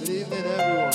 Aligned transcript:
Good 0.00 0.08
evening, 0.08 0.44
everyone. 0.46 0.94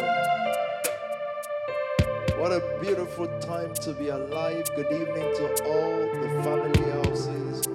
What 2.39 2.51
a 2.51 2.79
beautiful 2.81 3.27
time 3.39 3.71
to 3.75 3.93
be 3.93 4.07
alive. 4.07 4.67
Good 4.75 4.91
evening 4.91 5.31
to 5.35 5.63
all 5.63 5.99
the 6.23 6.29
family 6.43 6.91
houses, 6.91 7.67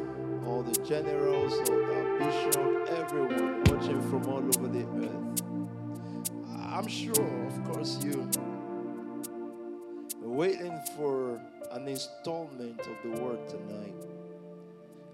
all 0.44 0.64
the 0.64 0.74
generals, 0.84 1.52
all 1.68 1.84
our 1.84 2.18
bishop, 2.18 2.88
everyone 2.98 3.62
watching 3.66 4.02
from 4.10 4.26
all 4.26 4.42
over 4.42 4.66
the 4.66 4.84
earth. 5.06 5.42
I'm 6.58 6.88
sure, 6.88 7.46
of 7.46 7.62
course, 7.62 8.00
you 8.02 8.28
are 10.24 10.28
waiting 10.28 10.80
for 10.96 11.40
an 11.70 11.86
installment 11.86 12.80
of 12.80 12.96
the 13.04 13.20
word 13.22 13.48
tonight. 13.48 13.94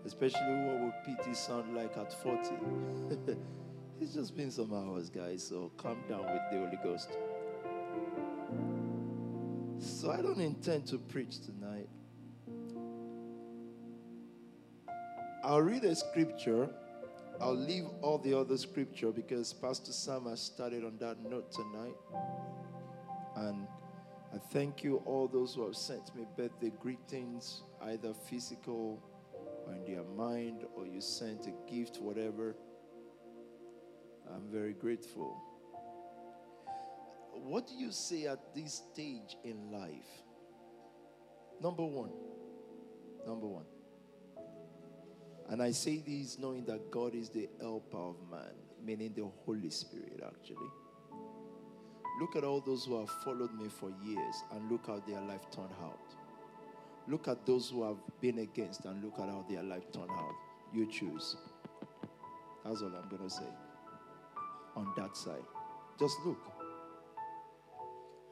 Especially 0.06 0.40
what 0.40 0.80
would 0.80 0.94
PT 1.04 1.36
sound 1.36 1.76
like 1.76 1.94
at 1.98 2.10
40. 2.22 3.36
it's 4.00 4.14
just 4.14 4.36
been 4.36 4.50
some 4.50 4.72
hours, 4.72 5.08
guys, 5.08 5.46
so 5.46 5.70
calm 5.76 5.98
down 6.08 6.22
with 6.22 6.42
the 6.50 6.58
Holy 6.58 6.78
Ghost. 6.82 7.10
So 9.78 10.10
I 10.10 10.22
don't 10.22 10.40
intend 10.40 10.86
to 10.88 10.98
preach 10.98 11.40
tonight. 11.40 11.88
I'll 15.42 15.62
read 15.62 15.84
a 15.84 15.94
scripture. 15.94 16.68
I'll 17.40 17.54
leave 17.54 17.84
all 18.02 18.18
the 18.18 18.36
other 18.36 18.56
scripture 18.56 19.12
because 19.12 19.52
Pastor 19.52 19.92
Sam 19.92 20.24
has 20.26 20.40
started 20.40 20.84
on 20.84 20.96
that 20.98 21.22
note 21.22 21.52
tonight. 21.52 21.94
And 23.36 23.66
I 24.34 24.38
thank 24.38 24.82
you, 24.82 25.02
all 25.04 25.28
those 25.28 25.54
who 25.54 25.64
have 25.64 25.76
sent 25.76 26.14
me 26.14 26.24
birthday 26.36 26.72
greetings, 26.80 27.62
either 27.82 28.12
physical 28.12 29.02
or 29.66 29.74
in 29.74 29.84
their 29.84 30.04
mind, 30.04 30.64
or 30.74 30.86
you 30.86 31.00
sent 31.00 31.46
a 31.46 31.72
gift, 31.72 31.98
whatever. 32.00 32.56
I'm 34.32 34.50
very 34.50 34.72
grateful. 34.72 35.36
What 37.32 37.66
do 37.66 37.74
you 37.74 37.92
say 37.92 38.26
at 38.26 38.54
this 38.54 38.82
stage 38.92 39.36
in 39.44 39.70
life? 39.70 40.22
Number 41.62 41.84
one. 41.84 42.12
Number 43.26 43.46
one. 43.46 43.64
And 45.48 45.62
I 45.62 45.70
say 45.70 46.02
this 46.04 46.38
knowing 46.38 46.64
that 46.64 46.90
God 46.90 47.14
is 47.14 47.28
the 47.28 47.48
helper 47.60 47.96
of 47.96 48.16
man, 48.30 48.54
meaning 48.84 49.12
the 49.14 49.30
Holy 49.44 49.70
Spirit, 49.70 50.20
actually. 50.26 50.70
Look 52.20 52.34
at 52.34 52.44
all 52.44 52.60
those 52.60 52.84
who 52.84 52.98
have 52.98 53.10
followed 53.24 53.52
me 53.54 53.68
for 53.68 53.90
years 54.02 54.34
and 54.52 54.70
look 54.70 54.86
how 54.86 55.02
their 55.06 55.20
life 55.20 55.50
turned 55.50 55.70
out. 55.82 56.14
Look 57.06 57.28
at 57.28 57.46
those 57.46 57.70
who 57.70 57.84
have 57.84 57.98
been 58.20 58.38
against 58.38 58.86
and 58.86 59.04
look 59.04 59.18
at 59.20 59.28
how 59.28 59.44
their 59.48 59.62
life 59.62 59.92
turned 59.92 60.10
out. 60.10 60.34
You 60.72 60.90
choose. 60.90 61.36
That's 62.64 62.82
all 62.82 62.92
I'm 62.96 63.08
going 63.08 63.22
to 63.22 63.30
say. 63.30 63.44
On 64.76 64.92
that 64.96 65.16
side. 65.16 65.42
Just 65.98 66.16
look 66.24 66.52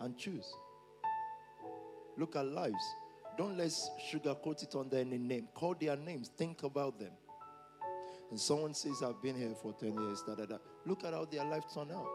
and 0.00 0.16
choose. 0.16 0.54
Look 2.16 2.36
at 2.36 2.46
lives. 2.46 2.84
Don't 3.36 3.56
let's 3.56 3.90
sugarcoat 4.12 4.62
it 4.62 4.74
under 4.76 4.98
any 4.98 5.18
name. 5.18 5.48
Call 5.54 5.74
their 5.74 5.96
names. 5.96 6.30
Think 6.36 6.62
about 6.62 6.98
them. 7.00 7.10
And 8.30 8.38
someone 8.38 8.74
says, 8.74 9.02
I've 9.02 9.20
been 9.22 9.36
here 9.36 9.54
for 9.60 9.72
10 9.72 9.98
years. 9.98 10.22
Da, 10.26 10.34
da, 10.34 10.44
da. 10.44 10.56
Look 10.86 11.04
at 11.04 11.12
how 11.12 11.24
their 11.24 11.44
life 11.44 11.64
turned 11.72 11.92
out. 11.92 12.08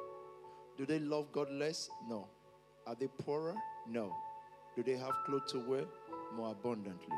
Do 0.78 0.86
they 0.86 1.00
love 1.00 1.32
God 1.32 1.52
less? 1.52 1.90
No. 2.08 2.28
Are 2.88 2.96
they 2.96 3.08
poorer? 3.08 3.56
No. 3.88 4.14
Do 4.76 4.84
they 4.84 4.98
have 4.98 5.14
clothes 5.26 5.52
to 5.52 5.60
wear? 5.60 5.84
More 6.36 6.52
abundantly. 6.52 7.16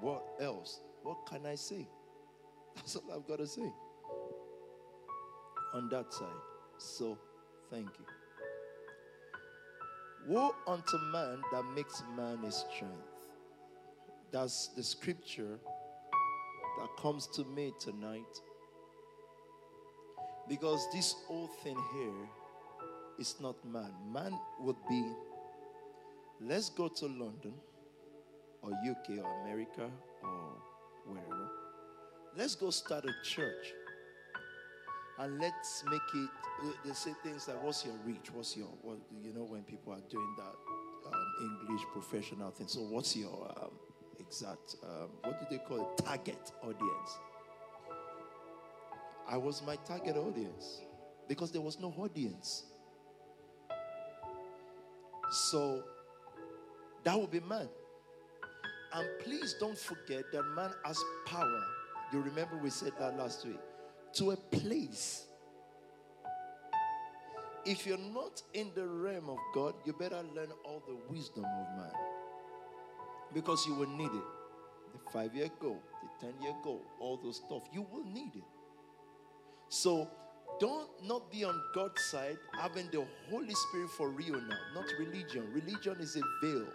What 0.00 0.24
else? 0.40 0.80
What 1.02 1.26
can 1.26 1.44
I 1.46 1.54
say? 1.54 1.86
That's 2.76 2.96
all 2.96 3.12
I've 3.14 3.26
got 3.26 3.38
to 3.38 3.46
say. 3.46 3.70
On 5.74 5.88
that 5.88 6.12
side. 6.12 6.28
So, 6.78 7.18
thank 7.70 7.88
you. 7.98 8.04
Woe 10.26 10.54
unto 10.66 10.98
man 11.10 11.40
that 11.52 11.64
makes 11.74 12.02
man 12.16 12.38
his 12.44 12.64
strength. 12.70 12.94
That's 14.30 14.68
the 14.76 14.82
scripture 14.82 15.58
that 16.78 16.88
comes 17.02 17.26
to 17.28 17.44
me 17.44 17.72
tonight. 17.80 18.40
Because 20.48 20.86
this 20.92 21.14
whole 21.26 21.48
thing 21.62 21.76
here 21.94 22.28
is 23.18 23.36
not 23.40 23.56
man. 23.64 23.92
Man 24.12 24.38
would 24.60 24.76
be, 24.88 25.04
let's 26.40 26.70
go 26.70 26.88
to 26.88 27.06
London 27.06 27.54
or 28.62 28.70
UK 28.70 29.18
or 29.18 29.42
America 29.42 29.90
or 30.22 30.52
wherever. 31.06 31.48
Let's 32.36 32.54
go 32.54 32.70
start 32.70 33.04
a 33.04 33.12
church. 33.24 33.72
And 35.18 35.40
let's 35.40 35.84
make 35.90 36.00
it, 36.14 36.30
they 36.84 36.92
say 36.92 37.12
things 37.22 37.46
like, 37.46 37.62
what's 37.62 37.84
your 37.84 37.94
reach? 38.04 38.32
What's 38.32 38.56
your, 38.56 38.68
what, 38.80 38.98
you 39.22 39.32
know, 39.32 39.44
when 39.44 39.62
people 39.62 39.92
are 39.92 40.00
doing 40.08 40.34
that 40.38 40.54
um, 41.06 41.34
English 41.42 41.82
professional 41.92 42.50
thing. 42.50 42.68
So, 42.68 42.80
what's 42.80 43.16
your 43.16 43.52
um, 43.56 43.70
exact, 44.18 44.76
um, 44.82 45.08
what 45.22 45.38
do 45.40 45.46
they 45.50 45.62
call 45.62 45.80
it? 45.80 46.04
Target 46.04 46.52
audience. 46.62 47.18
I 49.28 49.36
was 49.36 49.62
my 49.62 49.76
target 49.86 50.16
audience 50.16 50.80
because 51.28 51.52
there 51.52 51.60
was 51.60 51.78
no 51.78 51.94
audience. 51.98 52.64
So, 55.50 55.82
that 57.04 57.18
would 57.18 57.30
be 57.30 57.40
man. 57.40 57.68
And 58.94 59.08
please 59.20 59.54
don't 59.58 59.78
forget 59.78 60.24
that 60.32 60.42
man 60.54 60.70
has 60.84 60.98
power. 61.26 61.62
You 62.12 62.20
remember 62.20 62.58
we 62.62 62.68
said 62.68 62.92
that 62.98 63.16
last 63.16 63.46
week 63.46 63.58
to 64.14 64.32
a 64.32 64.36
place. 64.36 65.26
If 67.64 67.86
you're 67.86 67.98
not 67.98 68.42
in 68.54 68.70
the 68.74 68.86
realm 68.86 69.30
of 69.30 69.38
God, 69.54 69.74
you 69.84 69.92
better 69.92 70.22
learn 70.34 70.48
all 70.64 70.82
the 70.86 70.96
wisdom 71.08 71.44
of 71.44 71.76
man. 71.76 71.92
Because 73.32 73.64
you 73.66 73.74
will 73.74 73.88
need 73.88 74.10
it. 74.12 74.24
The 74.92 75.10
five 75.12 75.34
year 75.34 75.48
goal, 75.60 75.80
the 76.20 76.26
10 76.26 76.42
year 76.42 76.54
goal, 76.62 76.82
all 77.00 77.18
those 77.22 77.36
stuff, 77.36 77.62
you 77.72 77.86
will 77.90 78.04
need 78.04 78.32
it. 78.34 78.44
So 79.68 80.08
don't 80.60 80.88
not 81.04 81.30
be 81.30 81.44
on 81.44 81.58
God's 81.74 82.02
side 82.10 82.36
having 82.60 82.88
the 82.90 83.06
Holy 83.30 83.54
Spirit 83.54 83.90
for 83.96 84.10
real 84.10 84.40
now, 84.40 84.58
not 84.74 84.84
religion. 84.98 85.46
Religion 85.54 85.96
is 86.00 86.16
a 86.16 86.20
veil. 86.44 86.66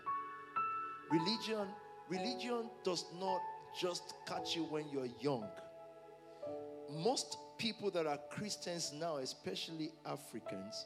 Religion, 1.11 1.67
religion 2.09 2.69
does 2.83 3.05
not 3.19 3.39
just 3.79 4.13
catch 4.25 4.55
you 4.55 4.63
when 4.63 4.85
you're 4.89 5.09
young 5.21 5.47
most 6.91 7.37
people 7.57 7.91
that 7.91 8.05
are 8.05 8.19
Christians 8.29 8.93
now, 8.93 9.17
especially 9.17 9.91
Africans, 10.05 10.85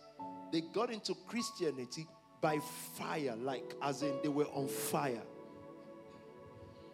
they 0.51 0.61
got 0.61 0.91
into 0.91 1.15
Christianity 1.27 2.07
by 2.41 2.59
fire, 2.97 3.35
like 3.37 3.75
as 3.81 4.01
in 4.01 4.13
they 4.23 4.29
were 4.29 4.47
on 4.47 4.67
fire. 4.67 5.21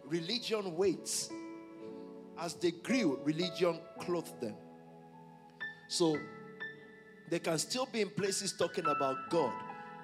Religion 0.04 0.76
waits. 0.76 1.30
As 2.38 2.54
they 2.54 2.70
grew, 2.70 3.18
religion 3.24 3.80
clothed 3.98 4.40
them. 4.40 4.54
So 5.88 6.16
they 7.30 7.38
can 7.38 7.58
still 7.58 7.86
be 7.86 8.00
in 8.02 8.10
places 8.10 8.52
talking 8.52 8.86
about 8.86 9.30
God, 9.30 9.52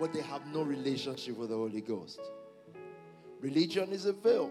but 0.00 0.12
they 0.12 0.20
have 0.22 0.46
no 0.46 0.62
relationship 0.62 1.36
with 1.36 1.50
the 1.50 1.56
Holy 1.56 1.80
Ghost. 1.80 2.20
Religion 3.40 3.92
is 3.92 4.06
a 4.06 4.12
veil, 4.12 4.50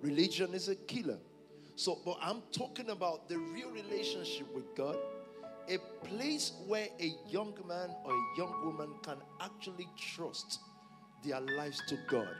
religion 0.00 0.54
is 0.54 0.68
a 0.68 0.74
killer. 0.74 1.18
So, 1.76 1.98
but 2.06 2.16
I'm 2.22 2.42
talking 2.52 2.88
about 2.88 3.28
the 3.28 3.38
real 3.38 3.70
relationship 3.70 4.46
with 4.54 4.74
God, 4.74 4.96
a 5.68 5.76
place 6.06 6.52
where 6.66 6.88
a 6.98 7.14
young 7.28 7.54
man 7.68 7.90
or 8.02 8.12
a 8.12 8.38
young 8.38 8.64
woman 8.64 8.94
can 9.02 9.18
actually 9.42 9.86
trust 10.14 10.60
their 11.22 11.38
lives 11.40 11.82
to 11.88 11.98
God. 12.08 12.34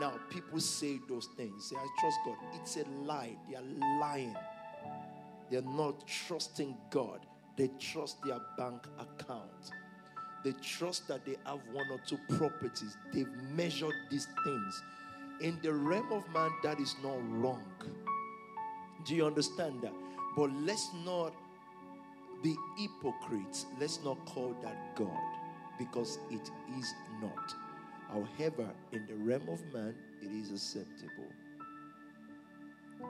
Now, 0.00 0.14
people 0.30 0.58
say 0.58 0.98
those 1.08 1.28
things. 1.36 1.68
Say, 1.70 1.76
I 1.76 1.86
trust 2.00 2.16
God. 2.26 2.36
It's 2.54 2.76
a 2.76 2.84
lie. 3.04 3.36
They 3.48 3.56
are 3.56 3.98
lying. 4.00 4.34
They're 5.48 5.62
not 5.62 6.04
trusting 6.08 6.76
God. 6.90 7.20
They 7.56 7.70
trust 7.78 8.16
their 8.24 8.40
bank 8.58 8.88
account. 8.98 9.70
They 10.44 10.52
trust 10.60 11.06
that 11.06 11.24
they 11.24 11.36
have 11.46 11.60
one 11.72 11.86
or 11.92 12.00
two 12.04 12.18
properties. 12.36 12.96
They've 13.12 13.30
measured 13.54 13.94
these 14.10 14.26
things. 14.44 14.82
In 15.40 15.58
the 15.62 15.72
realm 15.72 16.10
of 16.10 16.28
man, 16.30 16.50
that 16.64 16.80
is 16.80 16.96
not 17.02 17.18
wrong. 17.30 17.62
Do 19.04 19.14
you 19.14 19.26
understand 19.26 19.82
that? 19.82 19.92
But 20.36 20.50
let's 20.52 20.90
not 21.04 21.34
be 22.42 22.56
hypocrites. 22.78 23.66
Let's 23.78 24.02
not 24.04 24.24
call 24.26 24.54
that 24.62 24.96
God 24.96 25.08
because 25.78 26.18
it 26.30 26.50
is 26.78 26.94
not. 27.20 27.54
However, 28.08 28.68
in 28.92 29.06
the 29.06 29.14
realm 29.14 29.48
of 29.48 29.60
man, 29.72 29.94
it 30.20 30.30
is 30.30 30.50
acceptable. 30.50 31.30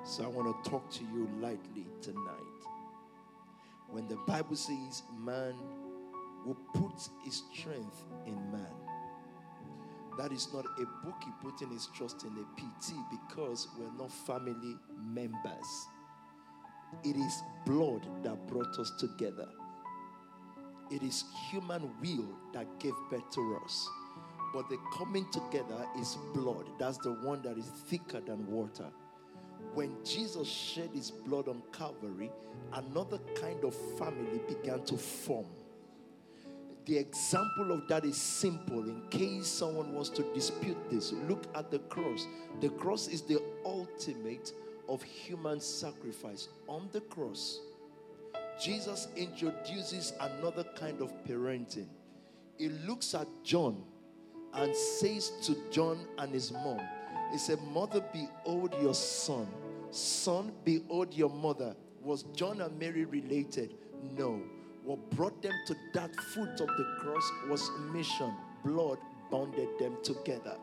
So 0.04 0.24
I 0.24 0.28
want 0.28 0.64
to 0.64 0.70
talk 0.70 0.90
to 0.92 1.04
you 1.04 1.28
lightly 1.40 1.86
tonight. 2.00 2.62
When 3.90 4.08
the 4.08 4.16
Bible 4.26 4.56
says 4.56 5.02
man 5.18 5.54
will 6.46 6.56
put 6.74 7.08
his 7.24 7.42
strength 7.52 8.04
in 8.26 8.34
man, 8.50 8.66
that 10.18 10.32
is 10.32 10.48
not 10.54 10.66
a 10.66 10.86
bookie 11.04 11.32
putting 11.42 11.70
his 11.70 11.88
trust 11.94 12.24
in 12.24 12.30
a 12.32 12.60
PT 12.60 12.94
because 13.10 13.68
we're 13.78 13.92
not 13.98 14.10
family 14.12 14.76
members. 15.04 15.88
It 17.04 17.16
is 17.16 17.42
blood 17.66 18.06
that 18.24 18.46
brought 18.48 18.78
us 18.78 18.92
together. 18.98 19.48
it 20.90 21.02
is 21.02 21.24
human 21.50 21.90
will 22.02 22.28
that 22.52 22.66
gave 22.78 22.94
birth 23.10 23.28
to 23.32 23.58
us. 23.64 23.88
But 24.54 24.68
the 24.68 24.78
coming 24.96 25.26
together 25.32 25.86
is 26.00 26.18
blood. 26.34 26.66
That's 26.78 26.98
the 26.98 27.12
one 27.12 27.42
that 27.42 27.58
is 27.58 27.66
thicker 27.66 28.20
than 28.20 28.46
water. 28.46 28.86
When 29.74 29.96
Jesus 30.04 30.48
shed 30.48 30.90
his 30.94 31.10
blood 31.10 31.48
on 31.48 31.62
Calvary, 31.72 32.30
another 32.74 33.18
kind 33.40 33.64
of 33.64 33.74
family 33.98 34.40
began 34.48 34.84
to 34.84 34.98
form. 34.98 35.46
The 36.84 36.98
example 36.98 37.70
of 37.70 37.86
that 37.88 38.04
is 38.04 38.16
simple. 38.16 38.80
In 38.80 39.02
case 39.08 39.46
someone 39.46 39.92
wants 39.92 40.10
to 40.10 40.22
dispute 40.34 40.76
this, 40.90 41.12
look 41.28 41.44
at 41.54 41.70
the 41.70 41.78
cross. 41.80 42.26
The 42.60 42.70
cross 42.70 43.06
is 43.08 43.22
the 43.22 43.40
ultimate 43.64 44.52
of 44.88 45.02
human 45.02 45.60
sacrifice. 45.60 46.48
On 46.66 46.88
the 46.92 47.00
cross, 47.02 47.60
Jesus 48.60 49.08
introduces 49.16 50.12
another 50.20 50.64
kind 50.76 51.00
of 51.00 51.12
parenting. 51.24 51.86
He 52.58 52.68
looks 52.68 53.14
at 53.14 53.26
John 53.44 53.82
and 54.54 54.74
says 54.74 55.32
to 55.42 55.56
John 55.70 56.06
and 56.18 56.32
his 56.32 56.52
mom, 56.52 56.80
He 57.30 57.38
said, 57.38 57.58
Mother, 57.72 58.04
behold 58.12 58.74
your 58.80 58.94
son. 58.94 59.46
Son, 59.90 60.52
behold 60.64 61.14
your 61.14 61.30
mother. 61.30 61.74
Was 62.02 62.24
John 62.34 62.60
and 62.60 62.78
Mary 62.78 63.04
related? 63.04 63.74
No. 64.16 64.40
What 64.84 65.10
brought 65.10 65.40
them 65.42 65.52
to 65.66 65.76
that 65.94 66.14
foot 66.16 66.60
of 66.60 66.66
the 66.66 66.86
cross 67.00 67.32
was 67.48 67.70
mission. 67.92 68.32
Blood 68.64 68.98
bonded 69.30 69.68
them 69.78 69.96
together. 70.02 70.56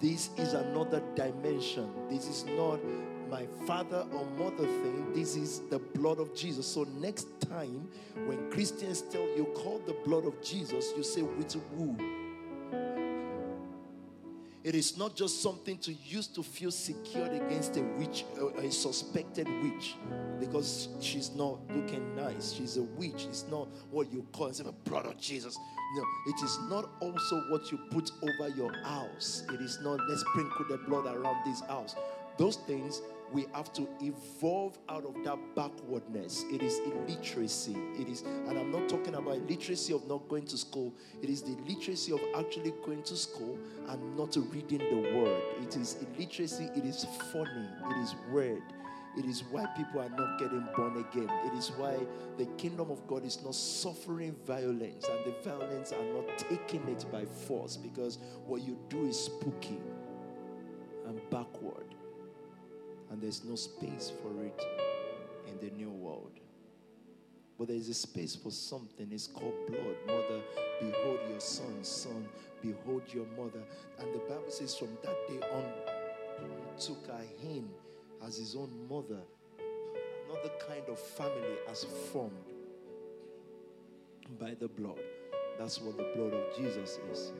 This 0.00 0.30
is 0.36 0.54
another 0.54 1.02
dimension. 1.14 1.90
This 2.08 2.26
is 2.28 2.44
not 2.44 2.80
my 3.28 3.46
father 3.66 4.06
or 4.12 4.24
mother 4.38 4.64
thing. 4.64 5.12
This 5.12 5.36
is 5.36 5.60
the 5.70 5.78
blood 5.78 6.18
of 6.18 6.34
Jesus. 6.34 6.66
So 6.66 6.84
next 6.98 7.26
time 7.40 7.88
when 8.26 8.50
Christians 8.50 9.02
tell 9.02 9.26
you 9.36 9.44
call 9.54 9.80
the 9.86 9.96
blood 10.04 10.24
of 10.24 10.40
Jesus, 10.42 10.92
you 10.96 11.02
say 11.02 11.22
with 11.22 11.52
who? 11.76 11.96
It 14.68 14.74
is 14.74 14.98
not 14.98 15.16
just 15.16 15.42
something 15.42 15.78
to 15.78 15.94
use 15.94 16.26
to 16.26 16.42
feel 16.42 16.70
secured 16.70 17.32
against 17.32 17.78
a 17.78 17.82
witch, 17.96 18.26
a 18.58 18.70
suspected 18.70 19.48
witch, 19.62 19.96
because 20.38 20.88
she's 21.00 21.34
not 21.34 21.58
looking 21.74 22.14
nice. 22.14 22.52
She's 22.52 22.76
a 22.76 22.82
witch. 22.82 23.24
It's 23.30 23.46
not 23.50 23.68
what 23.90 24.12
you 24.12 24.26
call 24.30 24.48
it, 24.48 24.58
the 24.58 24.72
blood 24.84 25.06
of 25.06 25.18
Jesus. 25.18 25.56
No, 25.96 26.04
it 26.26 26.44
is 26.44 26.58
not 26.68 26.90
also 27.00 27.40
what 27.48 27.72
you 27.72 27.78
put 27.90 28.10
over 28.22 28.54
your 28.58 28.70
house. 28.84 29.42
It 29.50 29.62
is 29.62 29.78
not 29.80 30.00
let's 30.06 30.20
sprinkle 30.20 30.66
the 30.68 30.76
blood 30.76 31.06
around 31.06 31.46
this 31.46 31.60
house. 31.62 31.96
Those 32.36 32.56
things 32.56 33.00
we 33.32 33.46
have 33.52 33.72
to 33.74 33.86
evolve 34.00 34.78
out 34.88 35.04
of 35.04 35.14
that 35.24 35.38
backwardness. 35.54 36.44
It 36.50 36.62
is 36.62 36.80
illiteracy. 36.80 37.76
It 37.98 38.08
is, 38.08 38.22
and 38.22 38.58
I'm 38.58 38.70
not 38.70 38.88
talking 38.88 39.14
about 39.14 39.36
illiteracy 39.36 39.92
of 39.92 40.06
not 40.08 40.28
going 40.28 40.46
to 40.46 40.56
school. 40.56 40.94
It 41.22 41.28
is 41.28 41.42
the 41.42 41.56
literacy 41.66 42.12
of 42.12 42.20
actually 42.36 42.72
going 42.84 43.02
to 43.04 43.16
school 43.16 43.58
and 43.88 44.16
not 44.16 44.36
reading 44.52 44.78
the 44.78 45.18
word. 45.18 45.42
It 45.62 45.76
is 45.76 45.96
illiteracy. 46.16 46.70
It 46.74 46.84
is 46.84 47.06
funny. 47.32 47.68
It 47.90 48.02
is 48.02 48.14
weird. 48.30 48.62
It 49.16 49.24
is 49.24 49.42
why 49.50 49.66
people 49.76 50.00
are 50.00 50.10
not 50.10 50.38
getting 50.38 50.66
born 50.76 51.04
again. 51.10 51.28
It 51.46 51.58
is 51.58 51.70
why 51.72 51.96
the 52.36 52.46
kingdom 52.56 52.90
of 52.90 53.06
God 53.08 53.24
is 53.24 53.42
not 53.42 53.54
suffering 53.54 54.36
violence 54.46 55.06
and 55.08 55.24
the 55.24 55.34
violence 55.42 55.92
are 55.92 56.04
not 56.14 56.38
taking 56.38 56.86
it 56.88 57.04
by 57.10 57.24
force 57.24 57.76
because 57.76 58.18
what 58.46 58.62
you 58.62 58.78
do 58.88 59.06
is 59.06 59.18
spooky 59.18 59.80
and 61.06 61.20
backward 61.30 61.94
and 63.10 63.20
there's 63.20 63.44
no 63.44 63.56
space 63.56 64.12
for 64.22 64.42
it 64.42 64.60
in 65.46 65.58
the 65.66 65.74
new 65.74 65.90
world. 65.90 66.32
But 67.58 67.68
there 67.68 67.76
is 67.76 67.88
a 67.88 67.94
space 67.94 68.36
for 68.36 68.50
something. 68.50 69.08
It's 69.10 69.26
called 69.26 69.54
blood. 69.66 69.96
Mother, 70.06 70.40
behold 70.80 71.18
your 71.28 71.40
son. 71.40 71.82
Son, 71.82 72.28
behold 72.62 73.02
your 73.12 73.26
mother. 73.36 73.62
And 73.98 74.14
the 74.14 74.18
Bible 74.18 74.44
says 74.48 74.76
from 74.76 74.96
that 75.02 75.16
day 75.28 75.40
on, 75.52 75.64
took 76.78 77.08
Ahin 77.08 77.68
as 78.24 78.36
his 78.36 78.54
own 78.54 78.70
mother. 78.88 79.20
Not 80.28 80.42
the 80.42 80.52
kind 80.68 80.84
of 80.88 80.98
family 80.98 81.56
as 81.68 81.84
formed 82.12 82.32
by 84.38 84.54
the 84.54 84.68
blood. 84.68 85.00
That's 85.58 85.80
what 85.80 85.96
the 85.96 86.12
blood 86.14 86.34
of 86.34 86.56
Jesus 86.56 86.98
is. 87.10 87.32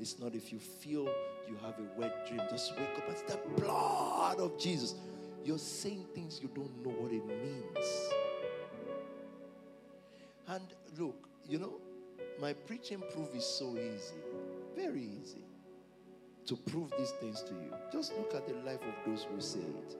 It's 0.00 0.18
not 0.18 0.34
if 0.34 0.52
you 0.52 0.58
feel 0.58 1.08
you 1.48 1.56
have 1.62 1.74
a 1.78 2.00
wet 2.00 2.26
dream, 2.26 2.40
just 2.50 2.76
wake 2.78 2.88
up. 2.96 3.04
It's 3.08 3.22
the 3.22 3.38
blood 3.60 4.38
of 4.38 4.58
Jesus. 4.58 4.94
You're 5.44 5.58
saying 5.58 6.06
things 6.14 6.40
you 6.42 6.48
don't 6.54 6.84
know 6.84 6.92
what 6.92 7.12
it 7.12 7.24
means. 7.26 8.10
And 10.48 10.64
look, 10.98 11.28
you 11.48 11.58
know, 11.58 11.74
my 12.40 12.52
preaching 12.52 13.02
proof 13.12 13.34
is 13.34 13.44
so 13.44 13.76
easy, 13.76 14.14
very 14.76 15.08
easy 15.22 15.44
to 16.46 16.56
prove 16.56 16.92
these 16.98 17.12
things 17.12 17.42
to 17.42 17.54
you. 17.54 17.72
Just 17.92 18.12
look 18.16 18.34
at 18.34 18.46
the 18.46 18.54
life 18.54 18.80
of 18.80 18.94
those 19.06 19.24
who 19.24 19.40
say 19.40 19.60
it. 19.60 19.96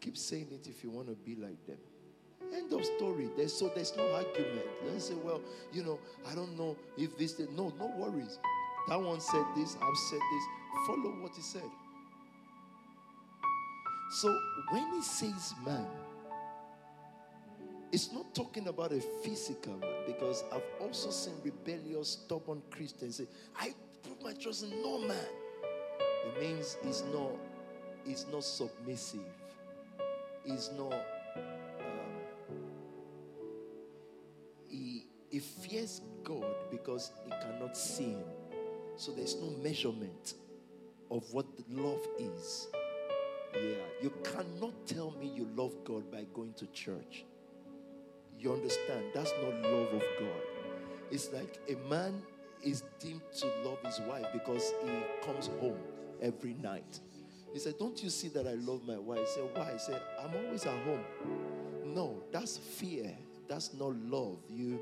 Keep 0.00 0.16
saying 0.16 0.48
it 0.52 0.66
if 0.66 0.82
you 0.82 0.90
want 0.90 1.08
to 1.08 1.14
be 1.14 1.34
like 1.34 1.66
them. 1.66 1.76
End 2.54 2.72
of 2.72 2.84
story. 2.84 3.28
There's 3.36 3.52
so 3.52 3.70
there's 3.74 3.94
no 3.96 4.12
argument. 4.12 4.66
Don't 4.84 5.00
say, 5.00 5.14
well, 5.22 5.40
you 5.72 5.84
know, 5.84 5.98
I 6.30 6.34
don't 6.34 6.56
know 6.58 6.76
if 6.96 7.16
this. 7.18 7.38
No, 7.38 7.72
no 7.78 7.92
worries. 7.96 8.38
That 8.90 9.00
one 9.00 9.20
said 9.20 9.44
this, 9.54 9.76
I've 9.80 9.96
said 9.96 10.18
this. 10.32 10.44
Follow 10.84 11.14
what 11.22 11.30
he 11.36 11.42
said. 11.42 11.70
So 14.10 14.36
when 14.72 14.92
he 14.94 15.00
says 15.00 15.54
man, 15.64 15.86
it's 17.92 18.12
not 18.12 18.34
talking 18.34 18.66
about 18.66 18.92
a 18.92 19.00
physical 19.22 19.76
man 19.76 19.94
because 20.08 20.42
I've 20.52 20.64
also 20.80 21.10
seen 21.10 21.34
rebellious, 21.44 22.18
stubborn 22.24 22.62
Christians 22.72 23.18
say, 23.18 23.26
I 23.56 23.72
put 24.02 24.24
my 24.24 24.32
trust 24.32 24.64
in 24.64 24.70
no 24.82 24.98
man. 24.98 25.16
It 26.26 26.40
means 26.40 26.76
he's 26.84 27.04
not, 27.14 27.30
he's 28.04 28.26
not 28.32 28.42
submissive. 28.42 29.20
He's 30.44 30.68
not 30.76 30.92
um, 30.92 31.44
he, 34.68 35.06
he 35.30 35.38
fears 35.38 36.00
God 36.24 36.56
because 36.72 37.12
he 37.24 37.30
cannot 37.30 37.76
see 37.76 38.14
him. 38.14 38.39
So 39.00 39.12
there's 39.12 39.36
no 39.36 39.48
measurement 39.62 40.34
of 41.10 41.24
what 41.32 41.46
love 41.70 42.06
is. 42.18 42.68
Yeah, 43.54 43.78
you 44.02 44.12
cannot 44.22 44.74
tell 44.86 45.12
me 45.18 45.32
you 45.34 45.48
love 45.56 45.72
God 45.84 46.10
by 46.12 46.26
going 46.34 46.52
to 46.58 46.66
church. 46.66 47.24
You 48.38 48.52
understand? 48.52 49.06
That's 49.14 49.32
not 49.42 49.54
love 49.70 49.94
of 49.94 50.02
God. 50.18 50.42
It's 51.10 51.32
like 51.32 51.60
a 51.70 51.76
man 51.88 52.20
is 52.62 52.82
deemed 52.98 53.22
to 53.38 53.46
love 53.64 53.78
his 53.86 54.00
wife 54.00 54.26
because 54.34 54.74
he 54.84 54.92
comes 55.24 55.46
home 55.60 55.80
every 56.20 56.52
night. 56.52 57.00
He 57.54 57.58
said, 57.58 57.78
Don't 57.78 58.02
you 58.02 58.10
see 58.10 58.28
that 58.28 58.46
I 58.46 58.52
love 58.52 58.86
my 58.86 58.98
wife? 58.98 59.20
He 59.20 59.26
said, 59.28 59.48
Why? 59.54 59.72
He 59.72 59.78
said, 59.78 60.02
I'm 60.22 60.44
always 60.44 60.66
at 60.66 60.78
home. 60.84 61.04
No, 61.86 62.22
that's 62.30 62.58
fear. 62.58 63.16
That's 63.48 63.72
not 63.72 63.96
love. 63.96 64.36
You 64.50 64.78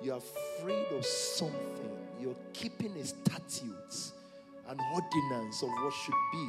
you're 0.00 0.16
afraid 0.16 0.86
of 0.92 1.04
something. 1.04 2.07
You're 2.20 2.36
keeping 2.52 2.96
a 2.96 3.04
statutes, 3.04 4.12
and 4.68 4.80
ordinance 4.92 5.62
of 5.62 5.68
what 5.68 5.92
should 5.94 6.14
be. 6.32 6.48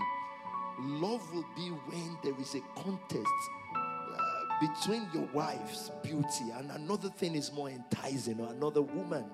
Love 0.80 1.34
will 1.34 1.46
be 1.56 1.70
when 1.70 2.18
there 2.24 2.40
is 2.40 2.56
a 2.56 2.62
contest 2.82 3.28
uh, 3.76 4.44
between 4.60 5.08
your 5.14 5.28
wife's 5.34 5.92
beauty 6.04 6.52
and 6.58 6.72
another 6.72 7.10
thing 7.10 7.36
is 7.36 7.52
more 7.52 7.70
enticing, 7.70 8.40
or 8.40 8.52
another 8.52 8.82
woman, 8.82 9.26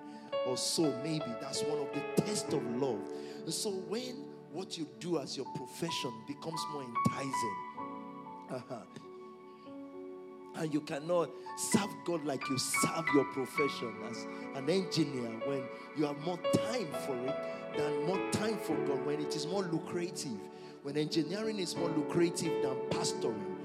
or 0.48 0.58
so 0.58 0.94
maybe. 1.04 1.26
That's 1.42 1.62
one 1.64 1.80
of 1.80 1.88
the 1.94 2.22
tests 2.22 2.54
of 2.54 2.64
love. 2.78 3.00
And 3.44 3.54
so 3.54 3.72
when 3.72 4.26
what 4.52 4.78
you 4.78 4.88
do 5.00 5.20
as 5.20 5.36
your 5.36 5.46
profession 5.56 6.14
becomes 6.28 6.62
more 6.72 6.84
enticing, 6.84 7.56
uh-huh, 8.52 8.76
and 10.58 10.74
you 10.74 10.82
cannot 10.82 11.30
serve 11.58 11.90
God 12.06 12.26
like 12.26 12.48
you 12.50 12.58
serve 12.58 13.06
your 13.14 13.26
profession 13.26 13.94
as 14.10 14.26
an 14.56 14.70
engineer 14.70 15.30
when 15.46 15.64
you 15.98 16.06
have 16.06 16.18
more 16.20 16.38
time 16.38 16.88
for 17.06 17.16
it 17.28 17.36
than 17.78 18.06
more 18.06 18.20
time 18.32 18.58
for 18.58 18.76
God, 18.86 19.06
when 19.06 19.20
it 19.20 19.36
is 19.36 19.48
more 19.48 19.64
lucrative, 19.64 20.40
when 20.84 20.98
engineering 20.98 21.60
is 21.60 21.76
more 21.76 21.90
lucrative 21.90 22.62
than 22.62 22.76
pastoring. 22.90 23.56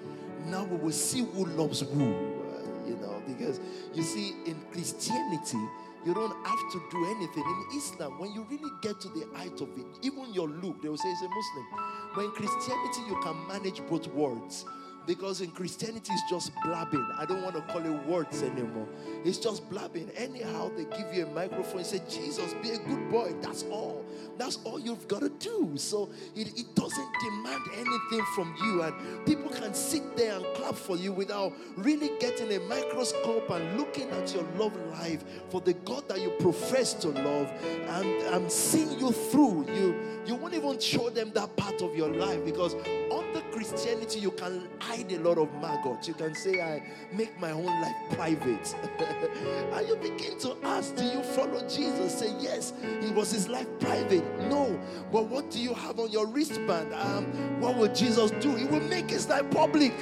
Now 0.47 0.65
we 0.65 0.77
will 0.77 0.93
see 0.93 1.21
who 1.25 1.47
loves 1.47 1.81
who, 1.81 2.15
uh, 2.15 2.89
you 2.89 2.97
know, 2.97 3.23
because 3.27 3.61
you 3.95 4.03
see, 4.03 4.35
in 4.47 4.61
Christianity, 4.73 5.59
you 6.05 6.15
don't 6.15 6.47
have 6.47 6.73
to 6.73 6.83
do 6.91 7.07
anything. 7.17 7.45
In 7.45 7.79
Islam, 7.79 8.19
when 8.19 8.33
you 8.33 8.47
really 8.51 8.71
get 8.81 9.01
to 9.01 9.09
the 9.09 9.27
height 9.35 9.61
of 9.61 9.69
it, 9.79 9.87
even 10.03 10.33
your 10.33 10.49
look, 10.49 10.81
they 10.81 10.89
will 10.89 10.97
say 10.97 11.09
it's 11.09 11.23
a 11.23 11.29
Muslim. 11.29 11.67
But 12.15 12.25
in 12.25 12.31
Christianity, 12.31 13.01
you 13.07 13.21
can 13.23 13.37
manage 13.47 13.87
both 13.87 14.07
words 14.09 14.65
Because 15.07 15.41
in 15.41 15.51
Christianity, 15.51 16.13
it's 16.13 16.31
just 16.31 16.53
blabbing. 16.65 17.07
I 17.19 17.25
don't 17.25 17.43
want 17.43 17.57
to 17.57 17.63
call 17.63 17.85
it 17.85 18.07
words 18.07 18.43
anymore. 18.43 18.87
It's 19.25 19.39
just 19.39 19.69
blabbing. 19.71 20.11
Anyhow, 20.17 20.71
they 20.77 20.85
give 20.85 21.13
you 21.13 21.27
a 21.27 21.31
microphone 21.31 21.79
and 21.79 21.87
say, 21.87 22.01
Jesus, 22.09 22.55
be 22.63 22.71
a 22.71 22.79
good 22.79 23.11
boy. 23.11 23.35
That's 23.41 23.65
all. 23.65 24.05
That's 24.39 24.59
all 24.65 24.79
you've 24.79 25.07
got 25.09 25.21
to 25.21 25.29
do. 25.29 25.73
So 25.77 26.11
it, 26.35 26.59
it 26.59 26.75
doesn't 26.75 27.09
demand 27.21 27.63
anything 27.75 28.25
from 28.35 28.55
you. 28.63 28.83
And 28.83 29.27
people 29.27 29.51
can 29.51 29.75
sit 29.75 30.17
there 30.17 30.37
and 30.37 30.45
clap 30.55 30.75
for 30.75 30.97
you 30.97 31.13
without 31.13 31.53
really 31.77 32.11
getting 32.21 32.53
a 32.53 32.61
microscope 32.61 33.51
and 33.51 33.79
looking 33.79 34.09
at 34.11 34.33
your 34.35 34.45
love 34.57 34.77
life 34.93 35.25
for 35.51 35.61
the 35.61 35.75
God 35.75 36.09
that 36.09 36.21
you 36.21 36.31
profess 36.41 36.95
to 36.95 37.09
love 37.09 37.51
and, 37.89 38.07
and 38.07 38.51
seeing 38.51 38.99
you 38.99 39.13
through. 39.13 39.67
You, 39.73 39.95
you 40.27 40.35
won't 40.35 40.55
even 40.55 40.79
show 40.79 41.11
them 41.11 41.33
that 41.35 41.57
part 41.57 41.83
of 41.83 41.97
your 41.97 42.09
life 42.09 42.45
because 42.45 42.75
under 43.13 43.41
Christianity, 43.53 44.21
you 44.21 44.31
can 44.31 44.69
hide 44.81 45.11
a 45.13 45.19
lot 45.21 45.39
of 45.39 45.53
maggots. 45.61 46.09
You 46.09 46.15
can 46.15 46.35
say, 46.35 46.61
I 46.61 46.83
make 47.13 47.39
my 47.41 47.51
own 47.53 47.67
life 47.67 47.97
private. 48.13 48.75
and 49.73 49.89
you 49.89 49.97
begin 49.97 50.39
to 50.41 50.57
ask, 50.65 50.95
Do 50.97 51.05
you 51.05 51.23
follow 51.23 51.61
Jesus? 51.69 52.19
Say, 52.19 52.35
Yes, 52.39 52.73
he 53.01 53.11
was 53.11 53.31
his 53.31 53.49
life 53.49 53.69
private. 53.79 54.10
No, 54.19 54.79
but 55.13 55.27
what 55.27 55.51
do 55.51 55.59
you 55.59 55.75
have 55.75 55.99
on 56.01 56.11
your 56.11 56.27
wristband? 56.27 56.93
Um, 56.95 57.61
what 57.61 57.77
will 57.77 57.93
Jesus 57.93 58.31
do? 58.33 58.55
He 58.55 58.65
will 58.65 58.81
make 58.81 59.11
his 59.11 59.29
life 59.29 59.49
public. 59.51 59.95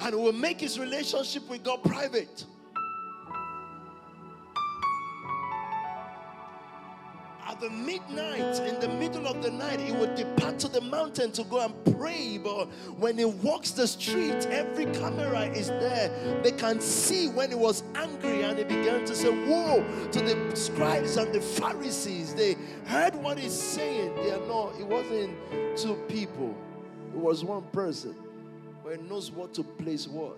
And 0.00 0.14
he 0.14 0.14
will 0.14 0.32
make 0.32 0.60
his 0.60 0.78
relationship 0.78 1.48
with 1.48 1.62
God 1.62 1.82
private. 1.84 2.44
The 7.60 7.70
midnight, 7.70 8.58
in 8.60 8.80
the 8.80 8.88
middle 8.88 9.26
of 9.28 9.42
the 9.42 9.50
night, 9.50 9.80
he 9.80 9.92
would 9.92 10.14
depart 10.14 10.58
to 10.60 10.68
the 10.68 10.80
mountain 10.80 11.30
to 11.32 11.44
go 11.44 11.60
and 11.60 11.96
pray. 11.96 12.38
But 12.38 12.66
when 12.98 13.18
he 13.18 13.26
walks 13.26 13.72
the 13.72 13.86
street, 13.86 14.46
every 14.46 14.86
camera 14.86 15.42
is 15.42 15.68
there. 15.68 16.40
They 16.42 16.52
can 16.52 16.80
see 16.80 17.28
when 17.28 17.50
he 17.50 17.54
was 17.54 17.82
angry 17.94 18.42
and 18.42 18.56
he 18.56 18.64
began 18.64 19.04
to 19.04 19.14
say, 19.14 19.28
Woe 19.46 19.84
to 20.10 20.20
the 20.20 20.56
scribes 20.56 21.16
and 21.18 21.32
the 21.34 21.40
Pharisees. 21.40 22.34
They 22.34 22.56
heard 22.86 23.14
what 23.14 23.38
he's 23.38 23.52
saying. 23.52 24.14
They 24.16 24.32
are 24.32 24.46
not, 24.46 24.80
it 24.80 24.86
wasn't 24.86 25.36
two 25.76 25.96
people, 26.08 26.54
it 27.12 27.18
was 27.18 27.44
one 27.44 27.62
person. 27.72 28.14
But 28.82 28.96
he 28.96 29.02
knows 29.02 29.30
what 29.30 29.52
to 29.54 29.62
place 29.62 30.08
what. 30.08 30.36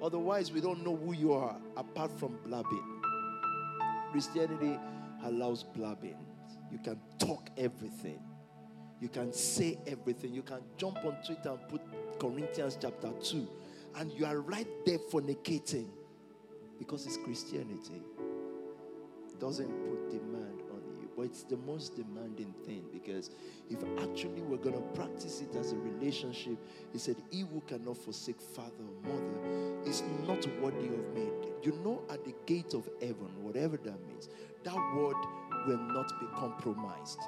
Otherwise, 0.00 0.52
we 0.52 0.60
don't 0.60 0.84
know 0.84 0.96
who 0.96 1.12
you 1.12 1.32
are 1.32 1.56
apart 1.76 2.10
from 2.18 2.38
blabbing. 2.44 2.84
Christianity 4.12 4.78
allows 5.24 5.62
blabbing. 5.62 6.16
You 6.72 6.78
can 6.78 6.98
talk 7.18 7.50
everything. 7.58 8.18
You 9.00 9.08
can 9.08 9.32
say 9.32 9.78
everything. 9.86 10.32
You 10.32 10.42
can 10.42 10.60
jump 10.78 10.96
on 11.04 11.16
Twitter 11.24 11.50
and 11.50 11.68
put 11.68 11.82
Corinthians 12.18 12.78
chapter 12.80 13.10
2. 13.22 13.48
And 13.96 14.10
you 14.12 14.24
are 14.24 14.40
right 14.40 14.66
there 14.86 14.98
fornicating 15.12 15.88
because 16.78 17.06
it's 17.06 17.18
Christianity. 17.18 18.02
It 19.28 19.38
doesn't 19.38 19.68
put 19.68 20.10
demand 20.10 20.62
on 20.70 20.80
you, 21.00 21.10
but 21.16 21.24
it's 21.24 21.42
the 21.42 21.56
most 21.58 21.94
demanding 21.96 22.54
thing 22.64 22.84
because 22.92 23.30
if 23.68 23.78
actually 23.98 24.40
we're 24.42 24.56
going 24.56 24.76
to 24.76 24.98
practice 24.98 25.42
it 25.42 25.54
as 25.56 25.72
a 25.72 25.76
relationship, 25.76 26.56
he 26.92 26.98
said, 26.98 27.16
He 27.30 27.40
who 27.40 27.60
cannot 27.66 27.98
forsake 27.98 28.40
father 28.40 28.72
or 28.80 29.08
mother 29.08 29.82
is 29.84 30.02
not 30.26 30.46
worthy 30.60 30.86
of 30.86 31.14
me. 31.14 31.28
You 31.62 31.72
know, 31.84 32.02
at 32.10 32.24
the 32.24 32.34
gate 32.46 32.74
of 32.74 32.88
heaven, 33.00 33.30
whatever 33.40 33.76
that 33.76 34.06
means, 34.08 34.28
that 34.64 34.76
word 34.96 35.16
will 35.66 35.78
not 35.78 36.08
be 36.20 36.26
compromised. 36.36 37.20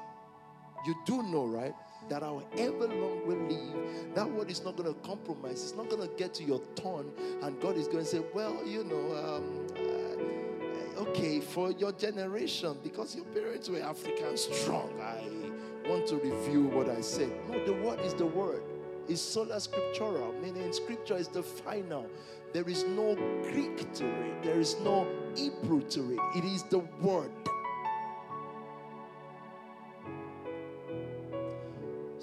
You 0.87 0.95
do 1.07 1.23
know, 1.23 1.47
right? 1.47 1.75
That 2.11 2.23
however 2.23 2.89
long 2.89 3.27
we 3.27 3.35
live, 3.35 4.15
that 4.15 4.31
word 4.31 4.51
is 4.51 4.63
not 4.63 4.77
going 4.77 4.93
to 4.93 5.01
compromise. 5.01 5.63
It's 5.63 5.75
not 5.75 5.89
going 5.89 6.07
to 6.07 6.15
get 6.17 6.35
to 6.35 6.45
your 6.45 6.61
turn, 6.75 7.11
and 7.43 7.59
God 7.61 7.77
is 7.77 7.87
going 7.89 8.01
to 8.01 8.05
say, 8.05 8.23
Well, 8.35 8.61
you 8.67 8.85
know, 8.85 9.17
um, 9.17 9.67
uh, 9.77 11.01
okay, 11.09 11.41
for 11.41 11.71
your 11.73 11.93
generation, 11.93 12.77
because 12.83 13.17
your 13.17 13.25
parents 13.27 13.71
were 13.71 13.81
African 13.81 14.37
strong, 14.37 14.91
I 15.01 15.89
want 15.89 16.07
to 16.09 16.17
review 16.17 16.65
what 16.65 16.91
I 16.91 17.01
said. 17.01 17.31
No, 17.49 17.65
the 17.65 17.73
word 17.73 18.01
is 18.01 18.13
the 18.15 18.27
word. 18.27 18.63
It's 19.09 19.21
sola 19.21 19.57
scriptura, 19.57 20.41
meaning 20.43 20.73
scripture 20.73 21.17
is 21.17 21.29
the 21.29 21.43
final. 21.43 22.07
There 22.53 22.69
is 22.69 22.85
no 22.85 23.15
Greek 23.43 23.93
to 23.95 24.07
it, 24.07 24.43
there 24.43 24.61
is 24.61 24.79
no 24.81 25.07
Hebrew 25.35 25.83
to 25.91 26.13
it. 26.13 26.21
It 26.37 26.45
is 26.45 26.63
the 26.65 26.79
word. 27.01 27.31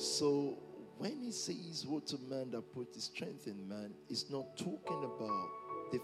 So 0.02 0.58
when 0.98 1.22
he 1.22 1.32
says, 1.32 1.86
What 1.88 2.08
to 2.08 2.18
man 2.28 2.50
that 2.52 2.74
put 2.74 2.94
his 2.96 3.04
strength 3.04 3.46
in 3.46 3.70
man, 3.70 3.94
it's 4.10 4.32
not 4.32 4.58
talking 4.58 5.04
about 5.04 5.50
the 5.92 6.00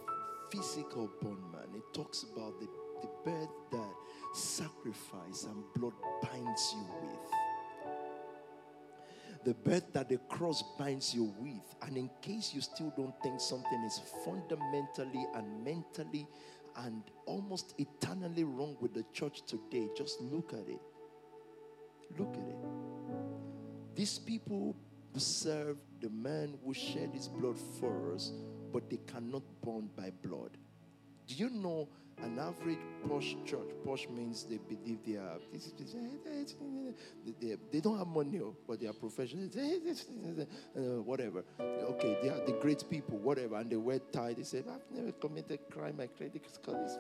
physical 0.52 1.10
born 1.20 1.42
man. 1.52 1.66
It 1.76 1.82
talks 1.96 2.24
about 2.24 2.60
the, 2.60 2.68
the 3.02 3.10
birth 3.26 3.50
that 3.72 3.94
sacrifice 4.36 5.46
and 5.46 5.64
blood 5.76 5.94
binds 6.22 6.76
you 6.76 6.86
with. 7.02 7.20
The 9.46 9.54
birth 9.56 9.92
that 9.94 10.10
the 10.10 10.20
cross 10.30 10.64
binds 10.78 11.16
you 11.16 11.34
with. 11.40 11.76
And 11.82 11.98
in 11.98 12.12
case 12.22 12.54
you 12.54 12.62
still 12.62 12.94
don't 12.96 13.16
think 13.24 13.40
something 13.40 13.84
is 13.84 14.00
fundamentally 14.24 15.26
and 15.34 15.64
mentally 15.64 16.28
and 16.76 17.02
almost 17.26 17.74
eternally 17.80 18.44
wrong 18.44 18.78
with 18.80 18.94
the 18.94 19.06
church 19.12 19.42
today, 19.48 19.88
just 19.98 20.22
look 20.22 20.54
at 20.54 20.70
it. 20.70 20.82
Look 22.18 22.36
at 22.36 22.48
it. 22.48 22.77
These 23.98 24.20
people 24.20 24.76
serve 25.16 25.78
the 26.00 26.10
man 26.10 26.54
who 26.64 26.72
shed 26.72 27.10
his 27.16 27.28
blood 27.28 27.58
for 27.80 28.14
us, 28.14 28.32
but 28.72 28.88
they 28.92 29.00
cannot 29.08 29.42
bond 29.64 29.90
by 29.96 30.12
blood. 30.22 30.52
Do 31.26 31.34
you 31.34 31.50
know 31.50 31.90
an 32.22 32.38
average 32.38 32.78
posh 33.10 33.36
church? 33.44 33.72
Posh 33.84 34.08
means 34.08 34.44
they 34.44 34.60
believe 34.60 35.00
they 35.04 35.16
are. 35.16 35.40
They, 37.72 37.80
don't 37.80 37.98
have 37.98 38.06
money, 38.06 38.40
oh, 38.40 38.56
but 38.68 38.80
they 38.80 38.86
are 38.86 38.94
professional. 38.94 39.50
Uh, 39.56 40.80
whatever. 41.02 41.44
Okay, 41.60 42.18
they 42.22 42.30
are 42.30 42.46
the 42.46 42.56
great 42.62 42.84
people, 42.92 43.18
whatever. 43.18 43.56
And 43.56 43.68
they 43.68 43.78
wear 43.78 43.98
tie. 43.98 44.34
They 44.34 44.44
say, 44.44 44.60
I've 44.60 44.96
never 44.96 45.12
committed 45.14 45.60
crime. 45.72 45.96
My 45.98 46.06
credit 46.06 46.44
score 46.54 46.86
is. 46.86 47.00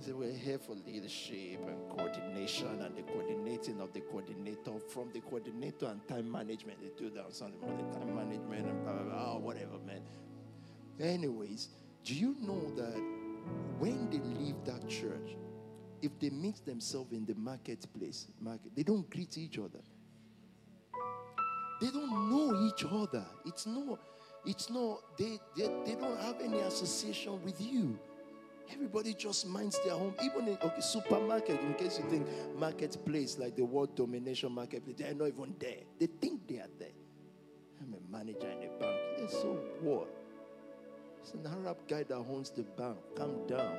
They 0.00 0.12
were 0.12 0.30
here 0.30 0.58
for 0.58 0.74
leadership 0.74 1.60
and 1.66 1.88
coordination 1.88 2.82
and 2.82 2.96
the 2.96 3.02
coordinating 3.02 3.80
of 3.80 3.92
the 3.92 4.00
coordinator 4.00 4.78
from 4.88 5.10
the 5.12 5.20
coordinator 5.20 5.86
and 5.86 6.06
time 6.08 6.30
management. 6.30 6.80
They 6.80 6.90
do 6.96 7.10
that 7.10 7.24
on 7.24 7.32
Sunday 7.32 7.58
morning, 7.58 7.90
time 7.92 8.14
management 8.14 8.68
and 8.68 8.82
blah, 8.82 8.92
blah, 8.92 9.02
blah, 9.02 9.34
oh, 9.34 9.38
whatever, 9.38 9.78
man. 9.86 10.02
Anyways, 11.00 11.68
do 12.04 12.14
you 12.14 12.36
know 12.40 12.74
that 12.76 13.00
when 13.78 14.10
they 14.10 14.18
leave 14.38 14.56
that 14.64 14.88
church, 14.88 15.36
if 16.02 16.18
they 16.18 16.30
meet 16.30 16.64
themselves 16.66 17.12
in 17.12 17.24
the 17.24 17.34
marketplace, 17.34 18.26
market, 18.40 18.72
they 18.76 18.82
don't 18.82 19.08
greet 19.08 19.38
each 19.38 19.58
other. 19.58 19.80
They 21.80 21.90
don't 21.90 22.30
know 22.30 22.68
each 22.68 22.84
other. 22.84 23.24
It's 23.46 23.66
no, 23.66 23.98
it's 24.44 24.68
no, 24.70 25.00
they, 25.18 25.38
they, 25.56 25.70
they 25.86 25.94
don't 25.94 26.20
have 26.20 26.40
any 26.40 26.58
association 26.60 27.42
with 27.42 27.60
you. 27.60 27.98
Everybody 28.72 29.14
just 29.14 29.46
minds 29.46 29.78
their 29.84 29.94
home. 29.94 30.14
Even 30.22 30.48
in 30.48 30.58
okay, 30.62 30.80
supermarket, 30.80 31.60
in 31.60 31.74
case 31.74 31.98
you 32.02 32.08
think 32.10 32.26
marketplace, 32.58 33.38
like 33.38 33.56
the 33.56 33.64
world 33.64 33.94
domination 33.94 34.52
marketplace, 34.52 34.96
they're 34.98 35.14
not 35.14 35.28
even 35.28 35.54
there. 35.58 35.82
They 35.98 36.06
think 36.06 36.46
they 36.48 36.56
are 36.56 36.70
there. 36.78 36.88
I'm 37.80 37.94
a 37.94 38.16
manager 38.16 38.48
in 38.48 38.68
a 38.68 38.80
bank. 38.80 39.00
They're 39.18 39.28
so 39.28 39.58
what? 39.80 40.08
It's 41.20 41.32
an 41.32 41.46
Arab 41.46 41.78
guy 41.88 42.02
that 42.02 42.16
owns 42.16 42.50
the 42.50 42.62
bank. 42.62 42.96
Calm 43.16 43.46
down. 43.46 43.76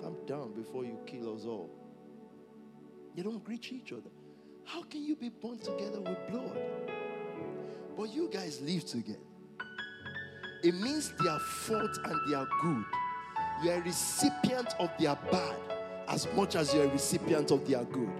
Calm 0.00 0.16
down 0.26 0.52
before 0.52 0.84
you 0.84 0.98
kill 1.06 1.34
us 1.34 1.44
all. 1.44 1.70
You 3.14 3.22
don't 3.22 3.42
greet 3.42 3.72
each 3.72 3.92
other. 3.92 4.10
How 4.64 4.82
can 4.82 5.04
you 5.04 5.16
be 5.16 5.28
born 5.28 5.58
together 5.58 6.00
with 6.00 6.18
blood? 6.28 6.58
But 7.96 8.12
you 8.12 8.28
guys 8.30 8.60
live 8.60 8.84
together. 8.84 9.18
It 10.62 10.74
means 10.74 11.12
they 11.22 11.28
are 11.28 11.38
fault 11.38 11.98
and 12.04 12.20
they 12.28 12.34
are 12.34 12.48
good. 12.62 12.84
You 13.62 13.70
are 13.70 13.74
a 13.74 13.80
recipient 13.82 14.74
of 14.78 14.90
their 14.98 15.16
bad 15.30 15.56
as 16.08 16.26
much 16.34 16.56
as 16.56 16.74
you're 16.74 16.84
a 16.84 16.88
recipient 16.88 17.50
of 17.50 17.66
their 17.66 17.84
good. 17.84 18.10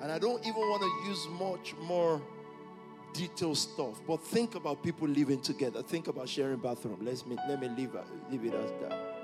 And 0.00 0.12
I 0.12 0.18
don't 0.18 0.44
even 0.46 0.60
want 0.60 0.82
to 0.82 1.08
use 1.08 1.26
much 1.40 1.74
more 1.88 2.22
detailed 3.12 3.56
stuff, 3.56 4.00
but 4.06 4.22
think 4.22 4.54
about 4.54 4.82
people 4.82 5.08
living 5.08 5.40
together. 5.40 5.82
Think 5.82 6.08
about 6.08 6.28
sharing 6.28 6.58
bathroom. 6.58 6.98
Let's 7.02 7.24
me, 7.26 7.36
let 7.48 7.60
me 7.60 7.68
leave, 7.68 7.96
leave 8.30 8.44
it 8.44 8.54
as 8.54 8.70
that. 8.82 9.16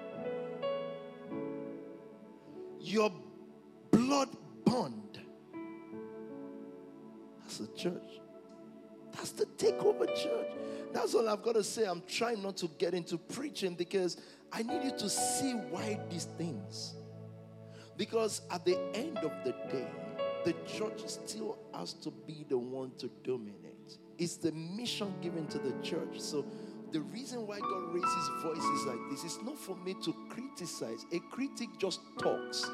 Your 2.80 3.12
blood 3.90 4.28
bond. 4.64 5.20
as 7.46 7.60
a 7.60 7.66
church. 7.76 8.20
That's 9.12 9.32
the 9.32 9.46
takeover 9.46 10.06
church. 10.06 10.48
That's 10.92 11.14
all 11.14 11.28
I've 11.28 11.42
got 11.42 11.54
to 11.54 11.64
say. 11.64 11.84
I'm 11.84 12.02
trying 12.06 12.42
not 12.42 12.56
to 12.58 12.68
get 12.78 12.94
into 12.94 13.16
preaching 13.16 13.74
because 13.74 14.18
I 14.52 14.62
need 14.62 14.84
you 14.84 14.90
to 14.98 15.08
see 15.08 15.52
why 15.52 15.98
these 16.10 16.26
things. 16.36 16.94
Because 17.96 18.42
at 18.50 18.64
the 18.64 18.78
end 18.94 19.18
of 19.18 19.32
the 19.44 19.52
day, 19.70 19.86
the 20.44 20.54
church 20.66 21.00
still 21.06 21.58
has 21.74 21.92
to 21.94 22.10
be 22.10 22.44
the 22.48 22.58
one 22.58 22.92
to 22.98 23.08
dominate. 23.22 23.98
It's 24.18 24.36
the 24.36 24.52
mission 24.52 25.14
given 25.22 25.46
to 25.48 25.58
the 25.58 25.72
church. 25.82 26.18
So 26.18 26.44
the 26.90 27.00
reason 27.00 27.46
why 27.46 27.58
God 27.58 27.94
raises 27.94 28.30
voices 28.42 28.86
like 28.86 28.98
this 29.10 29.24
is 29.24 29.38
not 29.42 29.58
for 29.58 29.76
me 29.76 29.94
to 30.04 30.14
criticize. 30.28 31.06
A 31.12 31.20
critic 31.30 31.68
just 31.78 32.00
talks 32.18 32.68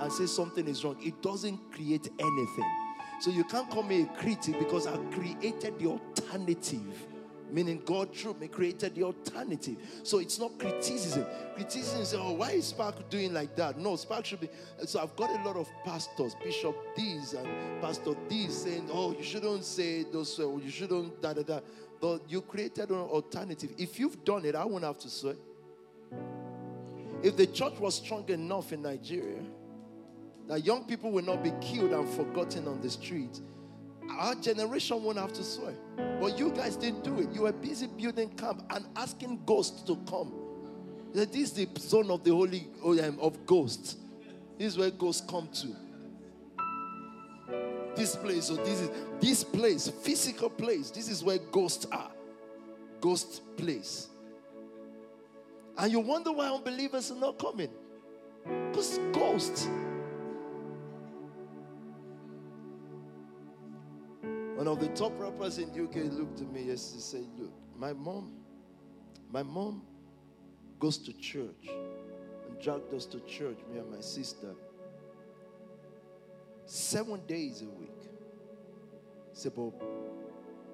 and 0.00 0.12
says 0.12 0.34
something 0.34 0.66
is 0.68 0.84
wrong. 0.84 0.96
It 1.00 1.20
doesn't 1.22 1.72
create 1.72 2.08
anything. 2.18 2.83
So 3.20 3.30
you 3.30 3.44
can't 3.44 3.70
call 3.70 3.82
me 3.82 4.02
a 4.02 4.06
critic 4.06 4.58
because 4.58 4.86
I 4.86 4.96
created 5.12 5.78
the 5.78 5.86
alternative 5.86 7.06
meaning 7.54 7.80
God 7.84 8.14
through 8.14 8.34
me 8.34 8.48
created 8.48 8.96
the 8.96 9.04
alternative. 9.04 9.76
So 10.02 10.18
it's 10.18 10.38
not 10.38 10.58
criticism. 10.58 11.24
Criticism 11.54 12.00
is, 12.00 12.14
oh, 12.14 12.32
why 12.32 12.50
is 12.50 12.72
SPAC 12.72 13.08
doing 13.08 13.32
like 13.32 13.54
that? 13.56 13.78
No, 13.78 13.90
SPAC 13.92 14.24
should 14.24 14.40
be. 14.40 14.48
So 14.84 15.00
I've 15.00 15.14
got 15.14 15.30
a 15.30 15.42
lot 15.44 15.56
of 15.56 15.70
pastors, 15.84 16.34
Bishop 16.42 16.76
these 16.96 17.32
and 17.34 17.46
Pastor 17.80 18.14
these 18.28 18.56
saying, 18.56 18.88
oh, 18.92 19.12
you 19.12 19.22
shouldn't 19.22 19.64
say 19.64 20.02
those, 20.02 20.38
uh, 20.40 20.56
you 20.56 20.70
shouldn't 20.70 21.22
da 21.22 21.32
da 21.32 21.42
da. 21.42 21.60
But 22.00 22.28
you 22.28 22.42
created 22.42 22.90
an 22.90 22.96
alternative. 22.96 23.70
If 23.78 24.00
you've 24.00 24.24
done 24.24 24.44
it, 24.44 24.56
I 24.56 24.64
won't 24.64 24.84
have 24.84 24.98
to 24.98 25.08
swear. 25.08 25.36
If 27.22 27.36
the 27.36 27.46
church 27.46 27.78
was 27.78 27.94
strong 27.94 28.28
enough 28.28 28.72
in 28.72 28.82
Nigeria, 28.82 29.42
that 30.48 30.64
young 30.64 30.84
people 30.84 31.10
will 31.10 31.24
not 31.24 31.42
be 31.42 31.52
killed 31.60 31.92
and 31.92 32.08
forgotten 32.08 32.68
on 32.68 32.80
the 32.80 32.90
street. 32.90 33.40
our 34.10 34.34
generation 34.34 35.02
won't 35.02 35.18
have 35.18 35.32
to 35.32 35.42
swear. 35.42 35.74
But 36.20 36.38
you 36.38 36.50
guys 36.50 36.76
didn't 36.76 37.04
do 37.04 37.20
it. 37.20 37.30
You 37.32 37.42
were 37.42 37.52
busy 37.52 37.86
building 37.86 38.30
camp 38.30 38.62
and 38.70 38.84
asking 38.96 39.42
ghosts 39.46 39.82
to 39.82 39.96
come. 40.08 40.32
This 41.12 41.28
is 41.34 41.52
the 41.52 41.68
zone 41.78 42.10
of 42.10 42.24
the 42.24 42.30
holy 42.30 42.68
um, 42.84 43.18
of 43.20 43.46
ghosts. 43.46 43.96
This 44.58 44.72
is 44.72 44.78
where 44.78 44.90
ghosts 44.90 45.24
come 45.28 45.48
to. 45.48 45.68
This 47.96 48.16
place, 48.16 48.46
so 48.46 48.56
this 48.56 48.80
is 48.80 48.90
this 49.20 49.44
place, 49.44 49.88
physical 49.88 50.50
place. 50.50 50.90
This 50.90 51.08
is 51.08 51.22
where 51.22 51.38
ghosts 51.38 51.86
are. 51.92 52.10
Ghost 53.00 53.42
place. 53.56 54.08
And 55.78 55.92
you 55.92 56.00
wonder 56.00 56.32
why 56.32 56.48
unbelievers 56.48 57.10
are 57.10 57.16
not 57.16 57.38
coming. 57.38 57.70
Because 58.70 58.98
ghosts. 59.12 59.68
One 64.64 64.78
of 64.78 64.80
the 64.80 64.88
top 64.96 65.12
rappers 65.20 65.58
in 65.58 65.70
the 65.74 65.82
UK 65.82 66.10
looked 66.10 66.40
at 66.40 66.50
me 66.50 66.62
yesterday 66.62 66.94
and 66.94 67.02
said, 67.02 67.26
Look, 67.36 67.52
my 67.76 67.92
mom, 67.92 68.32
my 69.30 69.42
mom 69.42 69.82
goes 70.80 70.96
to 70.96 71.12
church 71.12 71.68
and 71.68 72.58
dragged 72.62 72.94
us 72.94 73.04
to 73.04 73.20
church, 73.26 73.58
me 73.70 73.80
and 73.80 73.90
my 73.90 74.00
sister, 74.00 74.54
seven 76.64 77.20
days 77.26 77.60
a 77.60 77.66
week. 77.78 77.90
He 79.34 79.38
Said, 79.38 79.52
but 79.54 79.72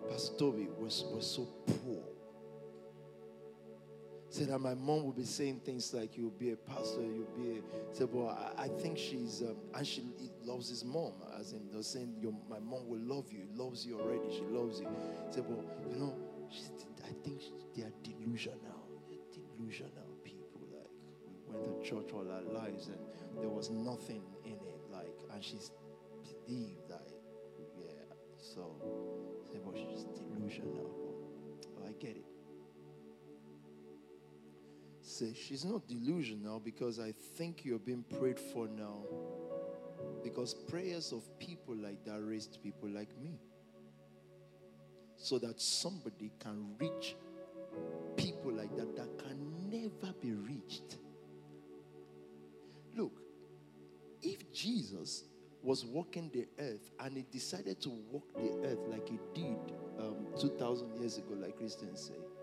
Pastor 0.08 0.34
Tobi 0.34 0.68
was 0.78 1.04
so 1.18 1.48
poor 1.66 2.09
said 4.30 4.48
that 4.48 4.60
my 4.60 4.74
mom 4.74 5.04
would 5.04 5.16
be 5.16 5.24
saying 5.24 5.60
things 5.64 5.92
like, 5.92 6.16
You'll 6.16 6.30
be 6.30 6.52
a 6.52 6.56
pastor, 6.56 7.02
you'll 7.02 7.36
be 7.36 7.58
a. 7.58 7.94
Said, 7.94 8.08
Well, 8.12 8.28
I, 8.28 8.64
I 8.64 8.68
think 8.68 8.96
she's, 8.96 9.42
um, 9.42 9.56
and 9.74 9.86
she 9.86 10.04
loves 10.44 10.68
his 10.68 10.84
mom, 10.84 11.12
as 11.38 11.52
in, 11.52 11.68
they're 11.72 11.82
saying, 11.82 12.14
Your, 12.20 12.32
My 12.48 12.60
mom 12.60 12.88
will 12.88 13.00
love 13.00 13.32
you, 13.32 13.42
loves 13.54 13.84
you 13.84 14.00
already, 14.00 14.32
she 14.32 14.44
loves 14.44 14.80
you. 14.80 14.88
Said, 15.30 15.44
Well, 15.48 15.64
you 15.90 15.98
know, 15.98 16.14
I 17.04 17.12
think 17.24 17.42
they 17.76 17.82
are 17.82 17.92
delusional. 18.04 18.86
Delusional 19.32 20.14
people. 20.22 20.60
Like, 20.72 20.90
we 21.48 21.54
went 21.54 21.82
to 21.82 21.88
church 21.88 22.12
all 22.14 22.26
our 22.30 22.42
lives 22.42 22.86
and 22.86 22.98
there 23.40 23.50
was 23.50 23.70
nothing 23.70 24.22
in 24.44 24.52
it. 24.52 24.80
Like, 24.92 25.12
and 25.34 25.42
she's 25.42 25.72
believed 26.46 26.88
that, 26.88 27.08
yeah. 27.76 28.14
So, 28.38 28.76
said, 29.50 29.60
Well, 29.64 29.74
she's 29.74 30.04
delusional. 30.04 30.88
But 31.74 31.88
I 31.88 31.92
get 31.98 32.16
it 32.16 32.29
say, 35.20 35.34
She's 35.34 35.64
not 35.64 35.86
delusional 35.86 36.60
because 36.60 36.98
I 36.98 37.12
think 37.36 37.64
you're 37.64 37.78
being 37.78 38.04
prayed 38.18 38.38
for 38.38 38.68
now. 38.68 39.04
Because 40.22 40.54
prayers 40.54 41.12
of 41.12 41.22
people 41.38 41.76
like 41.76 42.04
that 42.06 42.20
raised 42.22 42.58
people 42.62 42.88
like 42.88 43.10
me. 43.22 43.38
So 45.16 45.38
that 45.38 45.60
somebody 45.60 46.32
can 46.40 46.74
reach 46.78 47.16
people 48.16 48.52
like 48.52 48.74
that 48.76 48.96
that 48.96 49.18
can 49.18 49.70
never 49.70 50.14
be 50.20 50.32
reached. 50.32 50.96
Look, 52.96 53.20
if 54.22 54.50
Jesus 54.52 55.24
was 55.62 55.84
walking 55.84 56.30
the 56.32 56.46
earth 56.58 56.90
and 57.00 57.18
he 57.18 57.24
decided 57.30 57.80
to 57.82 57.90
walk 58.10 58.24
the 58.34 58.66
earth 58.66 58.88
like 58.88 59.06
he 59.08 59.18
did 59.34 59.58
um, 59.98 60.26
2,000 60.40 60.96
years 60.96 61.18
ago, 61.18 61.34
like 61.34 61.58
Christians 61.58 62.08
say, 62.08 62.39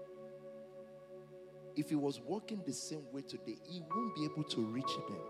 if 1.78 1.90
he 1.90 1.96
was 1.96 2.20
walking 2.20 2.62
the 2.66 2.74
same 2.74 3.04
way 3.14 3.22
today, 3.22 3.58
he 3.70 3.82
won't 3.90 4.16
be 4.16 4.26
able 4.26 4.44
to 4.44 4.62
reach 4.66 4.96
them. 5.08 5.22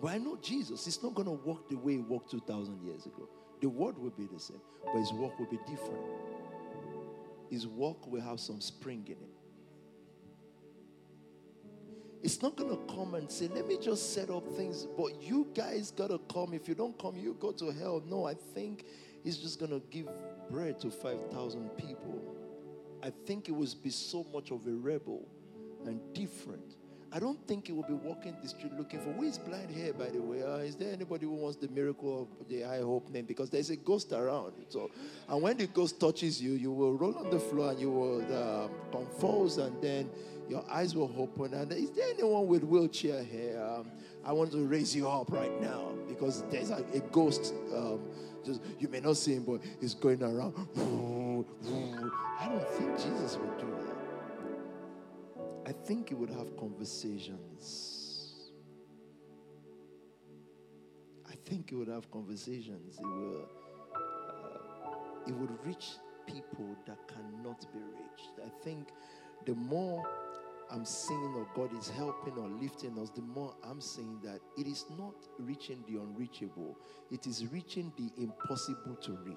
But 0.00 0.12
I 0.12 0.18
know 0.18 0.36
Jesus 0.40 0.86
is 0.86 1.02
not 1.02 1.14
going 1.14 1.26
to 1.26 1.32
walk 1.32 1.68
the 1.68 1.76
way 1.76 1.94
he 1.94 1.98
walked 1.98 2.30
2,000 2.30 2.82
years 2.82 3.06
ago. 3.06 3.28
The 3.60 3.68
word 3.68 3.98
will 3.98 4.10
be 4.10 4.26
the 4.26 4.38
same, 4.38 4.60
but 4.84 4.98
his 4.98 5.12
walk 5.12 5.38
will 5.38 5.46
be 5.46 5.58
different. 5.68 6.00
His 7.50 7.66
walk 7.66 8.06
will 8.06 8.20
have 8.20 8.40
some 8.40 8.60
spring 8.60 9.04
in 9.06 9.12
it. 9.12 9.34
It's 12.22 12.40
not 12.40 12.56
going 12.56 12.70
to 12.70 12.94
come 12.94 13.14
and 13.14 13.30
say, 13.30 13.48
let 13.48 13.66
me 13.66 13.76
just 13.78 14.14
set 14.14 14.30
up 14.30 14.48
things, 14.56 14.86
but 14.96 15.20
you 15.20 15.46
guys 15.54 15.90
got 15.90 16.08
to 16.08 16.18
come. 16.32 16.54
If 16.54 16.68
you 16.68 16.74
don't 16.74 16.98
come, 16.98 17.16
you 17.16 17.36
go 17.38 17.52
to 17.52 17.70
hell. 17.70 18.02
No, 18.06 18.24
I 18.26 18.32
think 18.32 18.86
he's 19.22 19.36
just 19.36 19.58
going 19.58 19.72
to 19.72 19.82
give 19.90 20.08
bread 20.50 20.80
to 20.80 20.90
5,000 20.90 21.68
people. 21.76 22.33
I 23.04 23.12
think 23.26 23.50
it 23.50 23.52
would 23.52 23.74
be 23.82 23.90
so 23.90 24.24
much 24.32 24.50
of 24.50 24.66
a 24.66 24.70
rebel 24.70 25.28
and 25.84 26.00
different. 26.14 26.76
I 27.12 27.18
don't 27.18 27.38
think 27.46 27.66
he 27.66 27.72
will 27.72 27.84
be 27.84 27.92
walking 27.92 28.34
the 28.42 28.48
street 28.48 28.72
looking 28.78 28.98
for 28.98 29.12
who 29.12 29.24
is 29.24 29.38
blind 29.38 29.70
here, 29.70 29.92
by 29.92 30.08
the 30.08 30.20
way. 30.20 30.42
Uh, 30.42 30.56
is 30.56 30.74
there 30.74 30.90
anybody 30.90 31.26
who 31.26 31.34
wants 31.34 31.58
the 31.58 31.68
miracle 31.68 32.22
of 32.22 32.48
the 32.48 32.62
hope 32.62 33.10
name? 33.10 33.26
Because 33.26 33.50
there's 33.50 33.68
a 33.68 33.76
ghost 33.76 34.12
around. 34.12 34.54
So, 34.70 34.90
and 35.28 35.42
when 35.42 35.58
the 35.58 35.66
ghost 35.66 36.00
touches 36.00 36.42
you, 36.42 36.52
you 36.52 36.72
will 36.72 36.94
roll 36.94 37.16
on 37.18 37.30
the 37.30 37.38
floor 37.38 37.72
and 37.72 37.78
you 37.78 37.90
will 37.90 38.22
um, 38.34 38.70
confuse, 38.90 39.58
and 39.58 39.80
then 39.82 40.10
your 40.48 40.64
eyes 40.70 40.96
will 40.96 41.14
open. 41.18 41.52
And 41.52 41.70
is 41.72 41.90
there 41.90 42.08
anyone 42.08 42.46
with 42.46 42.64
wheelchair 42.64 43.22
here? 43.22 43.62
Um, 43.62 43.92
I 44.24 44.32
want 44.32 44.50
to 44.52 44.66
raise 44.66 44.96
you 44.96 45.08
up 45.08 45.30
right 45.30 45.60
now 45.60 45.92
because 46.08 46.42
there's 46.50 46.70
a, 46.70 46.84
a 46.94 47.00
ghost. 47.12 47.52
Um, 47.72 48.00
just 48.44 48.60
you 48.78 48.88
may 48.88 49.00
not 49.00 49.16
see 49.16 49.34
him, 49.34 49.44
but 49.44 49.60
he's 49.80 49.94
going 49.94 50.22
around. 50.22 50.54
I 52.40 52.48
don't 52.48 52.68
think 52.70 52.96
Jesus 52.96 53.38
would 53.38 53.58
do 53.58 53.66
that. 53.66 53.96
I 55.66 55.72
think 55.86 56.10
he 56.10 56.14
would 56.14 56.30
have 56.30 56.56
conversations. 56.56 58.50
I 61.26 61.34
think 61.46 61.70
he 61.70 61.76
would 61.76 61.88
have 61.88 62.10
conversations. 62.10 62.98
He 62.98 63.04
will. 63.04 63.48
Uh, 63.94 64.00
he 65.26 65.32
would 65.32 65.50
reach 65.64 65.92
people 66.26 66.76
that 66.86 66.98
cannot 67.08 67.60
be 67.72 67.78
reached. 67.78 68.40
I 68.44 68.50
think 68.62 68.88
the 69.46 69.54
more 69.54 70.04
I'm 70.70 70.84
seeing 70.84 71.34
or 71.36 71.46
God 71.54 71.76
is 71.78 71.88
helping 71.88 72.34
or 72.38 72.48
lifting 72.48 72.98
us, 72.98 73.10
the 73.10 73.22
more 73.22 73.54
I'm 73.62 73.80
saying 73.80 74.20
that 74.24 74.40
it 74.56 74.66
is 74.66 74.86
not 74.98 75.14
reaching 75.38 75.84
the 75.88 76.00
unreachable, 76.00 76.76
it 77.10 77.26
is 77.26 77.46
reaching 77.52 77.92
the 77.96 78.10
impossible 78.22 78.96
to 79.02 79.12
reach. 79.24 79.36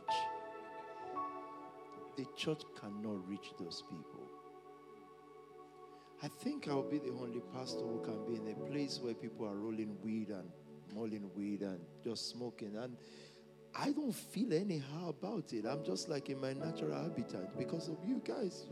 The 2.18 2.26
church 2.36 2.64
cannot 2.80 3.28
reach 3.28 3.54
those 3.60 3.84
people. 3.90 4.28
I 6.24 6.28
think 6.28 6.68
I'll 6.68 6.82
be 6.82 6.98
the 6.98 7.12
only 7.12 7.42
pastor 7.54 7.82
who 7.82 8.02
can 8.04 8.26
be 8.26 8.36
in 8.42 8.48
a 8.48 8.56
place 8.72 9.00
where 9.02 9.14
people 9.14 9.46
are 9.46 9.56
rolling 9.56 9.96
weed 10.04 10.30
and 10.30 10.50
mulling 10.96 11.30
weed 11.36 11.62
and 11.62 11.80
just 12.04 12.30
smoking. 12.30 12.76
And 12.76 12.98
I 13.80 13.92
don't 13.92 14.14
feel 14.14 14.54
anyhow 14.54 15.10
about 15.10 15.54
it. 15.54 15.66
I'm 15.66 15.84
just 15.84 16.10
like 16.10 16.30
in 16.30 16.42
my 16.42 16.54
natural 16.54 16.94
habitat 16.96 17.58
because 17.58 17.90
of 17.90 17.98
you 18.06 18.22
guys. 18.26 18.66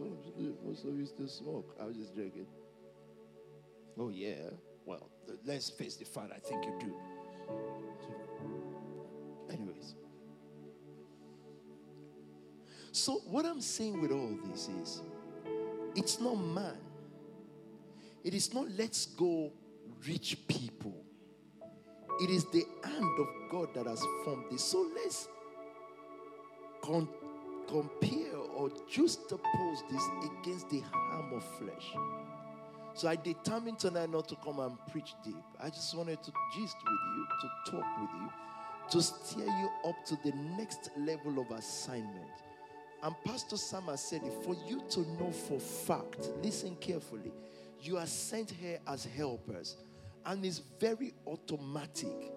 Most 0.66 0.86
of 0.86 0.98
you 0.98 1.06
still 1.06 1.28
smoke. 1.28 1.76
I 1.80 1.86
was 1.86 1.96
just 1.96 2.16
joking. 2.16 2.48
Oh, 4.00 4.10
yeah. 4.10 4.50
Well, 4.84 5.10
let's 5.46 5.70
face 5.70 5.96
the 5.96 6.06
fact, 6.06 6.32
I 6.36 6.40
think 6.40 6.66
you 6.66 6.74
do. 6.80 6.96
Anyways. 9.54 9.94
So, 12.92 13.22
what 13.30 13.46
I'm 13.46 13.62
saying 13.62 14.02
with 14.02 14.12
all 14.12 14.38
this 14.46 14.70
is 14.70 15.02
it's 15.96 16.20
not 16.20 16.36
man, 16.36 16.78
it 18.24 18.34
is 18.34 18.54
not 18.54 18.68
let's 18.76 19.06
go 19.06 19.52
rich 20.08 20.38
people. 20.48 21.05
It 22.22 22.30
is 22.30 22.46
the 22.46 22.66
hand 22.84 23.20
of 23.20 23.28
God 23.52 23.74
that 23.74 23.88
has 23.88 24.02
formed 24.24 24.46
this. 24.50 24.64
So 24.64 24.88
let's 24.96 25.28
con- 26.82 27.10
compare 27.68 28.38
or 28.56 28.70
juxtapose 28.90 29.90
this 29.90 30.04
against 30.24 30.70
the 30.70 30.82
harm 30.92 31.34
of 31.34 31.44
flesh. 31.58 31.94
So 32.94 33.10
I 33.10 33.18
determined 33.18 33.80
tonight 33.80 34.10
not 34.10 34.30
to 34.30 34.38
come 34.38 34.60
and 34.60 34.78
preach 34.90 35.14
deep. 35.24 35.36
I 35.62 35.70
just 35.70 35.96
wanted 35.98 36.24
to 36.24 36.32
gist 36.56 36.76
with 36.78 37.00
you, 37.18 37.28
to 37.42 37.72
talk 37.72 37.86
with 38.00 38.10
you, 38.22 38.30
to 38.92 39.02
steer 39.02 39.46
you 39.46 39.70
up 39.86 39.96
to 40.06 40.18
the 40.24 40.32
next 40.58 40.92
level 40.98 41.40
of 41.40 41.52
assignment. 41.52 42.32
And 43.04 43.14
Pastor 43.26 43.58
Sam 43.58 43.84
has 43.84 44.02
said 44.02 44.22
it 44.24 44.34
for 44.46 44.56
you 44.68 44.82
to 44.92 45.02
know 45.20 45.32
for 45.32 45.60
fact, 45.60 46.30
listen 46.42 46.78
carefully, 46.78 47.34
you 47.82 47.98
are 47.98 48.08
sent 48.08 48.50
here 48.50 48.80
as 48.88 49.04
helpers, 49.06 49.76
and 50.26 50.46
it's 50.46 50.62
very 50.80 51.14
automatic. 51.28 52.32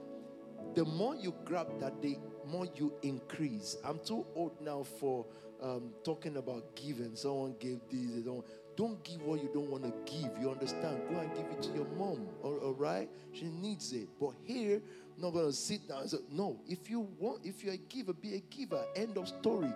The 0.75 0.85
more 0.85 1.17
you 1.17 1.35
grab 1.45 1.81
that, 1.81 2.01
the 2.03 2.19
more 2.47 2.67
you 2.77 2.93
increase. 3.03 3.77
I'm 3.85 3.99
too 4.01 4.27
old 4.35 4.61
now 4.61 4.83
for 4.83 5.27
um, 5.63 5.91
talking 6.05 6.37
about 6.37 6.77
giving. 6.77 7.17
Someone 7.17 7.57
gave 7.59 7.81
this, 7.91 8.15
they 8.15 8.21
don't. 8.21 8.45
Don't 8.77 9.03
give 9.03 9.21
what 9.23 9.43
you 9.43 9.51
don't 9.53 9.69
want 9.69 9.83
to 9.83 9.93
give. 10.13 10.31
You 10.41 10.53
understand? 10.53 11.01
Go 11.11 11.19
and 11.19 11.35
give 11.35 11.47
it 11.47 11.61
to 11.63 11.71
your 11.71 11.87
mom. 11.97 12.29
All, 12.45 12.59
all 12.59 12.75
right? 12.75 13.09
She 13.33 13.47
needs 13.47 13.93
it. 13.93 14.09
But 14.21 14.35
here, 14.45 14.81
I'm 15.17 15.21
not 15.21 15.31
gonna 15.31 15.53
sit 15.53 15.89
down 15.89 16.03
and 16.03 16.11
say, 16.11 16.19
no. 16.31 16.61
If 16.69 16.89
you 16.89 17.09
want, 17.19 17.45
if 17.45 17.65
you're 17.65 17.75
a 17.75 17.79
giver, 17.79 18.13
be 18.13 18.37
a 18.37 18.39
giver. 18.39 18.85
End 18.95 19.19
of 19.19 19.27
story. 19.27 19.73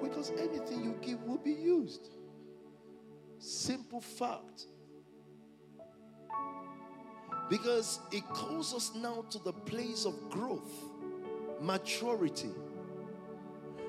Because 0.00 0.30
anything 0.38 0.84
you 0.84 0.96
give 1.02 1.20
will 1.24 1.38
be 1.38 1.54
used. 1.54 2.08
Simple 3.40 4.00
fact. 4.00 4.66
Because 7.48 8.00
it 8.10 8.26
calls 8.28 8.74
us 8.74 8.92
now 8.94 9.24
to 9.30 9.38
the 9.38 9.52
place 9.52 10.04
of 10.04 10.30
growth, 10.30 10.72
maturity. 11.60 12.50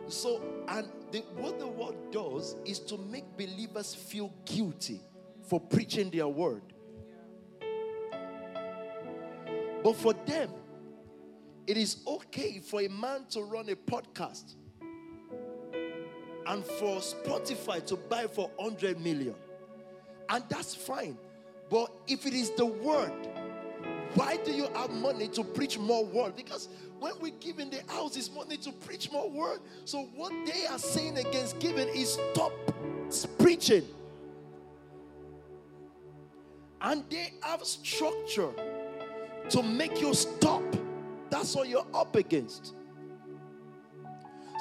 So, 0.07 0.41
and 0.67 0.87
the, 1.11 1.19
what 1.37 1.59
the 1.59 1.67
word 1.67 1.95
does 2.11 2.55
is 2.65 2.79
to 2.81 2.97
make 2.97 3.25
believers 3.35 3.95
feel 3.95 4.31
guilty 4.45 5.01
for 5.47 5.59
preaching 5.59 6.09
their 6.09 6.27
word. 6.27 6.61
But 9.83 9.95
for 9.95 10.13
them, 10.13 10.51
it 11.65 11.77
is 11.77 11.97
okay 12.07 12.59
for 12.59 12.81
a 12.81 12.87
man 12.87 13.25
to 13.31 13.41
run 13.41 13.69
a 13.69 13.75
podcast 13.75 14.55
and 16.47 16.63
for 16.63 16.99
Spotify 16.99 17.85
to 17.87 17.95
buy 17.95 18.27
for 18.27 18.49
100 18.55 18.99
million. 18.99 19.35
And 20.29 20.43
that's 20.49 20.73
fine. 20.73 21.17
But 21.69 21.91
if 22.07 22.25
it 22.25 22.33
is 22.33 22.51
the 22.51 22.65
word, 22.65 23.11
why 24.17 24.35
do 24.37 24.51
you 24.51 24.67
have 24.73 24.89
money 24.89 25.27
to 25.27 25.43
preach 25.43 25.77
more 25.77 26.03
word? 26.03 26.35
Because 26.35 26.69
when 26.99 27.13
we 27.21 27.29
give 27.29 27.59
in 27.59 27.69
the 27.69 27.83
house, 27.87 28.17
it's 28.17 28.33
money 28.33 28.57
to 28.57 28.71
preach 28.71 29.11
more 29.11 29.29
word. 29.29 29.59
So 29.85 30.09
what 30.15 30.33
they 30.47 30.65
are 30.65 30.79
saying 30.79 31.19
against 31.19 31.59
giving 31.59 31.87
is 31.89 32.17
stop 32.31 32.51
preaching. 33.37 33.83
And 36.81 37.03
they 37.11 37.31
have 37.41 37.63
structure 37.63 38.49
to 39.49 39.61
make 39.61 40.01
you 40.01 40.15
stop. 40.15 40.63
That's 41.29 41.55
what 41.55 41.69
you're 41.69 41.85
up 41.93 42.15
against. 42.15 42.73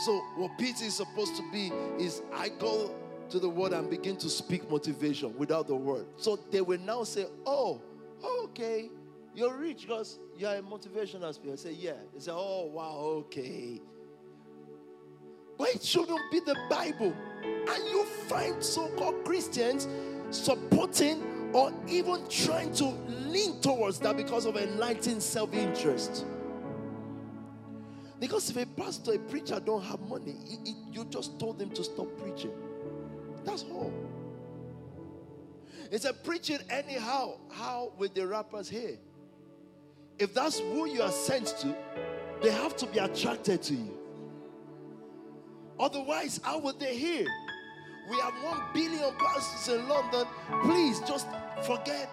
So 0.05 0.19
what 0.37 0.51
Peter 0.59 0.85
is 0.85 0.97
supposed 0.97 1.35
to 1.37 1.42
be 1.51 1.73
is 1.99 2.21
I 2.35 2.51
go 2.51 2.95
to 3.31 3.38
the 3.38 3.49
word 3.49 3.73
and 3.73 3.88
begin 3.88 4.19
to 4.19 4.29
speak 4.29 4.71
motivation 4.71 5.35
without 5.38 5.66
the 5.66 5.77
word. 5.77 6.05
So 6.19 6.38
they 6.51 6.61
will 6.61 6.81
now 6.81 7.05
say, 7.05 7.25
Oh, 7.47 7.81
okay, 8.23 8.90
you're 9.37 9.57
rich 9.57 9.83
because 9.83 10.18
you're 10.37 10.55
a 10.55 10.62
motivational 10.62 11.33
speaker. 11.33 11.53
I 11.53 11.57
say, 11.57 11.72
Yeah. 11.72 11.92
They 12.14 12.20
say, 12.20 12.33
Oh, 12.35 12.66
wow, 12.72 12.96
okay. 13.27 13.81
But 15.59 15.68
it 15.68 15.83
shouldn't 15.83 16.31
be 16.31 16.40
the 16.40 16.57
Bible. 16.68 17.14
And 17.44 17.85
you 17.90 18.05
find 18.29 18.62
so 18.62 18.88
called 18.96 19.25
Christians 19.25 19.87
supporting 20.31 21.53
or 21.53 21.72
even 21.87 22.27
trying 22.29 22.72
to 22.75 22.87
lean 23.09 23.61
towards 23.61 23.99
that 24.01 24.16
because 24.16 24.46
of 24.46 24.57
enlightened 24.57 25.22
self 25.22 25.53
interest. 25.55 26.25
Because 28.18 28.49
if 28.51 28.57
a 28.57 28.66
pastor, 28.66 29.14
a 29.14 29.18
preacher 29.18 29.61
don't 29.61 29.83
have 29.83 30.01
money, 30.01 30.37
it, 30.46 30.68
it, 30.70 30.77
you 30.90 31.05
just 31.05 31.38
told 31.38 31.59
them 31.59 31.70
to 31.70 31.85
stop 31.85 32.09
preaching. 32.18 32.53
That's 33.44 33.64
all. 33.64 33.92
It's 35.90 36.07
a 36.07 36.12
preaching 36.14 36.59
anyhow. 36.70 37.38
How 37.51 37.92
with 37.99 38.14
the 38.14 38.27
rappers 38.27 38.68
here? 38.68 38.96
If 40.18 40.33
that's 40.35 40.59
who 40.59 40.88
you 40.88 41.02
are 41.02 41.12
sent 41.12 41.48
to, 41.59 41.74
they 42.42 42.50
have 42.50 42.76
to 42.76 42.87
be 42.87 42.98
attracted 42.98 43.62
to 43.64 43.74
you. 43.74 43.98
Otherwise, 45.79 46.40
how 46.42 46.59
would 46.59 46.81
they 46.81 46.96
hear? 46.96 47.26
We 48.09 48.18
have 48.20 48.35
one 48.42 48.62
billion 48.72 49.14
pastors 49.18 49.74
in 49.74 49.88
London. 49.88 50.26
Please 50.62 51.00
just 51.00 51.26
forget 51.64 52.09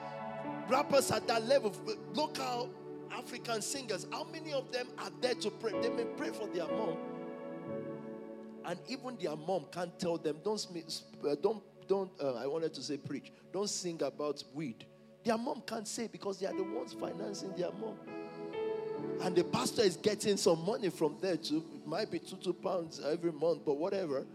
rappers 0.68 1.12
at 1.12 1.28
that 1.28 1.46
level. 1.46 1.74
Local 2.14 2.70
African 3.12 3.62
singers, 3.62 4.08
how 4.12 4.26
many 4.26 4.54
of 4.54 4.72
them 4.72 4.88
are 4.98 5.12
there 5.22 5.36
to 5.36 5.52
pray? 5.52 5.72
They 5.82 5.90
may 5.90 6.06
pray 6.18 6.30
for 6.30 6.48
their 6.48 6.68
mom. 6.68 6.98
And 8.66 8.80
even 8.88 9.18
their 9.18 9.36
mom 9.36 9.66
can't 9.72 9.98
tell 10.00 10.18
them, 10.18 10.38
don't, 10.44 10.66
uh, 11.28 11.36
don't, 11.42 11.64
don't 11.88 12.12
uh, 12.22 12.36
I 12.36 12.48
wanted 12.48 12.74
to 12.76 12.82
say 12.82 12.98
preach, 12.98 13.32
don't 13.52 13.70
sing 13.70 14.02
about 14.02 14.44
weed. 14.54 14.86
Their 15.24 15.38
mom 15.38 15.62
can't 15.66 15.88
say 15.88 16.08
because 16.08 16.40
they 16.40 16.48
are 16.48 16.54
the 16.54 16.64
ones 16.64 16.94
financing 16.94 17.54
their 17.56 17.72
mom. 17.72 17.98
And 19.22 19.36
the 19.36 19.44
pastor 19.44 19.84
is 19.84 19.96
getting 19.96 20.38
some 20.38 20.66
money 20.66 20.90
from 20.90 21.18
there 21.22 21.38
too. 21.38 21.64
It 21.76 21.88
might 21.88 22.12
be 22.12 22.20
two, 22.20 22.36
two 22.38 22.54
pounds 22.54 23.00
every 23.00 23.32
month, 23.32 23.62
but 23.66 23.78
whatever. 23.78 24.26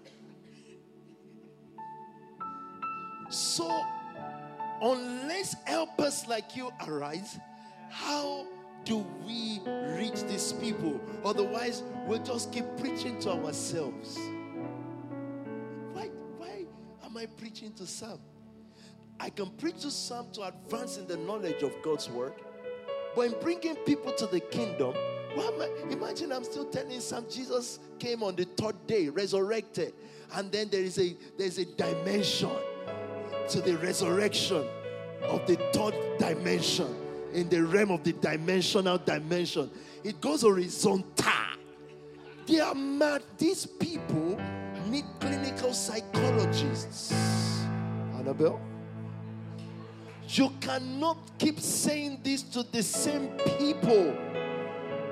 So, 3.29 3.85
unless 4.81 5.55
helpers 5.65 6.27
like 6.27 6.57
you 6.57 6.71
arise, 6.87 7.39
how 7.91 8.47
do 8.85 9.05
we 9.27 9.61
reach 9.99 10.23
these 10.23 10.55
people? 10.55 10.99
Otherwise, 11.25 11.83
we'll 12.07 12.23
just 12.23 12.53
keep 12.53 12.65
preaching 12.79 13.19
to 13.21 13.33
ourselves. 13.33 14.17
Why, 15.93 16.09
why 16.39 16.65
am 17.05 17.17
I 17.17 17.27
preaching 17.27 17.75
to 17.75 17.87
some? 17.87 18.21
I 19.21 19.31
can 19.31 19.51
preach 19.51 19.81
to 19.81 19.91
some 19.91 20.31
to 20.33 20.43
advance 20.45 20.97
in 20.97 21.07
the 21.07 21.17
knowledge 21.17 21.63
of 21.63 21.73
God's 21.83 22.09
word. 22.09 22.33
But 23.15 23.27
in 23.27 23.35
bringing 23.41 23.77
people 23.77 24.13
to 24.13 24.27
the 24.27 24.41
kingdom, 24.41 24.95
imagine 25.91 26.33
I'm 26.33 26.45
still 26.45 26.67
telling 26.67 27.01
some 27.01 27.29
Jesus 27.29 27.79
came 27.99 28.23
on 28.23 28.37
the 28.37 28.45
third 28.45 28.75
day, 28.87 29.09
resurrected. 29.09 29.95
And 30.33 30.53
then 30.53 30.69
there 30.69 30.83
is 30.83 30.99
a 30.99 31.17
there's 31.37 31.59
a 31.59 31.65
dimension 31.65 32.51
to 33.49 33.61
the 33.61 33.77
resurrection 33.79 34.67
of 35.23 35.47
the 35.47 35.57
third 35.73 35.95
dimension 36.19 36.95
in 37.33 37.49
the 37.49 37.63
realm 37.63 37.91
of 37.91 38.05
the 38.05 38.13
dimensional 38.13 38.99
dimension. 38.99 39.71
It 40.05 40.21
goes 40.21 40.43
horizontal. 40.43 41.33
They 42.47 42.61
are 42.61 42.75
mad. 42.75 43.23
These 43.37 43.67
people 43.67 44.39
need 44.87 45.05
clinical 45.21 45.75
psychologists. 45.75 47.13
Annabelle? 48.17 48.61
You 50.29 50.53
cannot 50.61 51.17
keep 51.39 51.59
saying 51.59 52.21
this 52.23 52.43
to 52.43 52.63
the 52.63 52.83
same 52.83 53.29
people. 53.59 54.13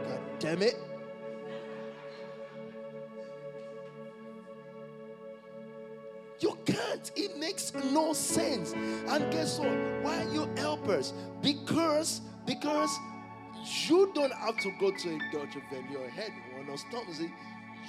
God 0.05 0.21
damn 0.39 0.61
it. 0.61 0.77
You 6.39 6.59
can't. 6.67 7.11
It 7.17 7.39
makes 7.39 7.73
no 7.93 8.13
sense. 8.13 8.75
And 9.09 9.33
guess 9.33 9.59
what? 9.59 9.73
Why 10.03 10.23
are 10.23 10.33
you 10.35 10.51
helpers? 10.59 11.15
Because 11.41 12.21
because 12.45 12.91
you 13.89 14.13
don't 14.15 14.33
have 14.35 14.59
to 14.59 14.71
go 14.79 14.91
to 14.91 15.09
a 15.15 15.19
Dutch 15.33 15.57
event. 15.57 15.91
Your 15.91 16.11
head 16.11 16.31
one 16.59 16.69
or 16.69 16.77
Stormzy. 16.77 17.33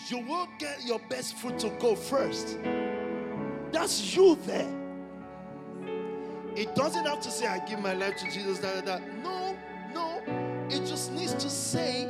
You 0.08 0.20
will 0.20 0.48
get 0.60 0.86
your 0.86 1.00
best 1.10 1.36
foot 1.36 1.60
to 1.60 1.70
go 1.80 1.94
first. 1.94 2.58
That's 3.74 4.16
you 4.16 4.36
there. 4.46 4.87
It 6.58 6.74
doesn't 6.74 7.06
have 7.06 7.22
to 7.22 7.30
say, 7.30 7.46
I 7.46 7.60
give 7.60 7.80
my 7.80 7.94
life 7.94 8.18
to 8.18 8.32
Jesus, 8.32 8.58
that. 8.60 8.84
No, 9.22 9.56
no. 9.94 10.24
It 10.70 10.88
just 10.88 11.12
needs 11.14 11.36
to 11.36 11.52
say, 11.52 12.10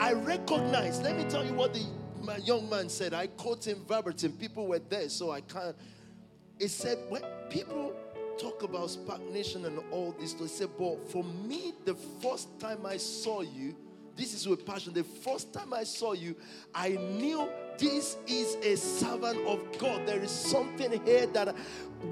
I 0.00 0.12
recognize. 0.12 1.00
Let 1.00 1.16
me 1.16 1.22
tell 1.24 1.46
you 1.46 1.54
what 1.54 1.72
the 1.72 1.86
my 2.20 2.38
young 2.38 2.68
man 2.68 2.88
said. 2.88 3.14
I 3.14 3.28
quote 3.28 3.66
him 3.66 3.84
verbatim. 3.86 4.32
People 4.32 4.66
were 4.66 4.80
there, 4.80 5.08
so 5.08 5.30
I 5.30 5.40
can't. 5.42 5.76
It 6.58 6.70
said, 6.70 6.98
when 7.08 7.22
people 7.48 7.94
talk 8.38 8.64
about 8.64 8.88
SPAC 8.88 9.30
Nation 9.30 9.64
and 9.64 9.78
all 9.92 10.16
this, 10.18 10.34
they 10.34 10.48
say, 10.48 10.66
but 10.78 11.08
for 11.08 11.22
me, 11.22 11.72
the 11.84 11.94
first 11.94 12.58
time 12.58 12.84
I 12.84 12.96
saw 12.96 13.42
you, 13.42 13.76
this 14.16 14.34
is 14.34 14.48
with 14.48 14.66
passion. 14.66 14.92
The 14.92 15.04
first 15.04 15.52
time 15.52 15.72
I 15.72 15.84
saw 15.84 16.12
you, 16.12 16.34
I 16.74 16.90
knew 16.90 17.48
this 17.80 18.18
is 18.26 18.56
a 18.62 18.76
servant 18.76 19.46
of 19.46 19.60
God. 19.78 20.06
There 20.06 20.20
is 20.20 20.30
something 20.30 21.04
here 21.04 21.26
that 21.28 21.56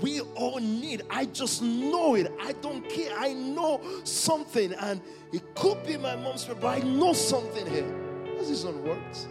we 0.00 0.20
all 0.20 0.59
need. 0.59 1.02
I 1.11 1.26
just 1.26 1.62
know 1.62 2.14
it. 2.14 2.33
I 2.40 2.52
don't 2.52 2.88
care. 2.88 3.12
I 3.16 3.35
know 3.35 3.81
something. 4.04 4.72
And 4.72 5.00
it 5.33 5.54
could 5.54 5.85
be 5.87 5.96
my 5.96 6.16
mom's 6.16 6.46
but 6.46 6.64
I 6.64 6.78
know 6.78 7.12
something 7.12 7.66
here. 7.66 7.87
This 8.38 8.48
is 8.48 8.64
on 8.64 8.83
words. 8.83 9.28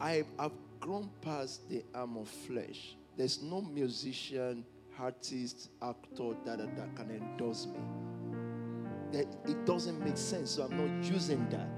I 0.00 0.24
have 0.38 0.52
grown 0.80 1.10
past 1.20 1.68
the 1.68 1.84
arm 1.94 2.16
of 2.16 2.28
flesh. 2.28 2.96
There's 3.16 3.42
no 3.42 3.60
musician, 3.60 4.64
artist, 4.98 5.70
actor 5.82 6.34
that, 6.44 6.58
that, 6.58 6.76
that 6.76 6.96
can 6.96 7.10
endorse 7.10 7.66
me. 7.66 7.80
That 9.12 9.26
it 9.48 9.64
doesn't 9.64 10.02
make 10.02 10.16
sense, 10.16 10.52
so 10.52 10.64
I'm 10.64 10.76
not 10.76 11.04
using 11.04 11.48
that. 11.50 11.68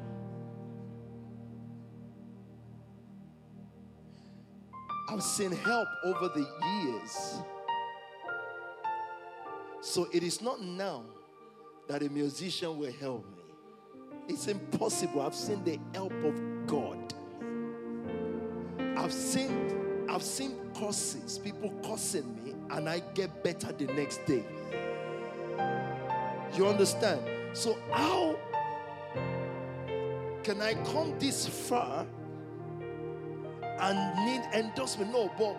I've 5.13 5.23
seen 5.23 5.53
help 5.53 5.89
over 6.05 6.29
the 6.29 6.49
years. 6.85 7.43
So 9.83 10.09
it 10.11 10.23
is 10.23 10.41
not 10.41 10.63
now 10.63 11.03
that 11.87 12.03
a 12.03 12.09
musician 12.09 12.79
will 12.79 12.93
help 12.93 13.27
me. 13.37 13.43
It's 14.29 14.49
impossible. 14.49 15.21
I've 15.21 15.35
seen 15.35 15.63
the 15.65 15.79
help 15.93 16.15
of 16.25 16.67
God. 16.67 17.13
I've 18.97 19.13
seen 19.13 20.07
I've 20.09 20.23
seen 20.23 20.57
curses, 20.79 21.39
people 21.39 21.71
cursing 21.85 22.35
me, 22.43 22.55
and 22.71 22.89
I 22.89 23.01
get 23.13 23.45
better 23.45 23.71
the 23.73 23.93
next 23.93 24.25
day. 24.25 24.45
You 26.55 26.69
understand? 26.69 27.21
So 27.53 27.77
how 27.91 28.39
can 30.43 30.63
I 30.63 30.73
come 30.91 31.19
this 31.19 31.47
far 31.47 32.07
and 33.81 34.27
need 34.27 34.43
endorsement? 34.55 35.13
No, 35.13 35.31
but 35.39 35.57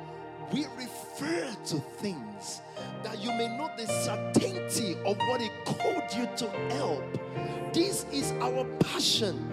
we 0.52 0.66
refer 0.78 1.56
to 1.66 1.76
things 1.98 2.62
that 3.04 3.20
you 3.20 3.30
may 3.32 3.48
know 3.58 3.70
the 3.78 3.88
certainty 3.88 4.98
of 5.06 5.18
what 5.30 5.42
He 5.42 5.50
called 5.66 6.04
you 6.16 6.28
to 6.38 6.50
help. 6.74 7.04
This 7.74 8.06
is 8.12 8.32
our 8.34 8.66
passion. 8.80 9.50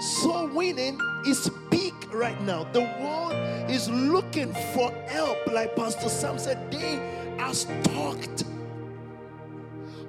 Soul 0.00 0.48
winning 0.48 0.98
is 1.26 1.50
big 1.70 1.94
right 2.12 2.40
now. 2.42 2.64
The 2.72 2.82
world 3.00 3.34
is 3.70 3.88
looking 3.90 4.52
for 4.74 4.90
help, 5.08 5.38
like 5.52 5.76
Pastor 5.76 6.08
Sam 6.08 6.38
said. 6.38 6.70
They 6.70 6.98
are 7.38 7.54
stalked 7.54 8.44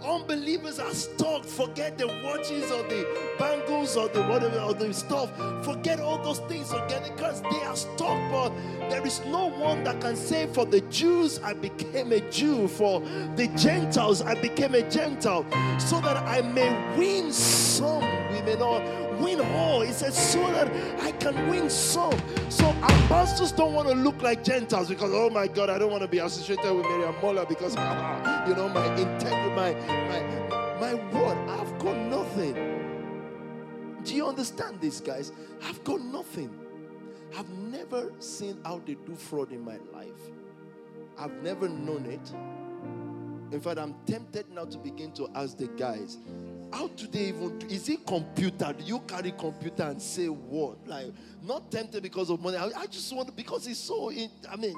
Unbelievers 0.06 0.78
are 0.80 0.94
stuck. 0.94 1.44
Forget 1.44 1.98
the 1.98 2.08
watches 2.24 2.72
or 2.72 2.84
the 2.84 3.06
bangles 3.40 3.98
or 3.98 4.08
the 4.10 4.22
whatever 4.24 4.60
or 4.60 4.74
the 4.74 4.94
stuff. 4.94 5.32
Forget 5.66 6.00
all 6.00 6.22
those 6.22 6.40
things. 6.42 6.72
Forget 6.72 7.04
it 7.06 7.16
because 7.16 7.42
they 7.42 7.62
are 7.64 7.76
stuck. 7.76 8.20
But 8.32 8.50
there 8.90 9.06
is 9.06 9.22
no 9.26 9.48
one 9.48 9.84
that 9.84 10.00
can 10.02 10.16
say, 10.16 10.46
For 10.48 10.66
the 10.66 10.82
Jews, 10.82 11.40
I 11.40 11.54
became 11.54 12.12
a 12.12 12.20
Jew. 12.30 12.68
For 12.68 13.00
the 13.36 13.52
Gentiles, 13.58 14.22
I 14.22 14.40
became 14.40 14.76
a 14.76 14.88
Gentile. 14.90 15.46
So 15.80 16.00
that 16.02 16.18
I 16.18 16.42
may 16.42 16.70
win 16.98 17.32
some. 17.32 18.04
We 18.32 18.42
may 18.44 18.56
not 18.56 19.05
win 19.20 19.42
all. 19.42 19.82
He 19.82 19.92
says, 19.92 20.18
so 20.18 20.40
that 20.52 20.68
I 21.02 21.12
can 21.12 21.50
win 21.50 21.70
some. 21.70 22.20
So 22.50 22.66
our 22.66 23.08
pastors 23.08 23.52
don't 23.52 23.74
want 23.74 23.88
to 23.90 23.96
look 23.96 24.22
like 24.22 24.44
Gentiles 24.44 24.90
because, 24.90 25.12
oh 25.14 25.30
my 25.30 25.48
God, 25.48 25.70
I 25.70 25.78
don't 25.78 25.92
want 25.92 26.04
to 26.04 26.08
be 26.08 26.20
associated 26.20 26.74
with 26.74 26.86
Miriam 26.86 27.16
Mola 27.22 27.46
because, 27.46 27.76
you 28.48 28.56
know, 28.56 28.70
my 28.70 28.86
integrity, 28.96 29.56
my, 29.56 29.74
my, 30.10 30.80
my 30.80 30.94
word, 31.12 31.38
I've 31.50 31.80
got 31.80 31.98
nothing. 31.98 32.76
Do 34.04 34.16
you 34.16 34.28
understand 34.28 34.82
this, 34.82 35.02
guys? 35.02 35.32
I've 35.64 35.84
got 35.84 36.02
nothing. 36.02 36.54
I've 37.38 37.50
never 37.50 38.12
seen 38.20 38.60
how 38.64 38.82
they 38.86 38.94
do 38.94 39.16
fraud 39.16 39.52
in 39.52 39.66
my 39.66 39.78
life. 39.94 40.32
I've 41.18 41.34
never 41.42 41.68
known 41.68 42.06
it. 42.06 43.54
In 43.54 43.60
fact, 43.62 43.80
I'm 43.80 43.96
tempted 44.06 44.50
now 44.52 44.66
to 44.66 44.78
begin 44.78 45.12
to 45.14 45.30
ask 45.36 45.58
the 45.58 45.68
guys, 45.68 46.18
how 46.72 46.88
do 46.88 47.08
they 47.08 47.26
even? 47.26 47.62
Is 47.70 47.90
it 47.90 48.06
computer? 48.06 48.74
Do 48.78 48.84
you 48.84 49.00
carry 49.00 49.32
computer 49.32 49.84
and 49.84 50.02
say 50.02 50.28
what? 50.28 50.86
Like, 50.88 51.08
not 51.44 51.72
tempted 51.72 52.04
because 52.04 52.30
of 52.30 52.42
money. 52.42 52.58
I, 52.58 52.68
I 52.78 52.86
just 52.88 53.14
want 53.16 53.36
because 53.36 53.68
it's 53.68 53.80
so, 53.80 54.10
in, 54.10 54.30
I 54.50 54.56
mean, 54.56 54.76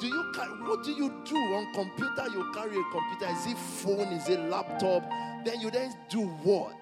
do 0.00 0.06
you 0.06 0.32
carry, 0.34 0.50
what 0.62 0.82
do 0.82 0.92
you 0.92 1.12
do 1.24 1.36
on 1.36 1.72
computer? 1.74 2.26
You 2.32 2.50
carry 2.52 2.78
a 2.78 2.84
computer. 2.90 3.32
Is 3.32 3.46
it 3.46 3.58
phone? 3.58 4.12
Is 4.12 4.28
it 4.28 4.40
laptop? 4.48 5.08
Then 5.44 5.60
you 5.60 5.70
then 5.70 5.94
do 6.08 6.22
what? 6.22 6.74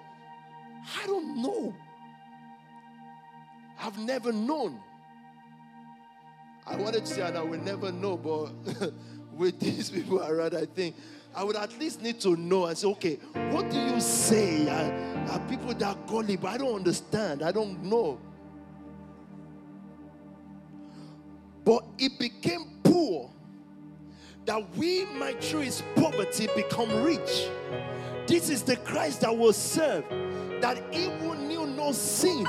I 1.02 1.06
don't 1.06 1.42
know. 1.42 1.74
I've 3.80 3.98
never 3.98 4.32
known. 4.32 4.80
I 6.66 6.76
wanted 6.76 7.04
to 7.04 7.12
say, 7.12 7.22
and 7.22 7.36
I 7.36 7.42
will 7.42 7.60
never 7.60 7.90
know, 7.90 8.16
but 8.16 8.92
with 9.32 9.58
these 9.58 9.90
people 9.90 10.22
around, 10.22 10.54
I 10.54 10.66
think 10.66 10.94
I 11.34 11.44
would 11.44 11.56
at 11.56 11.78
least 11.78 12.02
need 12.02 12.20
to 12.20 12.36
know 12.36 12.66
and 12.66 12.76
say, 12.76 12.86
okay, 12.88 13.14
what 13.50 13.70
do 13.70 13.78
you 13.78 14.00
say? 14.00 14.68
Are, 14.68 15.32
are 15.32 15.40
people 15.48 15.72
that 15.74 16.06
gullible? 16.06 16.48
I 16.48 16.58
don't 16.58 16.74
understand. 16.74 17.42
I 17.42 17.52
don't 17.52 17.82
know. 17.82 18.20
But 21.64 21.84
it 21.98 22.18
became 22.18 22.80
poor 22.82 23.30
that 24.44 24.76
we 24.76 25.04
might 25.06 25.42
through 25.42 25.60
his 25.60 25.82
poverty 25.94 26.48
become 26.54 27.02
rich. 27.02 27.48
This 28.26 28.50
is 28.50 28.62
the 28.62 28.76
Christ 28.76 29.22
that 29.22 29.36
will 29.36 29.52
serve, 29.52 30.04
that 30.60 30.82
he 30.90 31.04
who 31.04 31.34
knew 31.34 31.66
no 31.66 31.92
sin. 31.92 32.44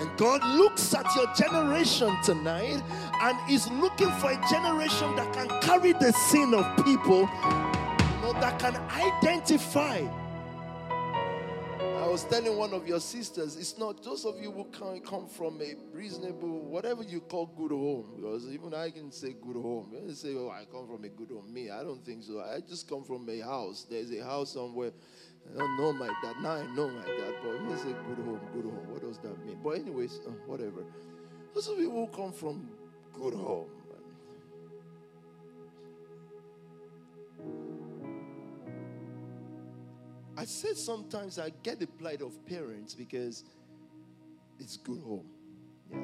And 0.00 0.16
God 0.16 0.44
looks 0.56 0.92
at 0.92 1.06
your 1.14 1.32
generation 1.34 2.16
tonight 2.24 2.82
and 3.22 3.50
is 3.50 3.70
looking 3.70 4.10
for 4.12 4.32
a 4.32 4.46
generation 4.50 5.14
that 5.16 5.32
can 5.32 5.48
carry 5.60 5.92
the 5.92 6.12
sin 6.12 6.52
of 6.52 6.84
people 6.84 7.28
that 8.44 8.58
can 8.58 8.76
identify. 8.90 10.06
I 12.02 12.06
was 12.06 12.24
telling 12.24 12.54
one 12.58 12.74
of 12.74 12.86
your 12.86 13.00
sisters, 13.00 13.56
it's 13.56 13.78
not 13.78 14.04
those 14.04 14.26
of 14.26 14.38
you 14.38 14.52
who 14.52 14.64
can 14.64 15.00
come 15.00 15.26
from 15.26 15.62
a 15.62 15.74
reasonable, 15.96 16.60
whatever 16.60 17.02
you 17.02 17.20
call 17.22 17.46
good 17.46 17.70
home, 17.70 18.12
because 18.16 18.46
even 18.52 18.74
I 18.74 18.90
can 18.90 19.10
say 19.10 19.32
good 19.32 19.56
home. 19.56 19.94
You 20.06 20.12
say, 20.12 20.34
oh, 20.34 20.50
I 20.50 20.66
come 20.70 20.86
from 20.86 21.04
a 21.04 21.08
good 21.08 21.30
home. 21.30 21.54
Me, 21.54 21.70
I 21.70 21.82
don't 21.82 22.04
think 22.04 22.22
so. 22.22 22.42
I 22.42 22.60
just 22.60 22.86
come 22.86 23.02
from 23.02 23.26
a 23.30 23.40
house. 23.40 23.86
There's 23.88 24.12
a 24.12 24.22
house 24.22 24.52
somewhere. 24.52 24.92
I 25.54 25.58
don't 25.60 25.78
know 25.78 25.94
my 25.94 26.08
dad. 26.22 26.36
Now 26.42 26.50
I 26.50 26.66
know 26.74 26.90
my 26.90 27.06
dad, 27.06 27.34
but 27.42 27.50
when 27.50 27.70
they 27.70 27.76
say 27.76 27.94
good 28.06 28.26
home, 28.26 28.40
good 28.52 28.64
home, 28.64 28.90
what 28.90 29.00
does 29.00 29.16
that 29.20 29.42
mean? 29.46 29.56
But, 29.64 29.78
anyways, 29.78 30.20
uh, 30.26 30.32
whatever. 30.44 30.84
Those 31.54 31.68
of 31.68 31.78
you 31.78 31.90
who 31.90 32.08
come 32.08 32.32
from 32.32 32.68
good 33.14 33.32
home, 33.32 33.68
I 40.36 40.44
said 40.44 40.76
sometimes 40.76 41.38
I 41.38 41.52
get 41.62 41.78
the 41.78 41.86
plight 41.86 42.20
of 42.20 42.44
parents 42.46 42.94
because 42.94 43.44
it's 44.58 44.76
good 44.76 45.00
home. 45.00 45.26
Yeah. 45.90 45.98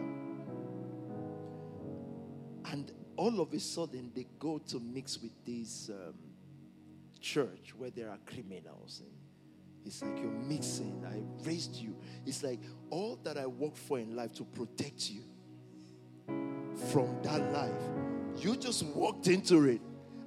And 2.72 2.92
all 3.16 3.40
of 3.40 3.52
a 3.52 3.58
sudden 3.58 4.12
they 4.14 4.26
go 4.38 4.58
to 4.58 4.80
mix 4.80 5.20
with 5.20 5.32
this 5.44 5.90
um, 5.90 6.14
church 7.20 7.74
where 7.76 7.90
there 7.90 8.08
are 8.08 8.18
criminals. 8.26 9.02
And 9.04 9.10
it's 9.84 10.02
like 10.02 10.18
you're 10.18 10.30
mixing. 10.30 11.04
I 11.06 11.22
raised 11.46 11.76
you. 11.76 11.96
It's 12.26 12.42
like 12.42 12.60
all 12.90 13.18
that 13.24 13.36
I 13.36 13.46
work 13.46 13.76
for 13.76 13.98
in 13.98 14.14
life 14.14 14.32
to 14.34 14.44
protect 14.44 15.10
you 15.10 15.22
from 16.90 17.20
that 17.22 17.52
life. 17.52 17.72
You 18.36 18.56
just 18.56 18.84
walked 18.84 19.26
into 19.26 19.64
it. 19.68 19.80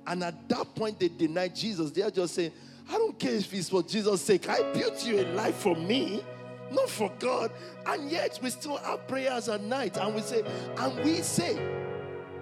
And 0.05 0.23
at 0.23 0.49
that 0.49 0.75
point, 0.75 0.99
they 0.99 1.07
denied 1.07 1.55
Jesus. 1.55 1.91
They 1.91 2.01
are 2.01 2.11
just 2.11 2.35
saying, 2.35 2.51
I 2.89 2.93
don't 2.93 3.17
care 3.17 3.33
if 3.33 3.53
it's 3.53 3.69
for 3.69 3.83
Jesus' 3.83 4.21
sake. 4.21 4.49
I 4.49 4.61
built 4.73 5.05
you 5.05 5.21
a 5.21 5.25
life 5.33 5.55
for 5.55 5.75
me, 5.75 6.23
not 6.71 6.89
for 6.89 7.11
God. 7.19 7.51
And 7.85 8.09
yet 8.09 8.39
we 8.41 8.49
still 8.49 8.77
have 8.77 9.07
prayers 9.07 9.49
at 9.49 9.61
night. 9.61 9.97
And 9.97 10.15
we 10.15 10.21
say, 10.21 10.43
and 10.77 11.03
we 11.03 11.21
say 11.21 11.57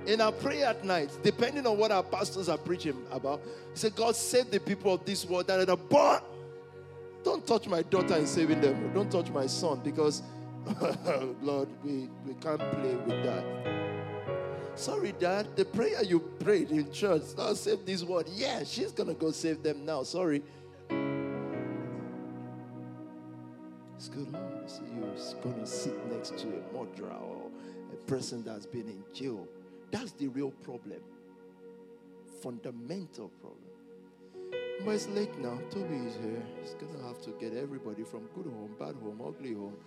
in 0.05 0.21
our 0.21 0.31
prayer 0.31 0.67
at 0.67 0.83
night, 0.83 1.11
depending 1.23 1.67
on 1.67 1.77
what 1.77 1.91
our 1.91 2.03
pastors 2.03 2.49
are 2.49 2.57
preaching 2.57 3.05
about, 3.11 3.41
say, 3.73 3.89
God 3.89 4.15
save 4.15 4.51
the 4.51 4.59
people 4.59 4.93
of 4.93 5.05
this 5.05 5.25
world. 5.25 5.47
That 5.47 5.65
but 5.89 6.25
don't 7.23 7.45
touch 7.45 7.67
my 7.67 7.83
daughter 7.83 8.15
in 8.15 8.25
saving 8.25 8.61
them. 8.61 8.91
Don't 8.93 9.11
touch 9.11 9.29
my 9.29 9.47
son 9.47 9.81
because 9.83 10.23
Lord, 11.41 11.69
we, 11.83 12.09
we 12.25 12.33
can't 12.35 12.59
play 12.59 12.95
with 12.95 13.23
that. 13.23 13.90
Sorry, 14.75 15.13
Dad, 15.19 15.47
the 15.55 15.65
prayer 15.65 16.03
you 16.03 16.19
prayed 16.19 16.71
in 16.71 16.91
church, 16.91 17.21
now 17.37 17.53
save 17.53 17.85
this 17.85 18.03
word. 18.03 18.27
Yeah, 18.33 18.63
she's 18.63 18.91
going 18.91 19.09
to 19.09 19.15
go 19.15 19.31
save 19.31 19.61
them 19.61 19.85
now. 19.85 20.03
Sorry. 20.03 20.41
It's 23.95 24.09
going 24.09 24.33
to 25.59 25.67
sit 25.67 26.11
next 26.11 26.37
to 26.39 26.47
a 26.47 26.61
murderer 26.73 27.13
or 27.13 27.51
a 27.93 27.95
person 28.05 28.43
that's 28.43 28.65
been 28.65 28.87
in 28.87 29.03
jail. 29.13 29.47
That's 29.91 30.13
the 30.13 30.29
real 30.29 30.51
problem. 30.51 31.01
Fundamental 32.41 33.29
problem. 33.39 33.59
But 34.83 34.95
it's 34.95 35.07
late 35.09 35.37
now. 35.39 35.59
Tobi 35.69 36.07
is 36.07 36.15
here. 36.15 36.41
He's 36.61 36.73
going 36.73 36.95
to 36.97 37.03
have 37.03 37.21
to 37.21 37.31
get 37.39 37.53
everybody 37.55 38.03
from 38.03 38.27
good 38.33 38.47
home, 38.47 38.75
bad 38.79 38.95
home, 38.95 39.21
ugly 39.23 39.53
home 39.53 39.77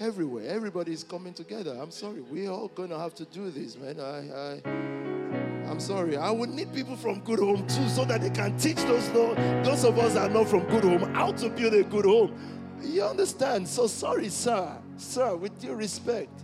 everywhere. 0.00 0.44
Everybody's 0.48 1.04
coming 1.04 1.34
together. 1.34 1.76
I'm 1.80 1.90
sorry. 1.90 2.20
We're 2.20 2.50
all 2.50 2.68
going 2.68 2.90
to 2.90 2.98
have 2.98 3.14
to 3.16 3.24
do 3.24 3.50
this, 3.50 3.76
man. 3.76 4.00
I, 4.00 4.30
I, 4.30 5.70
I'm 5.70 5.80
sorry. 5.80 6.16
I 6.16 6.30
would 6.30 6.50
need 6.50 6.72
people 6.72 6.96
from 6.96 7.20
good 7.20 7.38
home 7.38 7.66
too 7.66 7.88
so 7.88 8.04
that 8.04 8.20
they 8.20 8.30
can 8.30 8.56
teach 8.58 8.76
those, 8.76 9.10
those 9.10 9.84
of 9.84 9.98
us 9.98 10.14
that 10.14 10.30
are 10.30 10.34
not 10.34 10.48
from 10.48 10.64
good 10.68 10.84
home 10.84 11.14
how 11.14 11.32
to 11.32 11.48
build 11.50 11.74
a 11.74 11.82
good 11.82 12.04
home. 12.04 12.34
You 12.82 13.04
understand? 13.04 13.66
So 13.66 13.86
sorry, 13.86 14.28
sir. 14.28 14.76
Sir, 14.96 15.36
with 15.36 15.58
due 15.60 15.74
respect. 15.74 16.42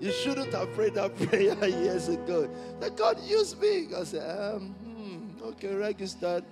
You 0.00 0.10
shouldn't 0.12 0.52
have 0.52 0.72
prayed 0.72 0.94
that 0.94 1.16
prayer 1.28 1.68
years 1.68 2.08
ago. 2.08 2.50
That 2.80 2.96
God 2.96 3.20
used 3.22 3.60
me. 3.60 3.88
I 3.96 4.04
said, 4.04 4.54
um, 4.54 4.74
hmm, 4.82 5.44
okay, 5.44 5.74
registered. 5.74 6.44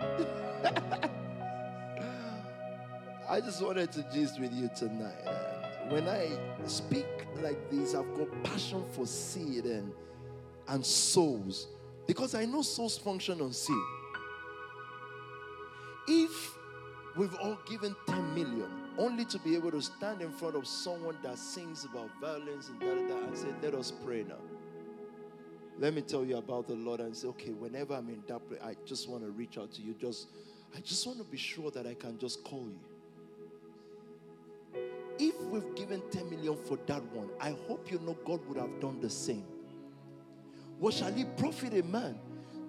I 3.32 3.40
just 3.40 3.62
wanted 3.62 3.90
to 3.92 4.04
gist 4.12 4.38
with 4.38 4.52
you 4.52 4.68
tonight. 4.76 5.24
when 5.88 6.06
I 6.06 6.28
speak 6.66 7.06
like 7.40 7.70
this, 7.70 7.94
I've 7.94 8.14
got 8.14 8.28
passion 8.44 8.84
for 8.92 9.06
seed 9.06 9.64
and, 9.64 9.90
and 10.68 10.84
souls 10.84 11.68
because 12.06 12.34
I 12.34 12.44
know 12.44 12.60
souls 12.60 12.98
function 12.98 13.40
on 13.40 13.54
seed. 13.54 13.74
If 16.08 16.54
we've 17.16 17.34
all 17.36 17.56
given 17.66 17.96
10 18.06 18.34
million 18.34 18.68
only 18.98 19.24
to 19.24 19.38
be 19.38 19.56
able 19.56 19.70
to 19.70 19.80
stand 19.80 20.20
in 20.20 20.30
front 20.30 20.54
of 20.54 20.66
someone 20.66 21.16
that 21.22 21.38
sings 21.38 21.86
about 21.86 22.10
violence 22.20 22.68
and 22.68 22.78
da 22.80 22.94
da 22.94 23.08
da 23.08 23.26
and 23.28 23.38
say, 23.38 23.48
Let 23.62 23.72
us 23.72 23.94
pray 24.04 24.26
now. 24.28 24.42
Let 25.78 25.94
me 25.94 26.02
tell 26.02 26.22
you 26.22 26.36
about 26.36 26.68
the 26.68 26.74
Lord 26.74 27.00
and 27.00 27.16
say, 27.16 27.28
Okay, 27.28 27.52
whenever 27.52 27.94
I'm 27.94 28.10
in 28.10 28.22
that 28.26 28.46
place, 28.46 28.60
I 28.62 28.76
just 28.84 29.08
want 29.08 29.24
to 29.24 29.30
reach 29.30 29.56
out 29.56 29.72
to 29.72 29.80
you. 29.80 29.94
Just 29.94 30.28
I 30.76 30.80
just 30.80 31.06
want 31.06 31.18
to 31.18 31.24
be 31.24 31.38
sure 31.38 31.70
that 31.70 31.86
I 31.86 31.94
can 31.94 32.18
just 32.18 32.44
call 32.44 32.66
you. 32.66 32.91
If 35.24 35.40
we've 35.52 35.74
given 35.76 36.02
10 36.10 36.30
million 36.30 36.56
for 36.56 36.76
that 36.86 37.00
one, 37.12 37.28
I 37.40 37.54
hope 37.68 37.92
you 37.92 38.00
know 38.00 38.16
God 38.24 38.40
would 38.48 38.56
have 38.56 38.80
done 38.80 39.00
the 39.00 39.08
same. 39.08 39.44
What 40.80 40.94
shall 40.94 41.16
it 41.16 41.36
profit 41.36 41.74
a 41.74 41.84
man? 41.84 42.18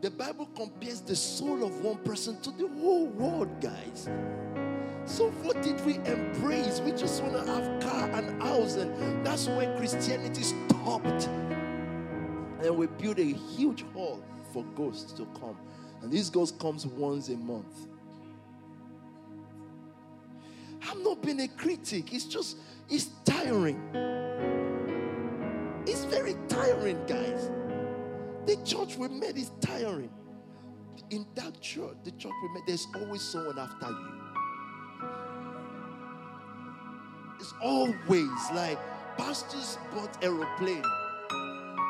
The 0.02 0.12
Bible 0.12 0.48
compares 0.56 1.02
the 1.02 1.16
soul 1.16 1.64
of 1.66 1.84
one 1.84 1.98
person 2.04 2.40
to 2.42 2.52
the 2.52 2.68
whole 2.68 3.08
world, 3.08 3.60
guys. 3.60 4.08
So 5.06 5.32
what 5.42 5.64
did 5.64 5.84
we 5.84 5.96
embrace? 5.96 6.80
We 6.80 6.92
just 6.92 7.24
want 7.24 7.44
to 7.44 7.52
have 7.52 7.82
car 7.82 8.08
and 8.12 8.40
house, 8.40 8.76
and 8.76 9.26
that's 9.26 9.48
where 9.48 9.76
Christianity 9.76 10.44
stopped. 10.44 11.28
And 12.62 12.78
we 12.78 12.86
built 12.86 13.18
a 13.18 13.34
huge 13.34 13.84
hall 13.94 14.24
for 14.52 14.64
ghosts 14.76 15.12
to 15.14 15.26
come. 15.40 15.58
And 16.04 16.12
these 16.12 16.30
ghost 16.30 16.60
comes 16.60 16.86
once 16.86 17.30
a 17.30 17.38
month. 17.38 17.88
I'm 20.90 21.04
not 21.04 21.22
being 21.22 21.42
a 21.42 21.48
critic. 21.48 22.14
It's 22.14 22.26
just, 22.26 22.58
it's 22.90 23.10
tiring. 23.26 23.82
It's 25.86 26.06
very 26.06 26.36
tiring, 26.48 27.06
guys. 27.06 27.50
The 28.46 28.58
church 28.66 28.98
we 28.98 29.08
met 29.08 29.38
is 29.38 29.52
tiring. 29.62 30.10
In 31.10 31.26
that 31.36 31.60
church, 31.62 31.96
the 32.04 32.12
church 32.12 32.32
we 32.44 32.54
met, 32.54 32.64
there's 32.68 32.88
always 32.96 33.22
someone 33.22 33.60
after 33.60 33.90
you. 33.90 34.24
It's 37.40 37.54
always 37.62 38.52
like 38.54 38.80
pastors 39.18 39.78
bought 39.94 40.24
aeroplane 40.24 40.84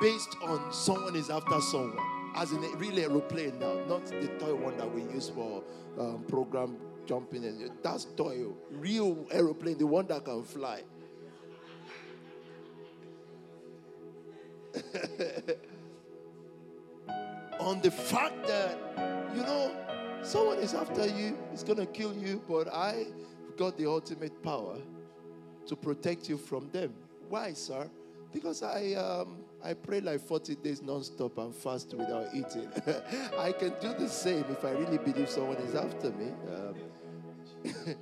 based 0.02 0.36
on 0.44 0.74
someone 0.74 1.16
is 1.16 1.30
after 1.30 1.62
someone. 1.62 1.98
As 2.36 2.52
in 2.52 2.64
a 2.64 2.76
real 2.78 2.98
aeroplane 2.98 3.60
now, 3.60 3.76
not 3.88 4.06
the 4.08 4.28
toy 4.40 4.56
one 4.56 4.76
that 4.78 4.92
we 4.92 5.04
use 5.04 5.30
for 5.30 5.64
um, 6.00 6.24
program 6.28 6.78
jumping. 7.06 7.46
And 7.46 7.72
that's 7.82 8.06
toy, 8.06 8.46
real 8.72 9.26
aeroplane, 9.32 9.78
the 9.78 9.88
one 9.88 10.08
that 10.08 10.26
can 10.26 10.44
fly. 10.44 10.84
on 17.60 17.80
the 17.82 17.92
fact 17.92 18.46
that, 18.48 18.78
you 19.36 19.42
know, 19.44 19.72
someone 20.22 20.58
is 20.58 20.74
after 20.74 21.06
you, 21.08 21.38
it's 21.52 21.64
going 21.64 21.80
to 21.80 21.86
kill 21.86 22.14
you, 22.16 22.42
but 22.48 22.68
I 22.74 23.06
got 23.58 23.78
the 23.78 23.86
ultimate 23.86 24.42
power 24.44 24.78
to 25.68 25.76
protect 25.76 26.28
you 26.28 26.38
from 26.38 26.70
them. 26.72 26.94
Why, 27.30 27.54
sir? 27.54 27.90
Because 28.34 28.64
I 28.64 28.94
um, 28.94 29.38
I 29.64 29.74
pray 29.74 30.02
like 30.02 30.20
40 30.20 30.56
days 30.56 30.82
non-stop 30.82 31.38
and 31.38 31.56
fast 31.56 31.94
without 31.94 32.28
eating. 32.34 32.70
I 33.40 33.54
can 33.54 33.74
do 33.80 33.94
the 33.98 34.10
same 34.10 34.44
if 34.50 34.66
I 34.66 34.72
really 34.72 34.98
believe 34.98 35.30
someone 35.30 35.56
is 35.58 35.74
after 35.74 36.12
me. 36.12 36.34
Um, 36.54 36.76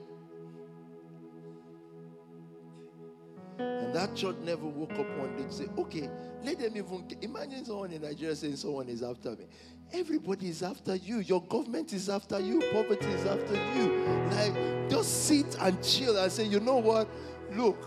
and 3.60 3.93
that 3.93 4.15
church 4.15 4.38
never 4.43 4.65
woke 4.65 4.93
up 4.93 5.17
one 5.19 5.36
day 5.36 5.43
to 5.43 5.52
say, 5.52 5.67
okay, 5.78 6.10
let 6.43 6.58
them 6.58 6.76
even 6.76 7.06
imagine 7.21 7.63
someone 7.63 7.91
in 7.91 8.02
Nigeria 8.02 8.36
saying 8.36 8.56
someone 8.56 8.89
is 8.89 9.04
after 9.04 9.32
me. 9.32 9.45
Everybody 9.93 10.50
is 10.50 10.63
after 10.63 10.95
you. 10.95 11.19
Your 11.19 11.43
government 11.43 11.93
is 11.93 12.10
after 12.10 12.39
you. 12.39 12.62
Poverty 12.71 13.06
is 13.08 13.26
after 13.26 13.54
you. 13.76 13.91
Like, 14.32 14.89
just 14.89 15.28
sit 15.28 15.58
and 15.60 15.84
chill 15.84 16.17
and 16.17 16.32
say, 16.32 16.45
you 16.45 16.60
know 16.60 16.78
what? 16.78 17.08
Look, 17.56 17.78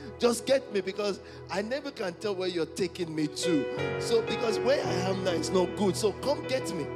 just 0.18 0.46
get 0.46 0.72
me 0.72 0.80
because 0.80 1.20
I 1.50 1.62
never 1.62 1.90
can 1.90 2.14
tell 2.14 2.34
where 2.34 2.48
you're 2.48 2.66
taking 2.66 3.14
me 3.14 3.26
to. 3.26 4.00
So, 4.00 4.22
because 4.22 4.58
where 4.60 4.84
I 4.84 4.92
am 5.10 5.22
now 5.24 5.32
is 5.32 5.50
not 5.50 5.74
good. 5.76 5.96
So, 5.96 6.12
come 6.12 6.46
get 6.48 6.74
me. 6.74 6.86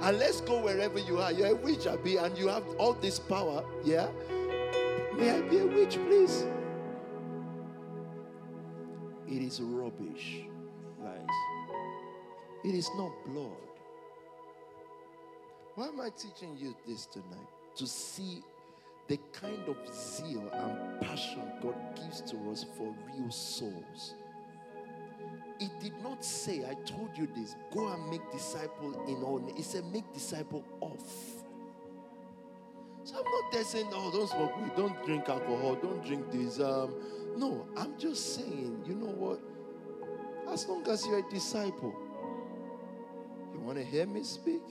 And 0.00 0.18
let's 0.18 0.40
go 0.40 0.60
wherever 0.60 0.98
you 0.98 1.18
are. 1.18 1.32
You're 1.32 1.52
a 1.52 1.54
witch, 1.54 1.86
Abi, 1.86 2.16
and 2.16 2.36
you 2.36 2.48
have 2.48 2.64
all 2.78 2.92
this 2.94 3.18
power. 3.18 3.64
Yeah? 3.84 4.08
May 5.16 5.30
I 5.30 5.40
be 5.42 5.58
a 5.58 5.66
witch, 5.66 5.94
please? 5.94 6.44
It 9.28 9.42
is 9.42 9.60
rubbish, 9.60 10.42
guys. 11.02 11.26
It 12.64 12.74
is 12.74 12.90
not 12.96 13.12
blood. 13.26 13.50
Why 15.76 15.88
am 15.88 16.00
I 16.00 16.10
teaching 16.10 16.56
you 16.58 16.74
this 16.86 17.06
tonight? 17.06 17.48
To 17.76 17.86
see 17.86 18.42
the 19.06 19.18
kind 19.32 19.68
of 19.68 19.76
zeal 19.94 20.48
and 20.52 21.00
passion 21.00 21.42
God 21.62 21.76
gives 21.94 22.20
to 22.22 22.36
us 22.50 22.64
for 22.76 22.94
real 23.06 23.30
souls. 23.30 24.14
It 25.60 25.70
did 25.80 25.92
not 26.02 26.24
say, 26.24 26.64
I 26.64 26.74
told 26.84 27.10
you 27.16 27.28
this, 27.36 27.54
go 27.72 27.88
and 27.88 28.10
make 28.10 28.22
disciple 28.32 28.92
in 29.06 29.22
all. 29.22 29.46
It 29.56 29.64
said, 29.64 29.84
make 29.92 30.12
disciple 30.12 30.64
off. 30.80 31.44
So 33.04 33.16
I'm 33.16 33.24
not 33.24 33.52
there 33.52 33.64
saying, 33.64 33.90
oh, 33.92 34.10
don't 34.10 34.28
smoke 34.28 34.56
weed, 34.60 34.72
don't 34.76 35.04
drink 35.04 35.28
alcohol, 35.28 35.76
don't 35.76 36.02
drink 36.04 36.30
this. 36.32 36.58
Um, 36.58 36.94
no, 37.36 37.66
I'm 37.76 37.98
just 37.98 38.36
saying, 38.36 38.82
you 38.86 38.94
know 38.94 39.12
what? 39.12 39.40
As 40.50 40.66
long 40.66 40.86
as 40.88 41.06
you're 41.06 41.18
a 41.18 41.30
disciple, 41.30 41.94
you 43.52 43.60
want 43.60 43.78
to 43.78 43.84
hear 43.84 44.06
me 44.06 44.22
speak? 44.22 44.62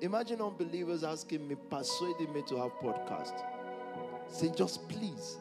Imagine 0.00 0.40
unbelievers 0.40 1.02
asking 1.02 1.46
me, 1.48 1.56
persuading 1.70 2.32
me 2.32 2.42
to 2.48 2.56
have 2.56 2.72
podcast. 2.78 3.42
Say, 4.28 4.50
just 4.54 4.88
please. 4.88 5.38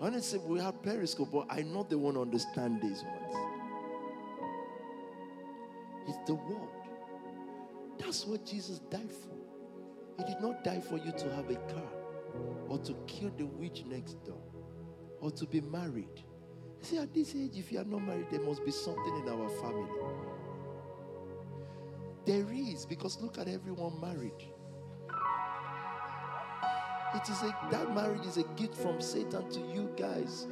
Honestly, 0.00 0.38
we 0.38 0.60
have 0.60 0.80
Periscope, 0.82 1.30
but 1.32 1.46
I'm 1.50 1.72
not 1.72 1.90
the 1.90 1.98
one 1.98 2.14
to 2.14 2.20
understand 2.20 2.80
these 2.80 3.02
ones. 3.02 3.34
It's 6.06 6.18
the 6.26 6.34
world. 6.34 6.68
That's 7.98 8.24
what 8.24 8.46
Jesus 8.46 8.78
died 8.90 9.10
for. 9.10 9.34
He 10.18 10.32
did 10.32 10.40
not 10.40 10.62
die 10.62 10.80
for 10.80 10.98
you 10.98 11.12
to 11.12 11.34
have 11.34 11.50
a 11.50 11.56
car 11.72 11.90
or 12.68 12.78
to 12.78 12.94
kill 13.06 13.32
the 13.36 13.46
witch 13.46 13.84
next 13.88 14.24
door 14.24 14.40
or 15.20 15.30
to 15.32 15.46
be 15.46 15.60
married. 15.60 16.22
See, 16.80 16.98
at 16.98 17.12
this 17.12 17.34
age, 17.34 17.56
if 17.56 17.72
you 17.72 17.80
are 17.80 17.84
not 17.84 18.02
married, 18.02 18.26
there 18.30 18.40
must 18.40 18.64
be 18.64 18.70
something 18.70 19.22
in 19.22 19.28
our 19.28 19.48
family. 19.48 19.90
There 22.28 22.52
is, 22.52 22.84
because 22.84 23.22
look 23.22 23.38
at 23.38 23.48
everyone 23.48 23.98
married. 24.02 24.44
It 27.14 27.26
is 27.26 27.40
a 27.40 27.56
that 27.70 27.94
marriage 27.94 28.26
is 28.26 28.36
a 28.36 28.42
gift 28.54 28.74
from 28.74 29.00
Satan 29.00 29.48
to 29.48 29.60
you 29.60 29.90
guys. 29.96 30.46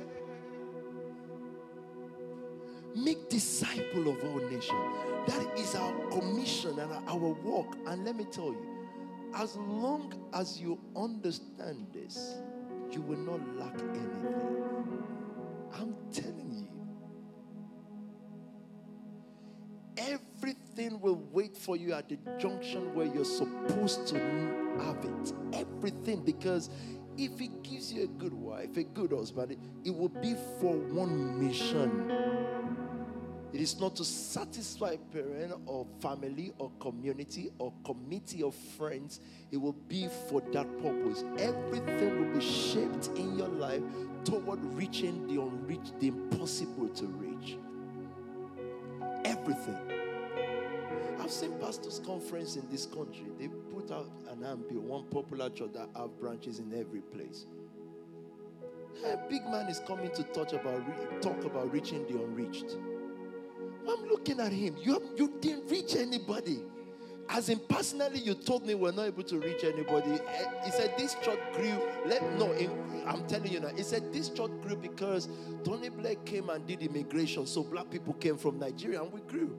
Make 2.94 3.28
disciple 3.28 4.08
of 4.08 4.24
all 4.24 4.40
nations. 4.48 4.72
That 5.26 5.58
is 5.58 5.74
our 5.74 5.92
commission 6.08 6.78
and 6.78 6.90
our 7.10 7.34
work. 7.44 7.76
And 7.86 8.06
let 8.06 8.16
me 8.16 8.24
tell 8.24 8.52
you, 8.52 8.88
as 9.34 9.54
long 9.56 10.14
as 10.32 10.58
you 10.58 10.80
understand 10.96 11.88
this, 11.92 12.38
you 12.90 13.02
will 13.02 13.18
not 13.18 13.40
lack 13.58 13.78
anything. 13.90 14.64
I'm 15.74 15.94
telling 16.10 16.54
you. 16.54 16.76
Everything 20.38 21.00
will 21.00 21.22
wait 21.32 21.56
for 21.56 21.76
you 21.76 21.92
at 21.92 22.08
the 22.08 22.18
junction 22.38 22.94
where 22.94 23.06
you're 23.06 23.24
supposed 23.24 24.06
to 24.08 24.18
have 24.80 25.04
it. 25.04 25.32
Everything. 25.52 26.22
Because 26.24 26.68
if 27.16 27.38
He 27.38 27.48
gives 27.62 27.92
you 27.92 28.04
a 28.04 28.06
good 28.06 28.34
wife, 28.34 28.76
a 28.76 28.84
good 28.84 29.12
husband, 29.12 29.56
it 29.84 29.94
will 29.94 30.08
be 30.08 30.34
for 30.60 30.76
one 30.76 31.42
mission. 31.42 32.12
It 33.52 33.60
is 33.62 33.80
not 33.80 33.96
to 33.96 34.04
satisfy 34.04 34.96
parent 35.12 35.54
or 35.64 35.86
family 36.00 36.52
or 36.58 36.70
community 36.78 37.50
or 37.58 37.72
committee 37.84 38.42
of 38.42 38.54
friends. 38.54 39.20
It 39.50 39.56
will 39.56 39.72
be 39.88 40.08
for 40.28 40.42
that 40.52 40.66
purpose. 40.82 41.24
Everything 41.38 42.20
will 42.20 42.38
be 42.38 42.44
shaped 42.44 43.08
in 43.16 43.38
your 43.38 43.48
life 43.48 43.82
toward 44.24 44.62
reaching 44.74 45.26
the 45.26 45.40
unreached, 45.40 45.98
the 46.00 46.08
impossible 46.08 46.88
to 46.90 47.06
reach. 47.06 47.56
Everything. 49.24 49.76
I've 51.20 51.30
seen 51.30 51.58
pastors' 51.58 52.00
conference 52.04 52.56
in 52.56 52.68
this 52.70 52.86
country. 52.86 53.26
They 53.38 53.48
put 53.48 53.90
out 53.90 54.10
an 54.30 54.44
ambition, 54.44 54.86
one 54.86 55.04
popular 55.04 55.50
church 55.50 55.72
that 55.74 55.88
have 55.96 56.18
branches 56.20 56.58
in 56.58 56.72
every 56.78 57.00
place. 57.00 57.46
A 59.04 59.16
big 59.28 59.44
man 59.46 59.68
is 59.68 59.80
coming 59.86 60.10
to 60.12 60.22
touch 60.24 60.52
about 60.52 60.82
talk 61.20 61.44
about 61.44 61.72
reaching 61.72 62.06
the 62.06 62.22
unreached. 62.22 62.76
I'm 63.88 64.08
looking 64.08 64.40
at 64.40 64.52
him. 64.52 64.76
You, 64.80 65.02
you 65.16 65.32
didn't 65.40 65.70
reach 65.70 65.94
anybody. 65.96 66.60
as 67.28 67.48
in 67.48 67.58
personally, 67.68 68.20
you 68.20 68.34
told 68.34 68.66
me 68.66 68.74
we're 68.74 68.92
not 68.92 69.06
able 69.06 69.22
to 69.24 69.38
reach 69.38 69.64
anybody. 69.64 70.12
Eh, 70.12 70.44
he 70.64 70.70
said 70.70 70.94
this 70.96 71.14
church 71.16 71.38
grew. 71.54 71.80
Let 72.06 72.22
no, 72.38 72.52
I'm 73.06 73.26
telling 73.26 73.52
you 73.52 73.60
now. 73.60 73.68
He 73.68 73.82
said 73.82 74.12
this 74.12 74.28
church 74.28 74.50
grew 74.62 74.76
because 74.76 75.28
Tony 75.64 75.88
Blair 75.88 76.16
came 76.24 76.48
and 76.50 76.66
did 76.66 76.82
immigration, 76.82 77.46
so 77.46 77.62
black 77.62 77.90
people 77.90 78.14
came 78.14 78.36
from 78.36 78.58
Nigeria 78.58 79.02
and 79.02 79.12
we 79.12 79.20
grew. 79.20 79.56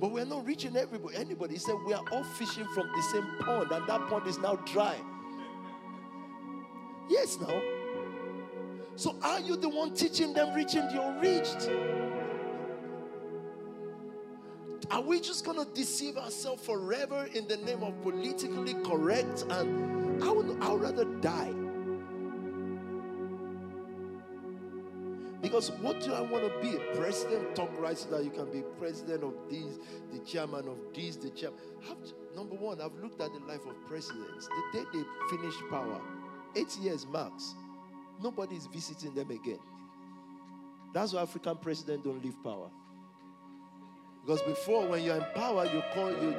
But 0.00 0.10
we're 0.10 0.24
not 0.24 0.46
reaching 0.46 0.76
everybody. 0.76 1.16
Anybody. 1.16 1.54
He 1.54 1.58
said 1.58 1.74
we 1.86 1.94
are 1.94 2.04
all 2.12 2.24
fishing 2.24 2.66
from 2.74 2.86
the 2.94 3.02
same 3.12 3.26
pond, 3.40 3.70
and 3.72 3.86
that 3.88 4.08
pond 4.08 4.26
is 4.26 4.38
now 4.38 4.56
dry. 4.56 4.96
Yes, 7.08 7.38
now. 7.40 7.62
So 8.96 9.16
are 9.22 9.40
you 9.40 9.56
the 9.56 9.68
one 9.68 9.94
teaching 9.94 10.32
them 10.32 10.54
reaching 10.54 10.82
the 10.88 11.02
unreached? 11.02 11.70
Are 14.90 15.00
we 15.00 15.20
just 15.20 15.44
to 15.44 15.66
deceive 15.74 16.16
ourselves 16.16 16.64
forever 16.64 17.28
in 17.34 17.48
the 17.48 17.56
name 17.58 17.82
of 17.82 18.00
politically 18.02 18.74
correct? 18.84 19.44
And 19.50 20.22
I 20.22 20.30
would, 20.30 20.62
I 20.62 20.70
would 20.70 20.80
rather 20.80 21.04
die. 21.04 21.52
Because 25.46 25.70
what 25.70 26.00
do 26.00 26.12
I 26.12 26.20
want 26.22 26.42
to 26.42 26.60
be? 26.60 26.76
A 26.76 26.96
president? 26.96 27.54
Talk 27.54 27.70
right 27.78 27.96
so 27.96 28.10
that 28.10 28.24
you 28.24 28.30
can 28.30 28.50
be 28.50 28.64
president 28.80 29.22
of 29.22 29.32
this, 29.48 29.78
the 30.12 30.18
chairman 30.26 30.66
of 30.66 30.76
this, 30.92 31.14
the 31.14 31.30
chairman. 31.30 31.56
Number 32.34 32.56
one, 32.56 32.80
I've 32.80 32.94
looked 32.94 33.20
at 33.20 33.32
the 33.32 33.38
life 33.46 33.64
of 33.64 33.76
presidents. 33.86 34.48
The 34.72 34.80
day 34.80 34.84
they 34.92 35.36
finish 35.36 35.54
power, 35.70 36.00
eight 36.56 36.76
years 36.78 37.06
max, 37.06 37.54
nobody 38.20 38.56
is 38.56 38.66
visiting 38.66 39.14
them 39.14 39.30
again. 39.30 39.60
That's 40.92 41.12
why 41.12 41.22
African 41.22 41.58
presidents 41.58 42.02
don't 42.04 42.24
leave 42.24 42.42
power. 42.42 42.68
Because 44.24 44.42
before, 44.42 44.88
when 44.88 45.04
you're 45.04 45.14
in 45.14 45.26
power, 45.36 45.64
you 45.64 45.80
call 45.94 46.10
you. 46.10 46.34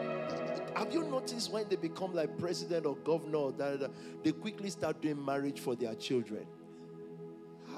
Have 0.76 0.93
you 0.93 1.05
noticed 1.05 1.49
when 1.53 1.70
they 1.70 1.78
become 1.78 2.14
like 2.14 2.38
president 2.38 2.86
or 2.86 2.97
governor, 2.97 3.38
or 3.38 3.51
that, 3.53 3.89
they 4.26 4.34
quickly 4.34 4.70
start 4.70 5.01
doing 5.01 5.24
marriage 5.24 5.62
for 5.62 5.78
their 5.78 5.95
children? 5.95 6.45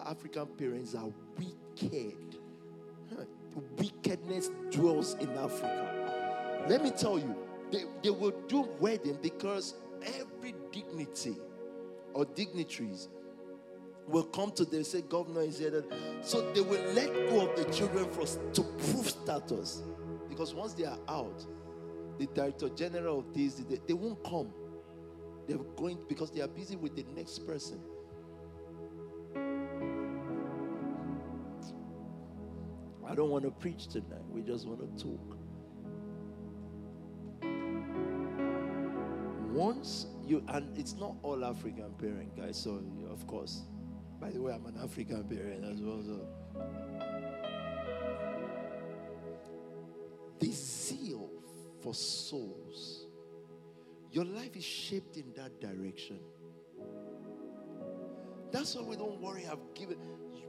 African 0.08 0.48
parents 0.48 0.96
are 0.96 1.10
wicked. 1.38 2.16
Wickedness 3.78 4.52
dwells 4.70 5.16
in 5.16 5.30
Africa. 5.32 6.66
Let 6.68 6.84
me 6.84 6.92
tell 6.92 7.18
you, 7.18 7.36
they, 7.72 7.84
they 8.04 8.10
will 8.10 8.34
do 8.48 8.68
wedding 8.80 9.18
because 9.22 9.76
every 10.04 10.54
dignity 10.72 11.36
or 12.14 12.26
dignitaries 12.26 13.10
will 14.08 14.24
come 14.24 14.52
to 14.52 14.66
them 14.66 14.84
say 14.84 15.02
governor 15.02 15.42
is 15.42 15.60
here 15.60 15.70
that 15.70 15.86
so 16.22 16.52
they 16.54 16.62
will 16.62 16.82
let 16.94 17.14
go 17.30 17.48
of 17.48 17.56
the 17.56 17.72
children 17.72 18.10
for 18.10 18.26
to 18.54 18.64
prove 18.64 19.08
status 19.08 19.84
because 20.40 20.54
once 20.56 20.74
they 20.74 20.86
are 20.86 20.98
out, 21.10 21.46
the 22.18 22.26
director 22.28 22.70
general 22.70 23.20
of 23.20 23.34
this, 23.34 23.56
they, 23.56 23.80
they 23.88 23.94
won't 23.94 24.24
come. 24.24 24.54
They're 25.48 25.58
going 25.58 25.98
because 26.08 26.32
they 26.32 26.42
are 26.42 26.48
busy 26.48 26.76
with 26.76 26.96
the 26.96 27.04
next 27.16 27.40
person. 27.48 27.80
I 33.10 33.16
don't 33.16 33.32
want 33.32 33.44
to 33.44 33.52
preach 33.52 33.88
tonight. 33.88 34.24
We 34.30 34.44
just 34.44 34.68
want 34.68 34.82
to 34.82 35.04
talk. 35.04 35.36
Once 39.52 40.06
you, 40.24 40.44
and 40.50 40.78
it's 40.78 40.94
not 40.94 41.16
all 41.24 41.44
African 41.44 41.92
parent, 41.98 42.38
guys. 42.38 42.56
So, 42.56 42.84
of 43.12 43.26
course, 43.26 43.64
by 44.22 44.30
the 44.30 44.40
way, 44.40 44.54
I'm 44.54 44.64
an 44.68 44.78
African 44.84 45.24
parent 45.24 45.66
as 45.66 45.82
well. 45.82 46.04
So, 46.04 46.28
the 50.40 50.52
zeal 50.52 51.32
for 51.82 51.96
souls. 51.96 53.08
Your 54.12 54.26
life 54.26 54.56
is 54.56 54.64
shaped 54.64 55.18
in 55.18 55.34
that 55.36 55.60
direction. 55.60 56.20
That's 58.52 58.76
why 58.76 58.84
we 58.84 58.96
don't 58.96 59.20
worry. 59.20 59.48
I've 59.52 59.74
given. 59.74 59.98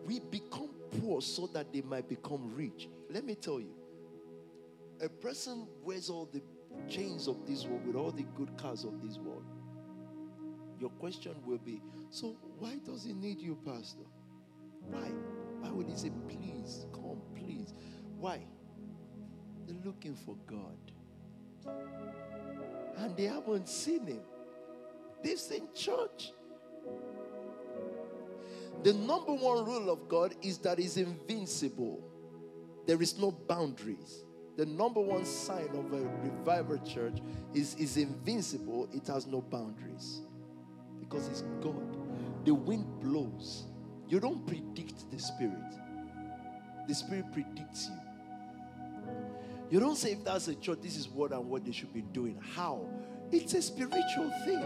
We 0.06 0.20
become 0.20 0.70
poor 1.00 1.20
so 1.20 1.46
that 1.48 1.72
they 1.72 1.82
might 1.82 2.08
become 2.08 2.54
rich. 2.56 2.88
Let 3.08 3.24
me 3.24 3.34
tell 3.34 3.60
you, 3.60 3.74
a 5.00 5.08
person 5.08 5.66
wears 5.82 6.10
all 6.10 6.28
the 6.32 6.42
chains 6.88 7.28
of 7.28 7.46
this 7.46 7.64
world 7.64 7.86
with 7.86 7.96
all 7.96 8.10
the 8.10 8.24
good 8.36 8.56
cars 8.56 8.84
of 8.84 9.00
this 9.02 9.18
world. 9.18 9.44
Your 10.78 10.90
question 10.90 11.34
will 11.44 11.58
be, 11.58 11.82
so 12.10 12.36
why 12.58 12.76
does 12.84 13.04
he 13.04 13.12
need 13.12 13.40
you, 13.40 13.56
Pastor? 13.64 14.04
Why? 14.88 15.10
Why 15.60 15.70
would 15.70 15.88
he 15.88 15.96
say, 15.96 16.10
please, 16.28 16.86
come, 16.92 17.20
please? 17.34 17.74
Why? 18.18 18.40
They're 19.66 19.76
looking 19.84 20.14
for 20.14 20.36
God. 20.46 20.78
And 22.96 23.16
they 23.16 23.24
haven't 23.24 23.68
seen 23.68 24.06
Him. 24.06 24.20
They've 25.22 25.38
seen 25.38 25.68
church. 25.74 26.32
The 28.82 28.94
number 28.94 29.34
one 29.34 29.64
rule 29.64 29.90
of 29.90 30.08
God 30.08 30.34
is 30.42 30.58
that 30.58 30.78
He's 30.78 30.96
invincible, 30.96 32.02
there 32.86 33.00
is 33.02 33.18
no 33.18 33.30
boundaries. 33.30 34.24
The 34.56 34.66
number 34.66 35.00
one 35.00 35.24
sign 35.24 35.68
of 35.74 35.92
a 35.92 36.02
revival 36.22 36.78
church 36.78 37.18
is, 37.54 37.74
is 37.76 37.96
invincible, 37.96 38.88
it 38.92 39.06
has 39.06 39.26
no 39.26 39.40
boundaries 39.40 40.22
because 40.98 41.28
it's 41.28 41.42
God. 41.62 41.96
The 42.44 42.54
wind 42.54 42.84
blows. 43.00 43.64
You 44.08 44.20
don't 44.20 44.46
predict 44.46 45.10
the 45.10 45.18
Spirit, 45.18 45.72
the 46.88 46.94
Spirit 46.94 47.26
predicts 47.32 47.88
you. 47.88 48.10
You 49.70 49.78
don't 49.78 49.96
say 49.96 50.12
if 50.12 50.24
that's 50.24 50.48
a 50.48 50.54
church, 50.56 50.80
this 50.82 50.96
is 50.96 51.08
what 51.08 51.32
and 51.32 51.48
what 51.48 51.64
they 51.64 51.70
should 51.70 51.92
be 51.92 52.02
doing. 52.02 52.36
How? 52.54 52.88
It's 53.30 53.54
a 53.54 53.62
spiritual 53.62 54.32
thing. 54.44 54.60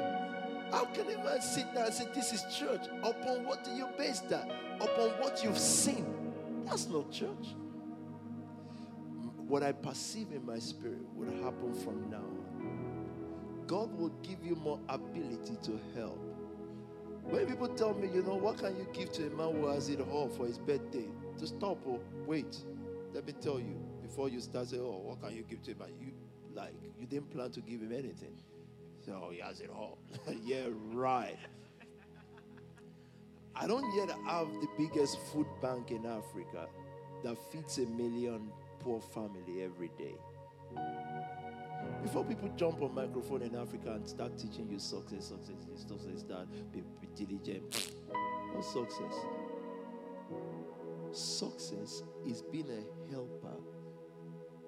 How 0.74 0.86
can 0.86 1.08
a 1.08 1.22
man 1.22 1.40
sit 1.40 1.72
there 1.72 1.84
and 1.84 1.94
say 1.94 2.08
this 2.12 2.32
is 2.32 2.42
church? 2.52 2.88
Upon 3.04 3.44
what 3.44 3.62
do 3.62 3.70
you 3.70 3.86
base 3.96 4.18
that? 4.22 4.50
Upon 4.80 5.10
what 5.20 5.44
you've 5.44 5.56
seen. 5.56 6.04
That's 6.64 6.88
not 6.88 7.12
church. 7.12 7.54
What 9.46 9.62
I 9.62 9.70
perceive 9.70 10.32
in 10.32 10.44
my 10.44 10.58
spirit 10.58 10.98
would 11.14 11.28
happen 11.44 11.72
from 11.74 12.10
now 12.10 12.16
on. 12.16 13.06
God 13.68 13.96
will 13.96 14.08
give 14.24 14.44
you 14.44 14.56
more 14.56 14.80
ability 14.88 15.56
to 15.62 15.78
help. 15.94 16.18
When 17.22 17.46
people 17.46 17.68
tell 17.68 17.94
me, 17.94 18.08
you 18.12 18.24
know, 18.24 18.34
what 18.34 18.58
can 18.58 18.76
you 18.76 18.88
give 18.92 19.12
to 19.12 19.28
a 19.28 19.30
man 19.30 19.54
who 19.54 19.68
has 19.68 19.88
it 19.88 20.00
all 20.10 20.28
for 20.28 20.44
his 20.44 20.58
birthday? 20.58 21.06
To 21.38 21.46
stop 21.46 21.86
or 21.86 22.00
wait. 22.26 22.64
Let 23.12 23.28
me 23.28 23.32
tell 23.40 23.60
you 23.60 23.80
before 24.02 24.28
you 24.28 24.40
start 24.40 24.66
saying, 24.66 24.82
oh, 24.82 25.02
what 25.04 25.22
can 25.22 25.36
you 25.36 25.44
give 25.44 25.62
to 25.62 25.70
him? 25.70 25.82
And 25.82 26.00
you 26.00 26.12
like 26.52 26.74
you 26.98 27.06
didn't 27.06 27.30
plan 27.30 27.52
to 27.52 27.60
give 27.60 27.80
him 27.80 27.92
anything. 27.92 28.36
So 29.05 29.30
he 29.32 29.40
has 29.40 29.61
it 29.61 29.70
all. 29.70 29.98
yeah, 30.44 30.66
right. 30.92 31.36
I 33.57 33.66
don't 33.66 33.94
yet 33.94 34.11
have 34.26 34.48
the 34.61 34.68
biggest 34.76 35.18
food 35.32 35.46
bank 35.62 35.90
in 35.90 36.07
Africa 36.07 36.66
that 37.22 37.36
feeds 37.52 37.78
a 37.78 37.86
million 37.86 38.50
poor 38.80 39.00
family 39.00 39.62
every 39.62 39.90
day. 39.98 40.14
Before 42.02 42.24
people 42.24 42.50
jump 42.57 42.82
on 42.82 42.94
microphone 42.94 43.42
in 43.42 43.55
Africa 43.55 43.92
and 43.92 44.09
start 44.09 44.36
teaching 44.38 44.68
you 44.70 44.78
success, 44.78 45.26
success, 45.26 45.57
this, 45.70 45.82
success, 45.82 46.24
that, 46.28 46.46
be, 46.72 46.82
be 47.00 47.09
diligent. 47.14 47.92
What 48.52 48.64
success? 48.64 49.14
Success 51.12 52.02
is 52.26 52.42
being 52.42 52.68
a 52.70 53.12
helper 53.12 53.57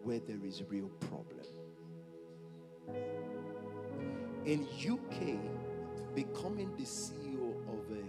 where 0.03 0.20
there 0.20 0.45
is 0.45 0.62
real 0.68 0.89
problem. 1.11 1.47
In 4.47 4.64
UK, 4.80 5.36
becoming 6.14 6.70
the 6.76 6.84
CEO 6.84 7.51
of 7.68 7.90
a 7.90 8.05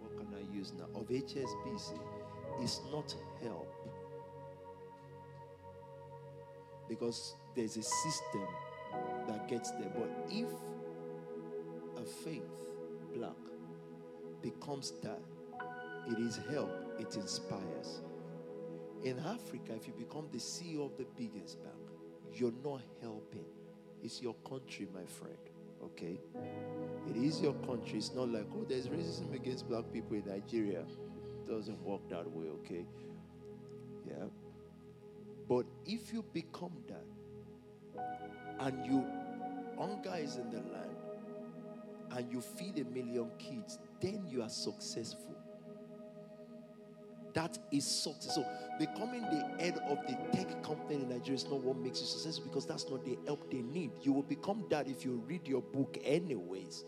what 0.00 0.16
can 0.16 0.34
I 0.34 0.54
use 0.56 0.72
now 0.78 0.86
of 0.98 1.08
HSBC 1.08 1.92
is 2.62 2.80
not 2.90 3.14
help 3.42 3.70
because 6.88 7.36
there's 7.54 7.76
a 7.76 7.82
system 7.82 8.46
that 9.26 9.46
gets 9.46 9.72
there. 9.72 9.92
But 9.94 10.08
if 10.30 10.48
a 11.98 12.04
faith 12.24 12.48
black 13.14 13.36
becomes 14.40 14.94
that, 15.02 15.20
it 16.08 16.18
is 16.18 16.40
help, 16.50 16.70
it 16.98 17.14
inspires. 17.14 18.00
In 19.04 19.18
Africa, 19.18 19.74
if 19.76 19.86
you 19.86 19.92
become 19.98 20.28
the 20.32 20.38
CEO 20.38 20.86
of 20.86 20.96
the 20.96 21.06
biggest 21.16 21.62
bank, 21.62 21.76
you're 22.32 22.54
not 22.64 22.80
helping. 23.02 23.57
It's 24.02 24.22
your 24.22 24.34
country, 24.48 24.88
my 24.94 25.04
friend. 25.04 25.38
Okay? 25.82 26.18
It 27.08 27.16
is 27.16 27.40
your 27.40 27.54
country. 27.54 27.98
It's 27.98 28.14
not 28.14 28.28
like, 28.28 28.46
oh, 28.54 28.64
there's 28.68 28.88
racism 28.88 29.34
against 29.34 29.68
black 29.68 29.84
people 29.92 30.16
in 30.16 30.26
Nigeria. 30.26 30.80
It 30.80 31.48
doesn't 31.48 31.80
work 31.82 32.08
that 32.10 32.30
way, 32.30 32.46
okay? 32.60 32.86
Yeah. 34.06 34.26
But 35.48 35.66
if 35.86 36.12
you 36.12 36.24
become 36.32 36.72
that 36.88 37.04
and 38.60 38.84
you 38.86 39.04
hunger 39.78 40.16
is 40.16 40.36
in 40.36 40.50
the 40.50 40.58
land 40.58 40.96
and 42.10 42.32
you 42.32 42.40
feed 42.40 42.78
a 42.78 42.84
million 42.84 43.30
kids, 43.38 43.78
then 44.00 44.26
you 44.28 44.42
are 44.42 44.48
successful. 44.48 45.37
That 47.34 47.58
is 47.72 47.86
success. 47.86 48.34
So 48.34 48.46
becoming 48.78 49.22
the 49.22 49.62
head 49.62 49.78
of 49.88 49.98
the 50.06 50.16
tech 50.36 50.62
company 50.62 50.96
in 51.02 51.08
Nigeria 51.08 51.34
is 51.34 51.44
not 51.44 51.62
what 51.62 51.76
makes 51.76 52.00
you 52.00 52.06
successful 52.06 52.46
because 52.46 52.66
that's 52.66 52.88
not 52.88 53.04
the 53.04 53.18
help 53.26 53.50
they 53.50 53.62
need. 53.62 53.90
You 54.02 54.12
will 54.12 54.22
become 54.22 54.64
that 54.70 54.88
if 54.88 55.04
you 55.04 55.22
read 55.26 55.46
your 55.46 55.62
book, 55.62 55.98
anyways. 56.04 56.84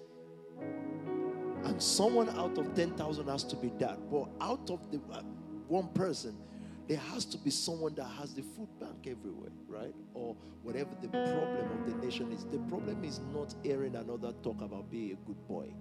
And 1.65 1.83
someone 1.83 2.29
out 2.31 2.57
of 2.59 2.75
10,000 2.75 3.29
has 3.29 3.45
to 3.45 3.57
be 3.57 3.71
that. 3.79 3.99
But 4.11 4.29
out 4.41 4.71
of 4.71 4.91
the 4.91 5.01
uh, 5.13 5.23
one 5.69 5.89
person, 5.89 6.37
there 6.89 6.99
has 6.99 7.25
to 7.27 7.39
be 7.39 7.51
someone 7.51 7.95
that 7.95 8.07
has 8.19 8.35
the 8.35 8.43
food 8.43 8.69
bank 8.81 9.07
everywhere, 9.07 9.53
right? 9.69 9.95
Or 10.15 10.35
whatever 10.63 10.91
the 11.01 11.09
problem 11.09 11.71
of 11.71 11.87
the 11.87 12.05
nation 12.05 12.33
is. 12.33 12.45
The 12.45 12.59
problem 12.69 13.05
is 13.05 13.21
not 13.33 13.55
hearing 13.63 13.95
another 13.95 14.33
talk 14.43 14.61
about 14.63 14.91
being 14.91 15.13
a 15.13 15.27
good 15.27 15.47
boy. 15.47 15.73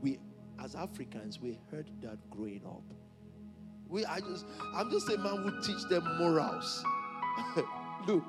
We, 0.00 0.18
as 0.62 0.74
Africans, 0.74 1.40
we 1.40 1.58
heard 1.70 1.90
that 2.02 2.18
growing 2.30 2.62
up. 2.64 2.84
We, 3.88 4.04
I 4.04 4.20
just, 4.20 4.46
I'm 4.74 4.90
just 4.90 5.08
a 5.10 5.18
man 5.18 5.36
who 5.42 5.62
teach 5.62 5.88
them 5.88 6.18
morals. 6.18 6.84
Look, 8.06 8.24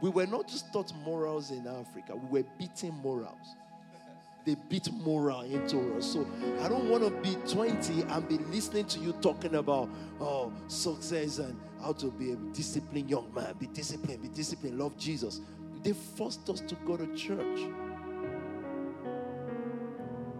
we 0.00 0.10
were 0.10 0.26
not 0.26 0.48
just 0.48 0.72
taught 0.72 0.92
morals 1.04 1.50
in 1.50 1.66
Africa, 1.66 2.14
we 2.14 2.40
were 2.40 2.48
beating 2.58 2.94
morals 2.94 3.56
they 4.44 4.56
beat 4.68 4.92
moral 4.92 5.40
into 5.42 5.96
us. 5.96 6.12
So 6.12 6.26
I 6.60 6.68
don't 6.68 6.88
want 6.88 7.04
to 7.04 7.10
be 7.22 7.36
20 7.50 8.02
and 8.02 8.28
be 8.28 8.38
listening 8.38 8.86
to 8.86 9.00
you 9.00 9.12
talking 9.14 9.54
about 9.56 9.88
oh 10.20 10.52
success 10.68 11.38
and 11.38 11.58
how 11.80 11.92
to 11.94 12.10
be 12.10 12.32
a 12.32 12.36
disciplined 12.52 13.10
young 13.10 13.32
man. 13.34 13.54
Be 13.58 13.66
disciplined, 13.66 14.22
be 14.22 14.28
disciplined, 14.28 14.78
love 14.78 14.96
Jesus. 14.98 15.40
They 15.82 15.92
forced 15.92 16.48
us 16.48 16.60
to 16.60 16.74
go 16.86 16.96
to 16.96 17.06
church. 17.14 17.60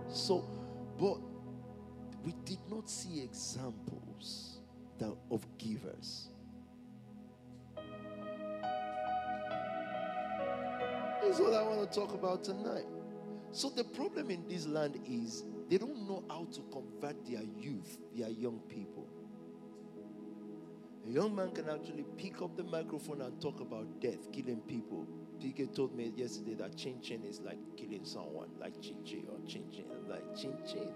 So, 0.09 0.45
but 0.99 1.19
we 2.25 2.33
did 2.45 2.59
not 2.71 2.89
see 2.89 3.21
examples 4.15 4.59
that, 4.99 5.15
of 5.31 5.47
givers. 5.59 6.29
That's 11.23 11.41
what 11.41 11.55
I 11.55 11.63
want 11.63 11.91
to 11.91 11.99
talk 11.99 12.15
about 12.15 12.45
tonight. 12.45 12.85
So 13.51 13.71
the 13.71 13.85
problem 13.85 14.31
in 14.31 14.47
this 14.49 14.67
land 14.67 15.01
is 15.07 15.45
they 15.71 15.79
don't 15.79 16.07
know 16.09 16.23
how 16.29 16.47
to 16.53 16.61
convert 16.73 17.25
their 17.25 17.43
youth, 17.43 17.99
their 18.15 18.29
young 18.29 18.61
people. 18.69 19.07
A 21.07 21.11
young 21.11 21.35
man 21.35 21.51
can 21.51 21.69
actually 21.69 22.05
pick 22.17 22.41
up 22.41 22.57
the 22.57 22.65
microphone 22.65 23.21
and 23.21 23.41
talk 23.41 23.61
about 23.61 24.01
death, 24.01 24.33
killing 24.33 24.61
people. 24.67 25.07
PK 25.41 25.75
told 25.75 25.95
me 25.95 26.13
yesterday 26.17 26.55
that 26.55 26.77
chin 26.77 27.01
chin 27.03 27.23
is 27.25 27.41
like 27.41 27.59
killing 27.77 28.05
someone, 28.05 28.49
like 28.59 28.81
chin 28.81 29.05
chin 29.05 29.25
or 29.29 29.39
chin 29.47 29.65
chin. 29.71 29.85
Like 30.09 30.37
chin 30.37 30.57
chin. 30.67 30.89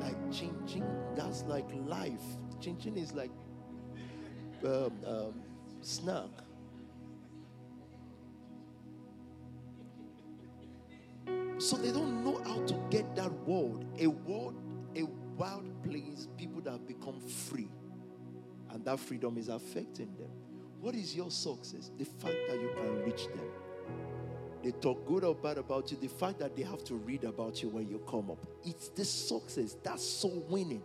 Like 0.00 0.32
chin 0.32 0.54
chin, 0.66 0.84
that's 1.14 1.42
like 1.44 1.66
life. 1.86 2.22
Chin 2.60 2.96
is 2.96 3.12
like 3.12 3.30
um, 4.64 4.92
um, 5.06 5.34
snack. 5.80 6.30
So 11.58 11.76
they 11.76 11.92
don't 11.92 12.24
know 12.24 12.42
how 12.44 12.60
to 12.66 12.74
get 12.90 13.14
that 13.16 13.32
world, 13.46 13.84
a 13.98 14.08
world, 14.08 14.56
a 14.96 15.04
wild 15.36 15.82
place, 15.84 16.26
people 16.36 16.60
that 16.62 16.72
have 16.72 16.86
become 16.86 17.20
free. 17.20 17.68
And 18.70 18.84
that 18.84 18.98
freedom 18.98 19.38
is 19.38 19.48
affecting 19.48 20.16
them. 20.16 20.30
What 20.80 20.96
is 20.96 21.14
your 21.14 21.30
success? 21.30 21.92
The 21.98 22.04
fact 22.04 22.36
that 22.48 22.60
you 22.60 22.70
can 22.74 23.04
reach 23.04 23.26
them. 23.28 23.46
They 24.62 24.70
talk 24.70 25.04
good 25.06 25.24
or 25.24 25.34
bad 25.34 25.58
about 25.58 25.90
you. 25.90 25.96
The 26.00 26.08
fact 26.08 26.38
that 26.38 26.56
they 26.56 26.62
have 26.62 26.84
to 26.84 26.94
read 26.94 27.24
about 27.24 27.62
you 27.62 27.68
when 27.68 27.88
you 27.88 27.98
come 28.08 28.30
up. 28.30 28.38
It's 28.64 28.88
the 28.88 29.04
success. 29.04 29.76
That's 29.82 30.04
so 30.04 30.28
winning. 30.48 30.82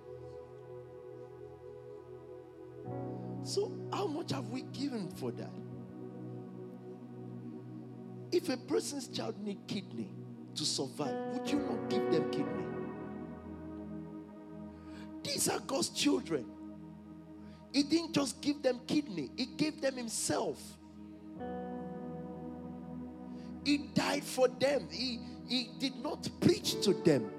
So, 3.43 3.71
how 3.93 4.07
much 4.07 4.31
have 4.31 4.49
we 4.49 4.63
given 4.63 5.09
for 5.09 5.31
that? 5.31 5.51
If 8.31 8.49
a 8.49 8.57
person's 8.57 9.07
child 9.07 9.35
need 9.41 9.59
kidney, 9.67 10.09
to 10.55 10.65
survive, 10.65 11.15
would 11.33 11.49
you 11.49 11.59
not 11.59 11.89
give 11.89 12.11
them 12.11 12.29
kidney? 12.31 12.65
These 15.23 15.49
are 15.49 15.59
God's 15.59 15.89
children. 15.89 16.45
He 17.71 17.83
didn't 17.83 18.13
just 18.13 18.41
give 18.41 18.61
them 18.61 18.81
kidney, 18.87 19.29
He 19.37 19.45
gave 19.45 19.81
them 19.81 19.95
Himself. 19.95 20.59
He 23.67 23.79
died 23.79 24.23
for 24.23 24.47
them. 24.47 24.87
He, 24.89 25.19
he 25.45 25.71
did 25.77 25.97
not 26.01 26.25
preach 26.39 26.81
to 26.83 26.93
them 26.93 27.29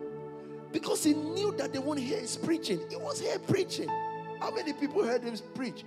because 0.70 1.02
He 1.02 1.14
knew 1.14 1.54
that 1.56 1.72
they 1.72 1.78
won't 1.78 2.00
hear 2.00 2.20
His 2.20 2.36
preaching. 2.36 2.80
He 2.90 2.96
was 2.96 3.18
here 3.18 3.38
preaching. 3.38 3.88
How 4.38 4.50
many 4.50 4.74
people 4.74 5.02
heard 5.02 5.22
Him 5.22 5.36
preach? 5.54 5.84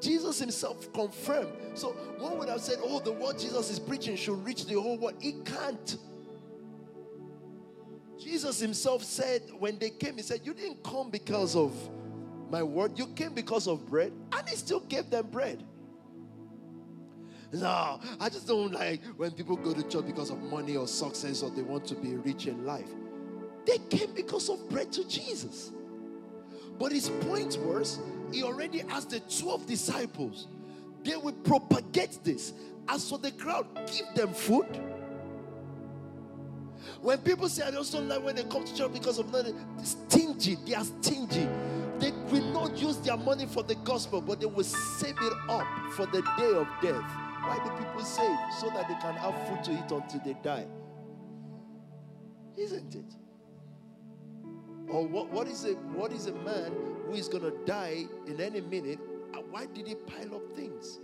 Jesus 0.00 0.40
himself 0.40 0.92
confirmed. 0.92 1.52
So 1.74 1.90
one 2.18 2.38
would 2.38 2.48
have 2.48 2.60
said, 2.60 2.78
Oh, 2.82 2.98
the 2.98 3.12
word 3.12 3.38
Jesus 3.38 3.70
is 3.70 3.78
preaching 3.78 4.16
should 4.16 4.44
reach 4.44 4.66
the 4.66 4.74
whole 4.74 4.98
world. 4.98 5.14
He 5.20 5.34
can't. 5.44 5.96
Jesus 8.18 8.58
himself 8.58 9.04
said, 9.04 9.42
when 9.60 9.78
they 9.78 9.90
came, 9.90 10.16
he 10.16 10.22
said, 10.22 10.40
You 10.42 10.54
didn't 10.54 10.82
come 10.82 11.08
because 11.08 11.54
of 11.54 11.72
my 12.50 12.64
word, 12.64 12.98
you 12.98 13.06
came 13.06 13.32
because 13.32 13.68
of 13.68 13.86
bread, 13.86 14.12
and 14.32 14.48
he 14.48 14.56
still 14.56 14.80
gave 14.80 15.08
them 15.08 15.28
bread. 15.28 15.64
No, 17.54 18.00
I 18.18 18.28
just 18.28 18.48
don't 18.48 18.72
like 18.72 19.00
when 19.16 19.30
people 19.30 19.56
go 19.56 19.72
to 19.72 19.82
church 19.84 20.06
because 20.06 20.30
of 20.30 20.42
money 20.42 20.76
or 20.76 20.88
success 20.88 21.42
or 21.42 21.50
they 21.50 21.62
want 21.62 21.86
to 21.86 21.94
be 21.94 22.16
rich 22.16 22.46
in 22.46 22.66
life. 22.66 22.88
They 23.64 23.78
came 23.78 24.12
because 24.12 24.48
of 24.48 24.68
bread 24.68 24.92
to 24.92 25.08
Jesus. 25.08 25.70
But 26.78 26.90
his 26.90 27.08
point 27.08 27.56
was, 27.60 28.00
he 28.32 28.42
already 28.42 28.82
asked 28.82 29.10
the 29.10 29.20
12 29.20 29.66
disciples, 29.66 30.48
they 31.04 31.16
will 31.16 31.32
propagate 31.32 32.18
this. 32.24 32.52
As 32.88 33.08
for 33.08 33.18
the 33.18 33.30
crowd, 33.30 33.66
give 33.86 34.06
them 34.14 34.34
food 34.34 34.66
when 37.00 37.18
people 37.18 37.48
say, 37.48 37.66
I 37.66 37.70
just 37.70 37.92
don't 37.92 38.08
like 38.08 38.22
when 38.24 38.34
they 38.34 38.44
come 38.44 38.64
to 38.64 38.74
church 38.74 38.92
because 38.92 39.18
of 39.18 39.30
money, 39.30 39.54
stingy. 39.82 40.56
They 40.66 40.74
are 40.74 40.84
stingy. 40.84 41.48
They 41.98 42.10
will 42.30 42.44
not 42.52 42.76
use 42.78 42.96
their 42.98 43.16
money 43.16 43.46
for 43.46 43.62
the 43.62 43.74
gospel, 43.76 44.20
but 44.20 44.40
they 44.40 44.46
will 44.46 44.64
save 44.64 45.16
it 45.20 45.32
up 45.48 45.66
for 45.92 46.06
the 46.06 46.22
day 46.36 46.52
of 46.54 46.66
death. 46.82 47.23
Why 47.46 47.60
do 47.62 47.70
people 47.70 48.04
save? 48.04 48.38
So 48.58 48.68
that 48.70 48.88
they 48.88 48.94
can 48.94 49.14
have 49.14 49.34
food 49.48 49.64
to 49.64 49.72
eat 49.72 49.90
until 49.90 50.20
they 50.24 50.36
die. 50.42 50.66
Isn't 52.56 52.94
it? 52.94 53.14
Or 54.88 55.06
what, 55.06 55.30
what, 55.30 55.48
is, 55.48 55.64
a, 55.64 55.72
what 55.72 56.12
is 56.12 56.26
a 56.26 56.32
man 56.32 56.72
who 57.06 57.14
is 57.14 57.28
going 57.28 57.42
to 57.42 57.54
die 57.64 58.04
in 58.26 58.40
any 58.40 58.60
minute? 58.60 58.98
Why 59.50 59.66
did 59.66 59.86
he 59.86 59.94
pile 59.94 60.34
up 60.34 60.56
things? 60.56 60.98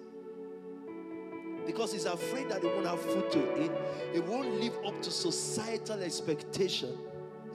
because 1.67 1.93
he's 1.93 2.05
afraid 2.05 2.49
that 2.49 2.63
he 2.63 2.67
won't 2.69 2.87
have 2.87 3.01
food 3.01 3.31
to 3.31 3.63
eat. 3.63 3.71
He 4.13 4.21
won't 4.21 4.61
live 4.61 4.77
up 4.85 5.01
to 5.03 5.11
societal 5.11 6.03
expectation 6.03 6.97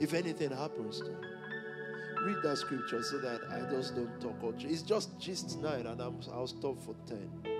if 0.00 0.14
anything 0.14 0.50
happens 0.50 1.00
to 1.00 1.06
him. 1.06 1.20
Read 2.24 2.36
that 2.42 2.56
scripture 2.56 3.02
so 3.02 3.18
that 3.18 3.40
I 3.50 3.70
just 3.70 3.94
don't 3.94 4.20
talk 4.20 4.54
It's 4.60 4.82
just 4.82 5.18
just 5.20 5.60
nine, 5.60 5.86
and 5.86 6.00
I'm, 6.00 6.18
I'll 6.32 6.46
stop 6.46 6.80
for 6.82 6.94
ten. 7.06 7.55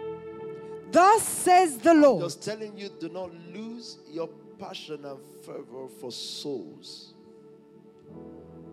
Thus 0.90 1.22
says 1.22 1.78
the 1.78 1.94
Lord. 1.94 2.24
Just 2.24 2.42
telling 2.42 2.76
you, 2.76 2.88
do 3.00 3.08
not 3.08 3.30
lose 3.52 3.98
your 4.10 4.28
passion 4.58 5.04
and 5.04 5.18
fervor 5.44 5.88
for 6.00 6.10
souls. 6.10 7.14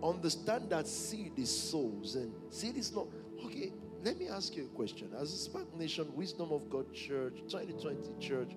Understand 0.02 0.70
that 0.70 0.88
seed 0.88 1.32
is 1.38 1.50
souls, 1.50 2.16
and 2.16 2.34
seed 2.50 2.78
is 2.78 2.94
not 2.94 3.08
okay. 3.46 3.72
Let 4.04 4.20
me 4.20 4.28
ask 4.28 4.56
you 4.56 4.66
a 4.66 4.76
question. 4.76 5.12
As 5.18 5.34
a 5.34 5.50
SPAC 5.50 5.74
Nation, 5.76 6.14
Wisdom 6.14 6.52
of 6.52 6.70
God 6.70 6.94
Church, 6.94 7.36
2020 7.50 8.20
Church, 8.20 8.52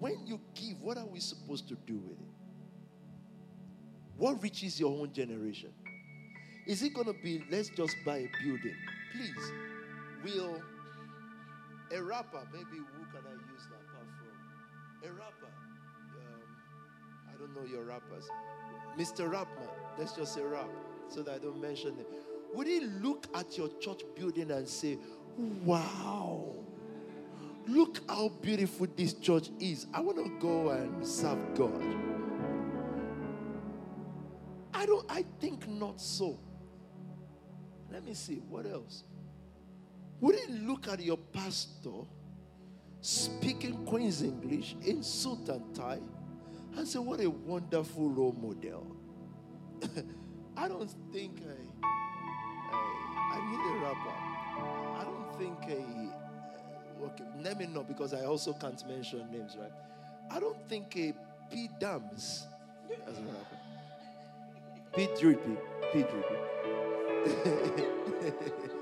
when 0.00 0.26
you 0.26 0.40
give, 0.54 0.82
what 0.82 0.98
are 0.98 1.06
we 1.06 1.20
supposed 1.20 1.68
to 1.68 1.76
do 1.86 1.96
with 1.96 2.18
it? 2.18 2.26
What 4.16 4.42
reaches 4.42 4.80
your 4.80 4.90
own 5.00 5.12
generation? 5.12 5.70
Is 6.66 6.82
it 6.82 6.92
going 6.92 7.06
to 7.06 7.14
be, 7.22 7.44
let's 7.50 7.68
just 7.68 7.96
buy 8.04 8.18
a 8.18 8.28
building? 8.42 8.74
Please, 9.12 9.52
will 10.24 10.60
a 11.94 12.02
rapper, 12.02 12.46
maybe 12.52 12.78
who 12.78 13.04
can 13.12 13.22
I 13.26 13.34
use 13.52 13.66
that 13.70 13.82
apart 13.88 14.08
from? 14.18 15.08
A 15.08 15.12
rapper, 15.12 15.52
um, 16.16 16.42
I 17.28 17.38
don't 17.38 17.54
know 17.54 17.70
your 17.70 17.84
rappers. 17.84 18.24
Mr. 18.98 19.30
Rapman, 19.30 19.68
let's 19.98 20.12
just 20.12 20.34
say 20.34 20.42
rap 20.42 20.68
so 21.08 21.22
that 21.22 21.34
I 21.34 21.38
don't 21.38 21.60
mention 21.60 21.96
them 21.96 22.06
would 22.52 22.66
he 22.66 22.80
look 22.80 23.26
at 23.34 23.56
your 23.56 23.68
church 23.80 24.02
building 24.14 24.50
and 24.50 24.68
say, 24.68 24.98
Wow, 25.64 26.54
look 27.66 28.00
how 28.08 28.28
beautiful 28.28 28.86
this 28.94 29.14
church 29.14 29.48
is. 29.58 29.86
I 29.94 30.00
want 30.00 30.18
to 30.18 30.30
go 30.38 30.70
and 30.70 31.06
serve 31.06 31.38
God. 31.54 31.82
I 34.74 34.84
don't, 34.84 35.10
I 35.10 35.24
think 35.40 35.66
not 35.68 36.00
so. 36.00 36.38
Let 37.90 38.04
me 38.04 38.14
see, 38.14 38.36
what 38.48 38.66
else? 38.66 39.04
Would 40.22 40.36
he 40.36 40.52
look 40.52 40.86
at 40.86 41.02
your 41.02 41.18
pastor 41.18 42.06
speaking 43.00 43.84
Queen's 43.84 44.22
English 44.22 44.76
in 44.84 45.02
suit 45.02 45.48
and 45.48 45.74
tie 45.74 45.98
and 46.76 46.86
say, 46.86 47.00
What 47.00 47.20
a 47.20 47.28
wonderful 47.28 48.08
role 48.08 48.36
model? 48.40 48.86
I 50.56 50.68
don't 50.68 50.90
think 51.12 51.42
I 51.42 51.56
I 53.32 53.50
need 53.50 53.60
a 53.66 53.78
rapper. 53.80 54.14
I 55.00 55.04
don't 55.04 55.36
think 55.38 55.58
a. 55.68 55.82
Okay, 57.04 57.24
let 57.42 57.58
me 57.58 57.66
know 57.66 57.82
because 57.82 58.14
I 58.14 58.24
also 58.24 58.52
can't 58.52 58.86
mention 58.86 59.28
names, 59.32 59.56
right? 59.58 59.72
I 60.30 60.38
don't 60.38 60.68
think 60.68 60.96
a 60.96 61.14
P 61.50 61.68
Dams 61.80 62.46
as 63.08 63.18
a 63.18 63.22
rapper. 63.22 63.58
P 64.94 65.08
Drippy. 65.18 65.56
P 65.92 66.04
Drippy. 66.04 66.36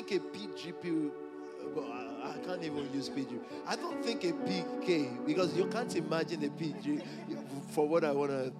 Think 0.00 0.12
a 0.12 0.38
PGP. 0.38 1.10
Uh, 1.76 1.80
I, 1.82 2.32
I 2.32 2.38
can't 2.46 2.64
even 2.64 2.90
use 2.94 3.10
PG. 3.10 3.28
I 3.66 3.76
don't 3.76 4.02
think 4.02 4.24
a 4.24 4.32
PK 4.32 5.26
because 5.26 5.54
you 5.54 5.66
can't 5.66 5.94
imagine 5.94 6.42
a 6.42 6.48
PG 6.48 7.00
for 7.72 7.86
what 7.86 8.02
I 8.02 8.12
want 8.12 8.30
to 8.30 8.50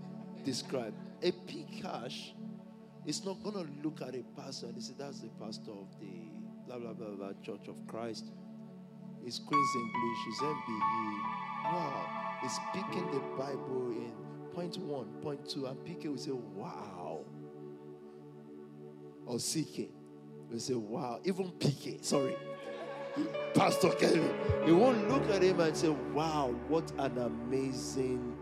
describe. 0.45 0.93
A 1.23 1.33
P 1.33 1.65
cash 1.81 2.35
is 3.07 3.25
not 3.25 3.43
going 3.43 3.55
to 3.55 3.67
look 3.83 4.03
at 4.03 4.15
a 4.15 4.23
pastor 4.37 4.67
and 4.67 4.83
say, 4.83 4.93
That's 4.99 5.21
the 5.21 5.31
pastor 5.43 5.71
of 5.71 5.89
the 5.99 6.29
blah, 6.67 6.79
blah, 6.79 6.93
blah, 6.93 7.09
blah, 7.09 7.33
Church 7.43 7.69
of 7.69 7.87
Christ. 7.87 8.27
It's 9.25 9.39
Queen's 9.39 9.75
English, 9.77 10.19
it's 10.29 10.41
MBE. 10.43 11.23
Wow. 11.73 12.39
It's 12.43 12.57
speaking 12.57 13.11
the 13.13 13.21
Bible 13.43 13.93
in 13.93 14.13
point 14.53 14.77
one, 14.77 15.07
point 15.23 15.49
two, 15.49 15.65
and 15.65 15.79
PK 15.87 16.09
will 16.09 16.19
say, 16.19 16.33
Wow. 16.33 17.25
Or 19.25 19.39
CK 19.39 20.00
will 20.51 20.59
say, 20.59 20.75
Wow. 20.75 21.21
Even 21.25 21.51
PK, 21.53 22.05
sorry. 22.05 22.37
Pastor 23.55 23.91
Kevin. 23.91 24.33
He 24.65 24.73
won't 24.73 25.09
look 25.09 25.29
at 25.31 25.43
him 25.43 25.61
and 25.61 25.77
say, 25.77 25.89
Wow, 25.89 26.55
what 26.69 26.91
an 26.99 27.19
amazing 27.19 28.37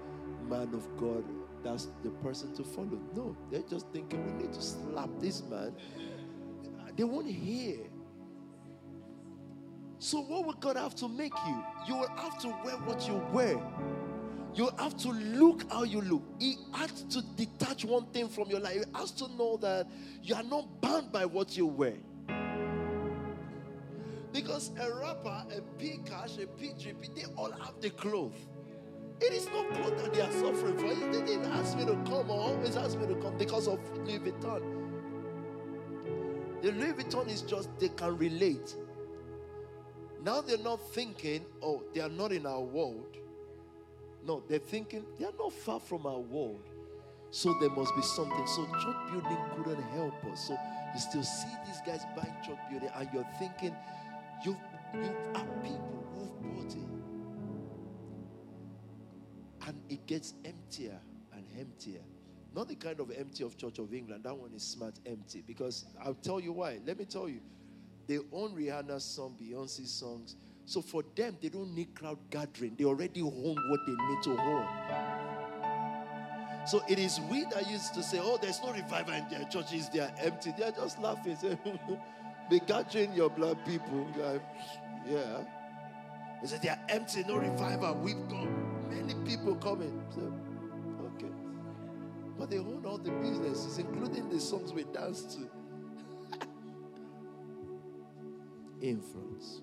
man 0.49 0.75
of 0.75 0.87
God. 0.97 1.25
That's 1.65 1.89
the 2.03 2.11
person 2.11 2.55
to 2.55 2.65
follow. 2.65 3.01
No, 3.15 3.37
they're 3.51 3.63
just 3.63 3.89
thinking 3.89 4.25
we 4.25 4.45
need 4.45 4.53
to 4.53 4.63
slap 4.63 5.11
this 5.19 5.43
man. 5.43 5.75
They 6.97 7.05
won't 7.05 7.31
hear. 7.31 7.79
So, 10.01 10.21
what 10.21 10.47
would 10.47 10.61
God 10.61 10.77
have 10.77 10.95
to 10.97 11.09
make 11.09 11.33
you? 11.47 11.65
You 11.89 11.97
will 11.97 12.09
have 12.09 12.39
to 12.41 12.49
wear 12.65 12.77
what 12.77 13.07
you 13.09 13.23
wear. 13.33 13.57
You 14.59 14.71
have 14.77 14.97
to 14.97 15.11
look 15.11 15.71
how 15.71 15.85
you 15.85 16.01
look. 16.01 16.25
He 16.41 16.57
has 16.73 17.03
to 17.11 17.23
detach 17.37 17.85
one 17.85 18.07
thing 18.07 18.29
from 18.29 18.51
your 18.51 18.59
life. 18.59 18.75
He 18.75 18.99
has 18.99 19.13
to 19.13 19.29
know 19.37 19.57
that 19.59 19.87
you 20.21 20.35
are 20.35 20.43
not 20.43 20.81
bound 20.81 21.13
by 21.13 21.27
what 21.27 21.57
you 21.57 21.65
wear. 21.65 21.95
Because 24.33 24.73
a 24.81 24.93
rapper, 24.93 25.45
a 25.57 25.61
P 25.79 26.01
cash, 26.05 26.39
a 26.39 26.47
PGP, 26.47 27.15
they 27.15 27.27
all 27.37 27.53
have 27.53 27.81
the 27.81 27.91
clothes. 27.91 28.49
It 29.21 29.33
is 29.33 29.47
not 29.47 29.71
clothes 29.75 30.03
that 30.03 30.13
they 30.13 30.23
are 30.23 30.33
suffering 30.33 30.77
for. 30.77 30.93
They 30.93 31.23
didn't 31.25 31.53
ask 31.53 31.77
me 31.79 31.85
to 31.85 31.95
come 32.11 32.29
or 32.29 32.41
always 32.41 32.77
ask 32.77 32.99
me 32.99 33.07
to 33.07 33.15
come 33.15 33.39
because 33.39 33.69
of 33.69 33.79
Louis 33.99 34.19
Vuitton. 34.19 34.63
The 36.63 36.73
Louis 36.73 36.95
Vuitton 36.95 37.29
is 37.29 37.43
just 37.43 37.69
they 37.79 37.91
can 37.91 38.19
relate. 38.19 38.75
Now 40.25 40.41
they're 40.41 40.59
not 40.59 40.81
thinking, 40.91 41.47
oh, 41.63 41.85
they 41.95 42.01
are 42.01 42.09
not 42.09 42.33
in 42.33 42.45
our 42.45 42.61
world. 42.61 43.19
No, 44.29 44.43
they're 44.47 44.59
thinking 44.59 45.07
they 45.19 45.25
are 45.25 45.33
not 45.39 45.55
far 45.55 45.81
from 45.81 46.07
our 46.07 46.19
world. 46.19 46.69
So 47.31 47.55
there 47.61 47.71
must 47.71 47.97
be 47.97 48.03
something. 48.03 48.47
So 48.47 48.67
church 48.67 49.11
building 49.11 49.39
couldn't 49.57 49.83
help 49.95 50.23
us. 50.27 50.49
So 50.49 50.57
you 50.93 51.01
still 51.01 51.23
see 51.23 51.49
these 51.67 51.81
guys 51.87 52.03
buying 52.15 52.35
church 52.47 52.59
building, 52.71 52.91
and 52.95 53.09
you're 53.13 53.27
thinking, 53.39 53.75
you 54.45 54.55
you 54.95 55.11
are 55.35 55.47
people 55.63 56.05
who've 56.15 56.43
bought 56.43 56.73
it. 56.77 56.89
And 59.67 59.81
it 59.89 60.07
gets 60.07 60.35
emptier 60.45 60.99
and 61.33 61.45
emptier. 61.59 62.03
Not 62.55 62.69
the 62.69 62.75
kind 62.75 63.01
of 63.01 63.11
empty 63.11 63.45
of 63.45 63.57
Church 63.57 63.79
of 63.79 63.95
England. 63.95 64.25
That 64.25 64.37
one 64.37 64.53
is 64.53 64.63
smart 64.63 64.99
empty. 65.07 65.43
Because 65.47 65.87
I'll 66.03 66.15
tell 66.15 66.41
you 66.41 66.53
why. 66.53 66.81
Let 66.87 66.99
me 66.99 67.05
tell 67.07 67.29
you. 67.29 67.41
They 68.07 68.19
own 68.33 68.55
Rihanna's 68.57 69.05
song, 69.05 69.37
Beyonce's 69.41 69.91
songs. 69.91 70.37
So 70.69 70.83
for 70.83 71.03
them, 71.17 71.39
they 71.41 71.49
don't 71.49 71.75
need 71.75 71.95
crowd 71.95 72.19
gathering. 72.29 72.75
They 72.77 72.85
already 72.85 73.23
own 73.23 73.57
what 73.71 73.81
they 73.87 73.95
need 73.95 74.23
to 74.25 74.39
own. 74.39 74.67
So 76.67 76.83
it 76.87 76.99
is 76.99 77.19
we 77.31 77.45
that 77.45 77.71
used 77.71 77.95
to 77.95 78.03
say, 78.03 78.19
oh, 78.21 78.37
there's 78.37 78.61
no 78.63 78.73
revival 78.75 79.15
in 79.15 79.27
their 79.31 79.49
churches. 79.49 79.89
They 79.89 80.01
are 80.01 80.13
empty. 80.19 80.53
They 80.59 80.65
are 80.65 80.73
just 80.73 81.01
laughing. 81.01 81.39
Be 82.51 82.61
gathering 82.61 83.15
your 83.15 83.31
blood 83.31 83.65
people. 83.65 84.07
Yeah. 85.09 85.39
They 86.43 86.49
said 86.49 86.61
they 86.61 86.69
are 86.69 86.81
empty, 86.91 87.25
no 87.27 87.37
revival. 87.37 87.95
We've 87.95 88.29
got 88.29 88.47
many 88.91 89.15
people 89.27 89.55
coming. 89.55 90.03
So, 90.15 90.21
okay. 91.17 91.33
But 92.39 92.51
they 92.51 92.59
own 92.59 92.85
all 92.85 92.99
the 92.99 93.13
businesses, 93.13 93.79
including 93.79 94.29
the 94.29 94.39
songs 94.39 94.75
we 94.75 94.85
dance 94.85 95.35
to. 95.37 95.49
Influence. 98.87 99.63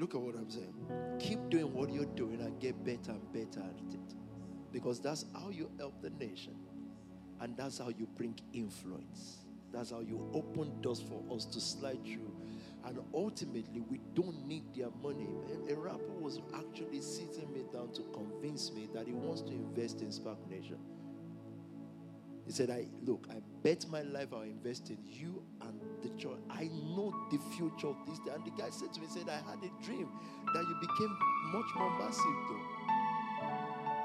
Look 0.00 0.14
at 0.14 0.20
what 0.22 0.34
I'm 0.34 0.48
saying. 0.48 0.72
Keep 1.18 1.50
doing 1.50 1.74
what 1.74 1.92
you're 1.92 2.06
doing 2.06 2.40
and 2.40 2.58
get 2.58 2.82
better 2.84 3.10
and 3.10 3.32
better 3.34 3.60
at 3.60 3.76
it. 3.92 4.14
Because 4.72 4.98
that's 4.98 5.26
how 5.34 5.50
you 5.50 5.70
help 5.78 6.00
the 6.00 6.08
nation. 6.08 6.56
And 7.38 7.54
that's 7.54 7.76
how 7.76 7.90
you 7.90 8.08
bring 8.16 8.38
influence. 8.54 9.44
That's 9.74 9.90
how 9.90 10.00
you 10.00 10.26
open 10.32 10.80
doors 10.80 11.02
for 11.02 11.22
us 11.34 11.44
to 11.44 11.60
slide 11.60 12.02
through. 12.02 12.34
And 12.86 12.98
ultimately, 13.12 13.82
we 13.90 14.00
don't 14.14 14.46
need 14.46 14.74
their 14.74 14.88
money. 15.02 15.28
A 15.68 15.74
rapper 15.74 16.14
was 16.18 16.40
actually 16.54 17.02
sitting 17.02 17.52
me 17.52 17.64
down 17.70 17.92
to 17.92 18.02
convince 18.14 18.72
me 18.72 18.88
that 18.94 19.06
he 19.06 19.12
wants 19.12 19.42
to 19.42 19.52
invest 19.52 20.00
in 20.00 20.08
SPAC 20.08 20.38
Nation. 20.48 20.78
He 22.46 22.52
said, 22.52 22.70
I 22.70 22.86
look, 23.04 23.26
I 23.30 23.42
bet 23.62 23.86
my 23.90 24.00
life 24.00 24.28
I'll 24.32 24.42
invest 24.42 24.88
in 24.88 24.98
you 25.04 25.42
and 25.60 25.79
the 26.02 26.08
church. 26.10 26.38
I 26.50 26.70
know 26.94 27.14
the 27.30 27.38
future 27.56 27.88
of 27.88 27.96
this. 28.06 28.18
Day. 28.20 28.32
And 28.34 28.44
the 28.44 28.50
guy 28.50 28.70
said 28.70 28.92
to 28.94 29.00
me, 29.00 29.06
said, 29.08 29.28
I 29.28 29.36
had 29.48 29.58
a 29.62 29.84
dream 29.84 30.08
that 30.54 30.62
you 30.62 30.76
became 30.80 31.16
much 31.52 31.66
more 31.76 31.98
massive 31.98 32.24
though. 32.48 32.90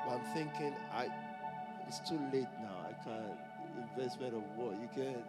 But 0.05 0.13
I'm 0.15 0.25
thinking, 0.33 0.73
I 0.93 1.07
it's 1.87 1.99
too 2.07 2.19
late 2.33 2.47
now. 2.61 2.87
I 2.89 3.03
can't 3.03 3.37
investment 3.89 4.33
of 4.35 4.43
what? 4.55 4.73
You 4.79 4.89
can't 4.95 5.25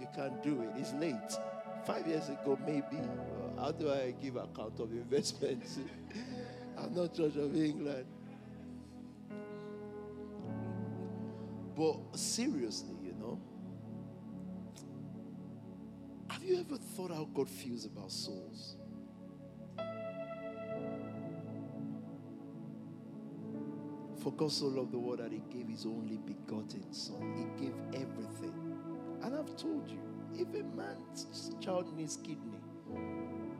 you 0.00 0.06
can't 0.14 0.42
do 0.42 0.62
it. 0.62 0.70
It's 0.76 0.94
late. 0.94 1.14
Five 1.84 2.06
years 2.06 2.28
ago, 2.28 2.58
maybe. 2.66 3.02
How 3.58 3.72
do 3.72 3.90
I 3.90 4.14
give 4.22 4.36
account 4.36 4.78
of 4.80 4.92
investments? 4.92 5.78
I'm 6.78 6.94
not 6.94 7.14
Church 7.14 7.36
of 7.36 7.54
England. 7.54 8.06
But 11.76 11.96
seriously, 12.18 12.94
you 16.50 16.58
ever 16.58 16.78
thought 16.78 17.12
how 17.12 17.28
God 17.32 17.48
feels 17.48 17.84
about 17.84 18.10
souls? 18.10 18.74
For 24.20 24.32
God 24.32 24.50
so 24.50 24.66
loved 24.66 24.92
the 24.92 24.98
world 24.98 25.20
that 25.20 25.30
He 25.30 25.42
gave 25.48 25.68
His 25.68 25.86
only 25.86 26.18
begotten 26.18 26.92
Son. 26.92 27.22
He 27.36 27.66
gave 27.66 27.74
everything. 27.94 28.76
And 29.22 29.36
I've 29.36 29.56
told 29.56 29.88
you, 29.88 30.00
if 30.34 30.48
a 30.48 30.64
man's 30.76 31.52
child 31.60 31.96
needs 31.96 32.16
kidney, 32.16 32.58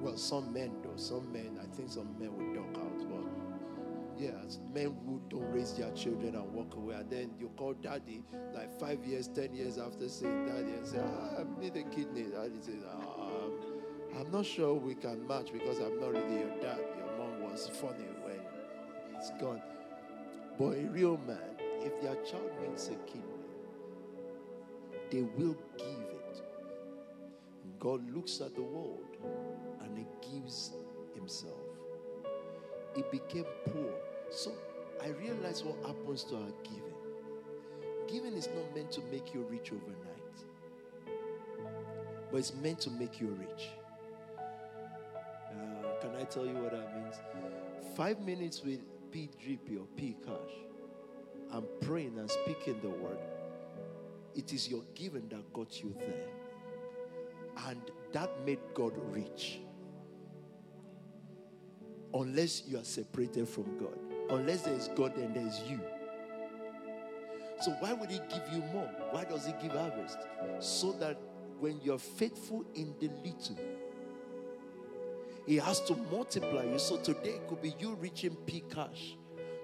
well, 0.01 0.17
some 0.17 0.53
men 0.53 0.73
do. 0.83 0.91
Some 0.97 1.33
men, 1.33 1.61
I 1.63 1.67
think 1.77 1.91
some 1.91 2.19
men 2.19 2.37
will 2.37 2.55
duck 2.55 2.83
out. 2.83 2.90
Yeah, 4.21 4.33
men 4.75 4.95
who 5.07 5.19
don't 5.31 5.51
raise 5.51 5.73
their 5.73 5.91
children 5.93 6.35
and 6.35 6.53
walk 6.53 6.75
away, 6.77 6.95
and 6.97 7.09
then 7.09 7.31
you 7.41 7.51
call 7.57 7.73
daddy 7.73 8.23
like 8.55 8.71
five 8.79 9.03
years, 9.07 9.29
ten 9.29 9.55
years 9.55 9.79
after 9.79 10.11
saying 10.11 10.45
daddy 10.45 10.73
and 10.73 10.87
say, 10.87 10.99
ah, 11.03 11.41
I 11.41 11.61
need 11.61 11.75
a 11.75 11.85
kidney. 11.85 12.25
Daddy 12.25 12.61
says, 12.61 12.83
ah, 12.87 13.41
I'm 14.19 14.31
not 14.31 14.45
sure 14.45 14.75
we 14.75 14.95
can 14.95 15.27
match 15.27 15.51
because 15.55 15.79
I'm 15.79 15.99
not 15.99 16.13
really 16.13 16.41
your 16.41 16.51
dad. 16.61 16.81
Your 16.99 17.17
mom 17.17 17.51
was 17.51 17.71
funny 17.81 18.05
when 18.23 18.41
it's 19.17 19.31
gone. 19.41 19.63
But 20.59 20.77
a 20.77 20.87
real 20.91 21.17
man, 21.27 21.57
if 21.81 21.99
their 22.03 22.17
child 22.17 22.51
needs 22.61 22.89
a 22.89 22.97
kidney, 23.11 23.23
they 25.11 25.23
will 25.23 25.57
give 25.79 25.87
it. 25.89 26.43
God 27.79 28.07
looks 28.15 28.43
at 28.43 28.55
the 28.55 28.63
world 28.63 29.17
and 29.83 29.97
He 29.97 30.05
gives 30.31 30.73
Himself. 31.15 31.55
He 32.95 33.03
became 33.11 33.47
poor. 33.65 33.95
So 34.31 34.53
I 35.03 35.09
realize 35.09 35.65
what 35.65 35.77
happens 35.87 36.25
to 36.25 36.37
our 36.37 36.53
giving. 36.63 36.95
Giving 38.09 38.37
is 38.37 38.49
not 38.55 38.75
meant 38.75 38.91
to 38.93 39.01
make 39.13 39.35
you 39.35 39.47
rich 39.51 39.73
overnight, 39.73 40.45
but 42.31 42.39
it's 42.39 42.55
meant 42.55 42.81
to 42.81 42.91
make 42.91 43.21
you 43.21 43.29
rich. 43.29 43.69
Uh, 44.39 46.01
can 46.01 46.17
I 46.21 46.25
tell 46.25 46.47
you 46.47 46.55
what 46.55 46.73
that 46.73 46.97
means? 46.97 47.17
Five 47.97 48.21
minutes 48.21 48.63
with 48.63 48.81
P3P 49.13 49.79
or 49.79 49.87
P 49.97 50.17
cash 50.25 50.55
and 51.53 51.67
praying 51.81 52.19
and 52.19 52.31
speaking 52.31 52.81
the 52.83 52.89
word 52.89 53.19
it 54.35 54.53
is 54.53 54.69
your 54.69 54.83
giving 54.95 55.29
that 55.29 55.53
got 55.53 55.83
you 55.83 55.95
there. 55.99 56.29
And 57.69 57.81
that 58.13 58.31
made 58.47 58.61
God 58.75 58.93
rich. 59.11 59.61
Unless 62.15 62.65
you 62.67 62.79
are 62.79 62.85
separated 62.85 63.49
from 63.49 63.79
God. 63.79 63.99
Unless 64.31 64.63
there 64.63 64.75
is 64.75 64.89
God 64.95 65.17
and 65.17 65.35
there 65.35 65.47
is 65.47 65.61
you. 65.69 65.81
So 67.61 67.73
why 67.81 67.93
would 67.93 68.11
he 68.11 68.21
give 68.31 68.43
you 68.53 68.63
more? 68.73 68.89
Why 69.11 69.25
does 69.25 69.45
he 69.45 69.53
give 69.61 69.73
harvest? 69.73 70.19
So 70.61 70.93
that 70.93 71.19
when 71.59 71.81
you're 71.83 71.99
faithful 71.99 72.65
in 72.75 72.95
the 73.01 73.09
little, 73.23 73.59
he 75.47 75.57
has 75.57 75.81
to 75.83 75.97
multiply 76.11 76.65
you. 76.65 76.79
So 76.79 76.97
today 76.97 77.31
it 77.31 77.49
could 77.49 77.61
be 77.61 77.75
you 77.79 77.95
reaching 77.97 78.35
P 78.47 78.63
cash. 78.73 79.17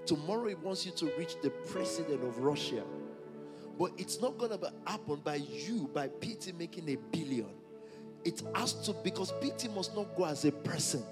Tomorrow 0.04 0.48
he 0.48 0.54
wants 0.56 0.84
you 0.84 0.92
to 0.92 1.06
reach 1.16 1.40
the 1.42 1.50
president 1.50 2.22
of 2.22 2.38
Russia. 2.38 2.82
But 3.78 3.92
it's 3.96 4.20
not 4.20 4.38
going 4.38 4.58
to 4.58 4.72
happen 4.86 5.20
by 5.22 5.36
you, 5.36 5.90
by 5.92 6.08
PT 6.08 6.58
making 6.58 6.88
a 6.88 6.96
billion. 6.96 7.48
It 8.24 8.42
has 8.54 8.72
to, 8.86 8.92
because 9.04 9.32
PT 9.40 9.70
must 9.74 9.94
not 9.94 10.16
go 10.16 10.24
as 10.24 10.44
a 10.44 10.52
person, 10.52 11.02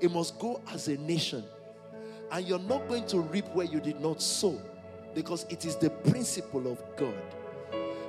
it 0.00 0.10
must 0.10 0.38
go 0.38 0.60
as 0.72 0.88
a 0.88 0.96
nation. 0.96 1.44
And 2.30 2.46
you're 2.46 2.58
not 2.58 2.88
going 2.88 3.06
to 3.08 3.20
reap 3.20 3.48
where 3.54 3.66
you 3.66 3.80
did 3.80 4.00
not 4.00 4.20
sow 4.20 4.60
because 5.14 5.46
it 5.48 5.64
is 5.64 5.76
the 5.76 5.90
principle 5.90 6.70
of 6.70 6.82
God. 6.96 7.14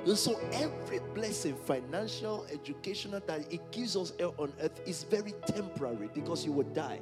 And 0.06 0.16
so 0.16 0.40
every 0.52 1.00
blessing, 1.14 1.54
financial, 1.54 2.46
educational, 2.52 3.20
that 3.26 3.52
it 3.52 3.70
gives 3.70 3.96
us 3.96 4.12
here 4.18 4.30
on 4.38 4.52
earth 4.60 4.80
is 4.86 5.02
very 5.04 5.34
temporary 5.46 6.08
because 6.14 6.44
you 6.46 6.52
will 6.52 6.68
die. 6.72 7.00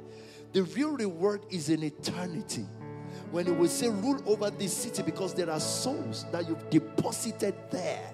The 0.53 0.63
real 0.63 0.91
reward 0.91 1.41
is 1.49 1.69
in 1.69 1.83
eternity. 1.83 2.65
When 3.31 3.47
it 3.47 3.57
will 3.57 3.67
say, 3.67 3.89
rule 3.89 4.21
over 4.25 4.49
this 4.49 4.75
city 4.75 5.03
because 5.03 5.33
there 5.33 5.49
are 5.49 5.59
souls 5.59 6.25
that 6.31 6.47
you've 6.47 6.69
deposited 6.69 7.55
there. 7.71 8.11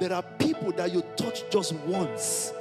There 0.00 0.12
are 0.12 0.22
people 0.22 0.72
that 0.72 0.92
you 0.92 1.02
touch 1.16 1.48
just 1.50 1.74
once. 1.86 2.52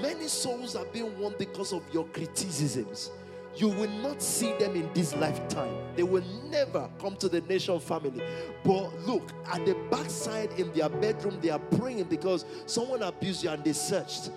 Many 0.00 0.28
souls 0.28 0.74
are 0.76 0.86
being 0.86 1.18
won 1.18 1.34
because 1.38 1.72
of 1.72 1.82
your 1.92 2.06
criticisms. 2.06 3.10
You 3.56 3.68
will 3.68 3.90
not 4.02 4.20
see 4.20 4.52
them 4.58 4.76
in 4.76 4.92
this 4.92 5.16
lifetime. 5.16 5.74
They 5.96 6.02
will 6.02 6.24
never 6.50 6.90
come 7.00 7.16
to 7.16 7.28
the 7.28 7.40
nation 7.40 7.80
family. 7.80 8.22
But 8.62 8.94
look, 9.06 9.32
at 9.46 9.64
the 9.64 9.74
backside 9.90 10.52
in 10.58 10.70
their 10.74 10.90
bedroom, 10.90 11.38
they 11.40 11.48
are 11.48 11.58
praying 11.58 12.04
because 12.04 12.44
someone 12.66 13.02
abused 13.02 13.42
you 13.42 13.50
and 13.50 13.64
they 13.64 13.72
searched 13.72 14.30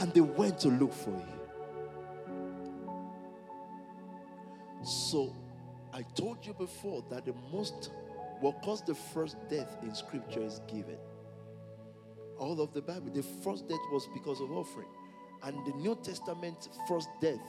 and 0.00 0.12
they 0.12 0.20
went 0.20 0.58
to 0.60 0.68
look 0.68 0.92
for 0.92 1.10
you. 1.10 1.38
So, 4.82 5.34
I 5.92 6.02
told 6.14 6.44
you 6.44 6.54
before 6.54 7.04
that 7.10 7.26
the 7.26 7.34
most, 7.52 7.90
what 8.40 8.60
caused 8.62 8.86
the 8.86 8.94
first 8.94 9.36
death 9.48 9.76
in 9.82 9.94
scripture 9.94 10.42
is 10.42 10.60
given. 10.66 10.96
All 12.38 12.60
of 12.60 12.72
the 12.72 12.82
Bible, 12.82 13.10
the 13.12 13.22
first 13.22 13.68
death 13.68 13.78
was 13.92 14.08
because 14.14 14.40
of 14.40 14.50
offering. 14.50 14.88
And 15.42 15.56
the 15.66 15.72
New 15.72 15.96
Testament 16.02 16.68
first 16.88 17.08
death 17.20 17.40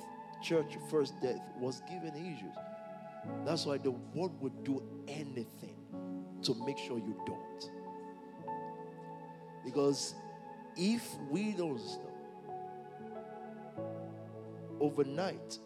church 0.41 0.77
first 0.89 1.19
death 1.21 1.41
was 1.59 1.81
given 1.89 2.15
issues. 2.15 2.55
That's 3.45 3.65
why 3.65 3.77
the 3.77 3.91
world 3.91 4.39
would 4.41 4.63
do 4.63 4.81
anything 5.07 5.75
to 6.43 6.55
make 6.65 6.77
sure 6.77 6.97
you 6.97 7.15
don't. 7.25 7.71
Because 9.65 10.15
if 10.77 11.03
we 11.29 11.51
don't 11.51 11.79
stop, 11.79 12.05
overnight, 14.79 15.59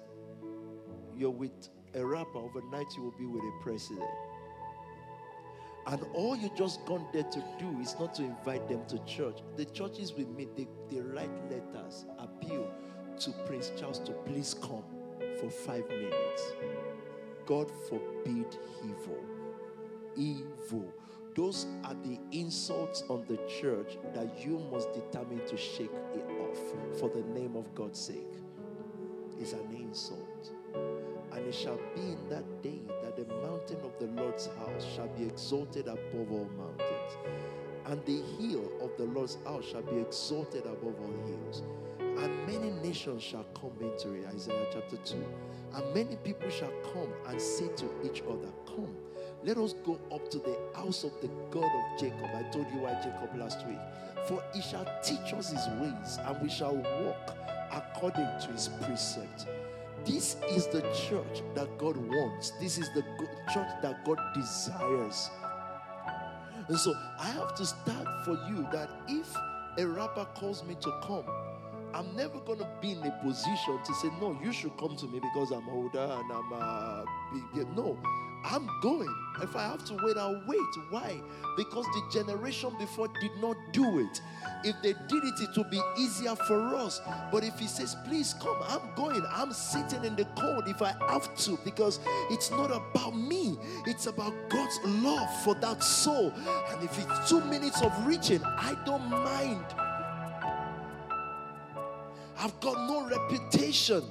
you're 1.16 1.30
with 1.30 1.70
a 1.94 2.04
rapper, 2.04 2.40
overnight, 2.40 2.88
you 2.98 3.04
will 3.04 3.18
be 3.18 3.26
with 3.26 3.44
a 3.44 3.64
president. 3.64 4.10
And 5.86 6.02
all 6.14 6.36
you 6.36 6.50
just 6.58 6.86
gone 6.86 7.06
there 7.14 7.24
to 7.24 7.44
do 7.60 7.80
is 7.82 7.96
not 8.00 8.16
to 8.16 8.24
invite 8.24 8.68
them 8.70 8.86
to 8.88 8.98
church. 9.06 9.40
The 9.58 9.66
churches 9.66 10.14
we 10.14 10.26
meet, 10.26 10.56
they, 10.56 10.68
they 10.90 11.02
write 11.02 11.30
letters, 11.52 12.06
appeal 12.18 12.72
to 13.24 13.32
Prince 13.46 13.72
Charles 13.80 14.00
to 14.00 14.12
please 14.12 14.54
come 14.62 14.84
for 15.40 15.50
five 15.50 15.88
minutes. 15.88 16.52
God 17.46 17.72
forbid 17.88 18.58
evil. 18.84 19.24
Evil. 20.18 20.94
Those 21.34 21.68
are 21.86 21.96
the 22.04 22.20
insults 22.34 23.04
on 23.10 23.24
the 23.30 23.38
church 23.62 23.98
that 24.14 24.46
you 24.46 24.60
must 24.70 24.92
determine 24.92 25.46
to 25.48 25.56
shake 25.56 25.92
it 26.14 26.30
off 26.42 27.00
for 27.00 27.08
the 27.10 27.22
name 27.40 27.56
of 27.56 27.74
God's 27.74 27.98
sake. 27.98 28.28
It's 29.40 29.54
an 29.54 29.74
insult. 29.74 30.52
And 31.32 31.48
it 31.48 31.56
shall 31.56 31.80
be 31.96 32.02
in 32.02 32.30
that 32.30 32.62
day 32.62 32.82
that 33.04 33.16
the 33.16 33.34
mountain 33.36 33.78
of 33.86 33.98
the 34.00 34.22
Lord's 34.22 34.48
house 34.48 34.86
shall 34.96 35.08
be 35.08 35.24
exalted 35.24 35.88
above 35.88 36.30
all 36.30 36.50
mountains, 36.58 37.18
and 37.86 38.06
the 38.06 38.22
hill 38.38 38.70
of 38.82 38.92
the 38.98 39.06
Lord's 39.06 39.38
house 39.46 39.64
shall 39.66 39.82
be 39.82 39.98
exalted 39.98 40.66
above 40.66 40.96
all 41.00 41.26
hills 41.26 41.64
and 42.18 42.48
many 42.48 42.72
nations 42.82 43.24
shall 43.24 43.46
come 43.60 43.74
into 43.82 44.14
it. 44.14 44.26
Isaiah 44.34 44.68
chapter 44.72 44.98
2. 44.98 45.26
And 45.76 45.94
many 45.94 46.16
people 46.18 46.50
shall 46.50 46.72
come 46.94 47.10
and 47.28 47.42
say 47.42 47.68
to 47.78 47.86
each 48.04 48.22
other, 48.22 48.52
Come, 48.68 48.96
let 49.44 49.58
us 49.58 49.74
go 49.86 50.00
up 50.12 50.30
to 50.32 50.38
the 50.38 50.58
house 50.76 51.04
of 51.04 51.12
the 51.22 51.30
God 51.52 51.66
of 51.66 52.00
Jacob. 52.00 52.30
I 52.36 52.44
told 52.52 52.68
you 52.74 52.80
why 52.80 52.94
Jacob 53.04 53.36
last 53.38 53.66
week. 53.68 53.80
For 54.28 54.42
he 54.54 54.62
shall 54.62 54.88
teach 55.04 55.34
us 55.34 55.52
his 55.52 55.68
ways, 55.80 56.20
and 56.26 56.42
we 56.42 56.50
shall 56.50 56.76
walk 56.76 57.36
according 57.72 58.30
to 58.42 58.48
his 58.54 58.70
precept. 58.82 59.48
This 60.06 60.38
is 60.50 60.68
the 60.68 60.82
church 61.08 61.44
that 61.56 61.78
God 61.78 61.98
wants. 61.98 62.52
This 62.60 62.78
is 62.78 62.90
the 62.94 63.04
church 63.54 63.70
that 63.82 64.06
God 64.06 64.20
desires. 64.36 65.30
And 66.68 66.78
so 66.78 66.94
I 67.20 67.28
have 67.28 67.56
to 67.56 67.66
start 67.66 68.08
for 68.24 68.34
you 68.50 68.68
that 68.72 68.90
if 69.08 69.36
a 69.78 69.86
rapper 69.86 70.26
calls 70.36 70.64
me 70.64 70.76
to 70.76 70.92
come, 71.02 71.26
I'm 71.94 72.16
never 72.16 72.40
going 72.40 72.60
to 72.60 72.68
be 72.82 72.92
in 72.92 73.04
a 73.04 73.12
position 73.24 73.80
to 73.86 73.94
say, 73.96 74.10
no, 74.20 74.38
you 74.44 74.52
should 74.52 74.76
come 74.78 74.96
to 74.96 75.06
me 75.08 75.20
because 75.20 75.52
I'm 75.52 75.68
older 75.70 76.00
and 76.20 76.32
I'm 76.32 76.54
uh, 76.54 77.06
big. 77.54 77.68
No, 77.76 77.98
I'm 78.46 78.68
going. 78.82 79.14
If 79.42 79.56
I 79.56 79.64
have 79.64 79.86
to 79.86 79.98
wait, 80.04 80.18
I'll 80.18 80.42
wait. 80.48 80.60
Why? 80.90 81.22
Because 81.56 81.86
the 81.86 82.04
generation 82.12 82.76
before 82.78 83.08
did 83.22 83.32
not 83.40 83.56
do 83.72 84.00
it. 84.00 84.22
If 84.64 84.76
they 84.82 84.94
did 85.08 85.24
it, 85.24 85.40
it 85.40 85.58
would 85.58 85.70
be 85.70 85.82
easier 85.98 86.36
for 86.36 86.76
us. 86.76 87.00
But 87.32 87.44
if 87.44 87.58
he 87.60 87.68
says, 87.68 87.96
please 88.06 88.34
come, 88.42 88.58
I'm 88.68 88.82
going. 88.96 89.24
I'm 89.30 89.54
sitting 89.54 90.04
in 90.04 90.16
the 90.16 90.26
cold 90.36 90.68
if 90.68 90.82
I 90.82 90.94
have 91.10 91.36
to 91.38 91.58
because 91.64 92.00
it's 92.30 92.52
not 92.52 92.72
about 92.72 93.16
me, 93.16 93.58
it's 93.86 94.08
about 94.08 94.34
God's 94.50 94.80
love 94.86 95.30
for 95.44 95.56
that 95.56 95.84
soul. 95.84 96.34
And 96.70 96.84
if 96.84 96.98
it's 96.98 97.30
two 97.30 97.44
minutes 97.46 97.82
of 97.82 97.92
reaching, 98.06 98.44
I 98.44 98.76
don't 98.86 99.10
mind. 99.10 99.66
I've 102.44 102.60
got 102.60 102.76
no 102.90 103.08
reputation. 103.08 104.04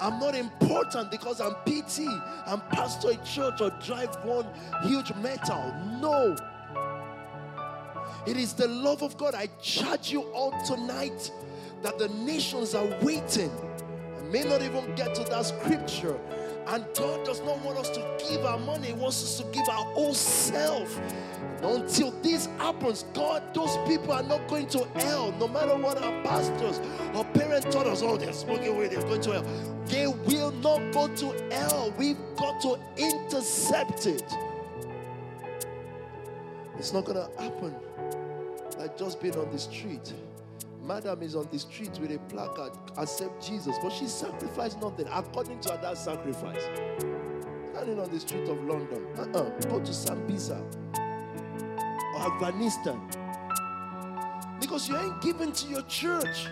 I'm 0.00 0.18
not 0.18 0.34
important 0.34 1.12
because 1.12 1.40
I'm 1.40 1.54
PT, 1.64 2.08
I'm 2.44 2.60
pastor 2.72 3.12
in 3.12 3.22
church 3.24 3.60
or 3.60 3.70
drive 3.86 4.12
one 4.24 4.48
huge 4.82 5.14
metal. 5.14 5.72
No. 6.00 6.34
It 8.26 8.36
is 8.36 8.54
the 8.54 8.66
love 8.66 9.04
of 9.04 9.16
God. 9.16 9.36
I 9.36 9.46
charge 9.60 10.10
you 10.10 10.22
all 10.32 10.60
tonight 10.64 11.30
that 11.84 12.00
the 12.00 12.08
nations 12.08 12.74
are 12.74 12.88
waiting. 13.00 13.52
I 14.18 14.22
may 14.22 14.42
not 14.42 14.60
even 14.60 14.92
get 14.96 15.14
to 15.14 15.22
that 15.22 15.46
scripture. 15.46 16.18
And 16.66 16.84
God 16.94 17.24
does 17.24 17.40
not 17.40 17.62
want 17.64 17.78
us 17.78 17.90
to 17.90 18.16
give 18.28 18.44
our 18.44 18.58
money, 18.58 18.88
He 18.88 18.92
wants 18.92 19.22
us 19.22 19.38
to 19.38 19.44
give 19.52 19.68
our 19.68 19.84
whole 19.94 20.14
self. 20.14 21.00
Until 21.62 22.10
this 22.22 22.46
happens, 22.58 23.04
God, 23.14 23.42
those 23.54 23.76
people 23.86 24.12
are 24.12 24.22
not 24.22 24.48
going 24.48 24.66
to 24.68 24.84
hell, 24.96 25.32
no 25.38 25.46
matter 25.46 25.76
what 25.76 26.02
our 26.02 26.22
pastors 26.22 26.80
or 27.14 27.24
parents 27.26 27.72
taught 27.72 27.86
us. 27.86 28.02
Oh, 28.02 28.16
they're 28.16 28.32
smoking 28.32 28.68
away, 28.68 28.88
they're 28.88 29.02
going 29.02 29.20
to 29.22 29.32
hell. 29.32 29.46
They 29.86 30.06
will 30.06 30.50
not 30.50 30.92
go 30.92 31.08
to 31.08 31.54
hell. 31.54 31.94
We've 31.96 32.18
got 32.36 32.60
to 32.62 32.78
intercept 32.96 34.06
it. 34.06 34.24
It's 36.78 36.92
not 36.92 37.04
going 37.04 37.18
to 37.18 37.42
happen 37.42 37.74
like 38.78 38.98
just 38.98 39.20
being 39.20 39.36
on 39.36 39.50
the 39.52 39.58
street. 39.58 40.12
Madam 40.84 41.22
is 41.22 41.36
on 41.36 41.46
the 41.52 41.58
street 41.58 41.96
with 42.00 42.10
a 42.10 42.18
placard, 42.28 42.72
accept 42.96 43.46
Jesus, 43.46 43.76
but 43.80 43.92
she 43.92 44.06
sacrificed 44.06 44.80
nothing 44.80 45.06
according 45.12 45.60
to 45.60 45.76
her 45.76 45.94
sacrifice. 45.94 46.62
Standing 47.70 48.00
on 48.00 48.10
the 48.10 48.18
street 48.18 48.48
of 48.48 48.62
London, 48.64 49.06
uh-uh. 49.16 49.48
go 49.68 49.78
to 49.78 49.92
Sambisa 49.92 50.60
or 52.14 52.32
Afghanistan. 52.32 53.00
Because 54.60 54.88
you 54.88 54.96
ain't 54.96 55.22
given 55.22 55.52
to 55.52 55.68
your 55.68 55.82
church. 55.82 56.48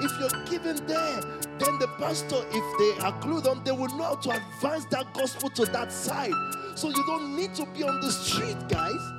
If 0.00 0.12
you're 0.20 0.44
given 0.44 0.76
there, 0.86 1.20
then 1.58 1.78
the 1.80 1.88
pastor, 1.98 2.44
if 2.52 2.78
they 2.78 3.20
glued 3.20 3.48
on, 3.48 3.64
they 3.64 3.72
will 3.72 3.88
know 3.96 4.04
how 4.04 4.14
to 4.14 4.30
advance 4.30 4.84
that 4.86 5.12
gospel 5.14 5.50
to 5.50 5.64
that 5.66 5.90
side. 5.90 6.32
So 6.76 6.88
you 6.88 7.04
don't 7.06 7.34
need 7.34 7.54
to 7.56 7.66
be 7.66 7.82
on 7.82 8.00
the 8.00 8.12
street, 8.12 8.56
guys. 8.68 9.12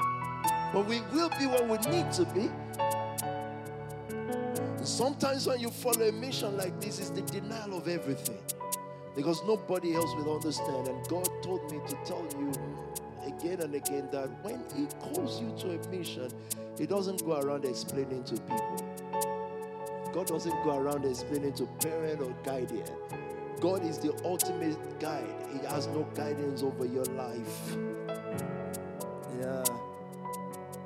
But 0.71 0.85
we 0.85 1.01
will 1.11 1.29
be 1.37 1.45
where 1.45 1.63
we 1.63 1.77
need 1.91 2.11
to 2.13 2.25
be. 2.33 2.49
Sometimes 4.83 5.45
when 5.45 5.59
you 5.59 5.69
follow 5.69 6.07
a 6.07 6.11
mission 6.11 6.57
like 6.57 6.79
this, 6.79 6.99
it's 6.99 7.09
the 7.09 7.21
denial 7.21 7.77
of 7.77 7.87
everything 7.87 8.37
because 9.15 9.41
nobody 9.45 9.95
else 9.95 10.13
will 10.15 10.35
understand. 10.35 10.87
And 10.87 11.07
God 11.07 11.27
told 11.41 11.69
me 11.71 11.79
to 11.87 11.95
tell 12.05 12.25
you 12.39 12.51
again 13.25 13.61
and 13.61 13.75
again 13.75 14.07
that 14.11 14.29
when 14.43 14.63
He 14.75 14.87
calls 14.99 15.41
you 15.41 15.53
to 15.59 15.77
a 15.77 15.89
mission, 15.89 16.29
He 16.77 16.85
doesn't 16.85 17.25
go 17.25 17.39
around 17.39 17.65
explaining 17.65 18.23
to 18.25 18.35
people. 18.35 18.85
God 20.13 20.27
doesn't 20.27 20.63
go 20.63 20.77
around 20.77 21.05
explaining 21.05 21.53
to 21.53 21.65
parent 21.81 22.21
or 22.21 22.33
guardian. 22.43 22.87
God 23.59 23.83
is 23.83 23.99
the 23.99 24.13
ultimate 24.23 24.77
guide. 24.99 25.35
He 25.51 25.59
has 25.67 25.87
no 25.87 26.03
guidance 26.15 26.63
over 26.63 26.85
your 26.85 27.05
life. 27.05 27.75
Yeah. 29.39 29.63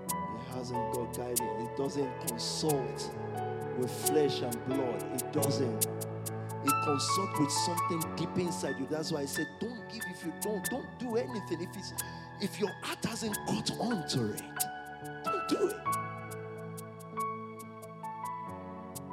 He 0.10 0.58
hasn't 0.58 0.94
got 0.94 1.16
guidance. 1.16 1.42
He 1.42 1.68
doesn't 1.78 2.28
consult 2.28 3.12
with 3.78 3.92
flesh 3.92 4.42
and 4.42 4.66
blood. 4.68 5.04
It 5.16 5.34
doesn't. 5.34 5.88
It 6.66 6.74
consults 6.86 7.40
with 7.40 7.52
something 7.52 8.04
deep 8.16 8.38
inside 8.38 8.76
you. 8.80 8.88
That's 8.90 9.12
why 9.12 9.22
I 9.22 9.26
said, 9.26 9.48
don't 9.60 9.82
give 9.92 10.04
if 10.12 10.26
you 10.26 10.34
don't. 10.42 10.64
Don't 10.70 11.00
do 11.00 11.18
anything. 11.18 11.62
If 11.62 11.76
it's 11.78 11.94
if 12.42 12.60
your 12.60 12.72
heart 12.82 13.04
hasn't 13.06 13.38
caught 13.48 13.72
on 13.80 14.08
to 14.10 14.34
it, 14.34 14.42
don't 15.24 15.48
do 15.50 15.68
it. 15.68 15.76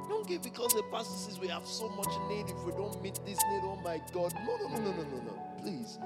Don't 0.09 0.27
give 0.27 0.43
because 0.43 0.73
the 0.75 0.83
pastor 0.93 1.17
says 1.17 1.41
we 1.41 1.49
have 1.49 1.67
so 1.67 1.89
much 1.91 2.13
need. 2.29 2.49
If 2.51 2.65
we 2.65 2.73
don't 2.73 3.01
meet 3.03 3.21
this 3.25 3.39
need, 3.51 3.63
oh 3.65 3.81
my 3.85 4.01
God. 4.13 4.35
No, 4.47 4.57
no, 4.57 4.69
no, 4.69 4.81
no, 4.81 4.93
no, 4.93 5.03
no, 5.03 5.23
no. 5.23 5.63
Please. 5.63 5.99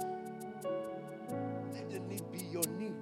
Let 1.74 1.90
the 1.90 2.00
need 2.00 2.30
be 2.32 2.38
your 2.52 2.64
need 2.78 2.94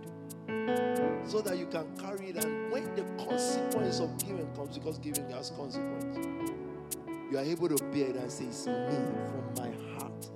so 1.26 1.40
that 1.40 1.59
you 1.59 1.66
can 1.66 1.86
carry 1.96 2.30
it. 2.30 2.44
And 2.44 2.70
when 2.70 2.84
the 2.94 3.05
consequence 3.24 4.00
of 4.00 4.16
giving 4.18 4.46
comes, 4.55 4.78
because 4.78 4.98
giving 4.98 5.28
has 5.30 5.50
consequence, 5.50 6.26
you 7.30 7.38
are 7.38 7.44
able 7.44 7.68
to 7.68 7.82
bear 7.84 8.09
it 8.11 8.16
and 8.16 8.30
say, 8.30 8.44
It's 8.44 8.66
me 8.66 8.74
from 9.30 9.44
my 9.57 9.70
heart. 9.98 10.28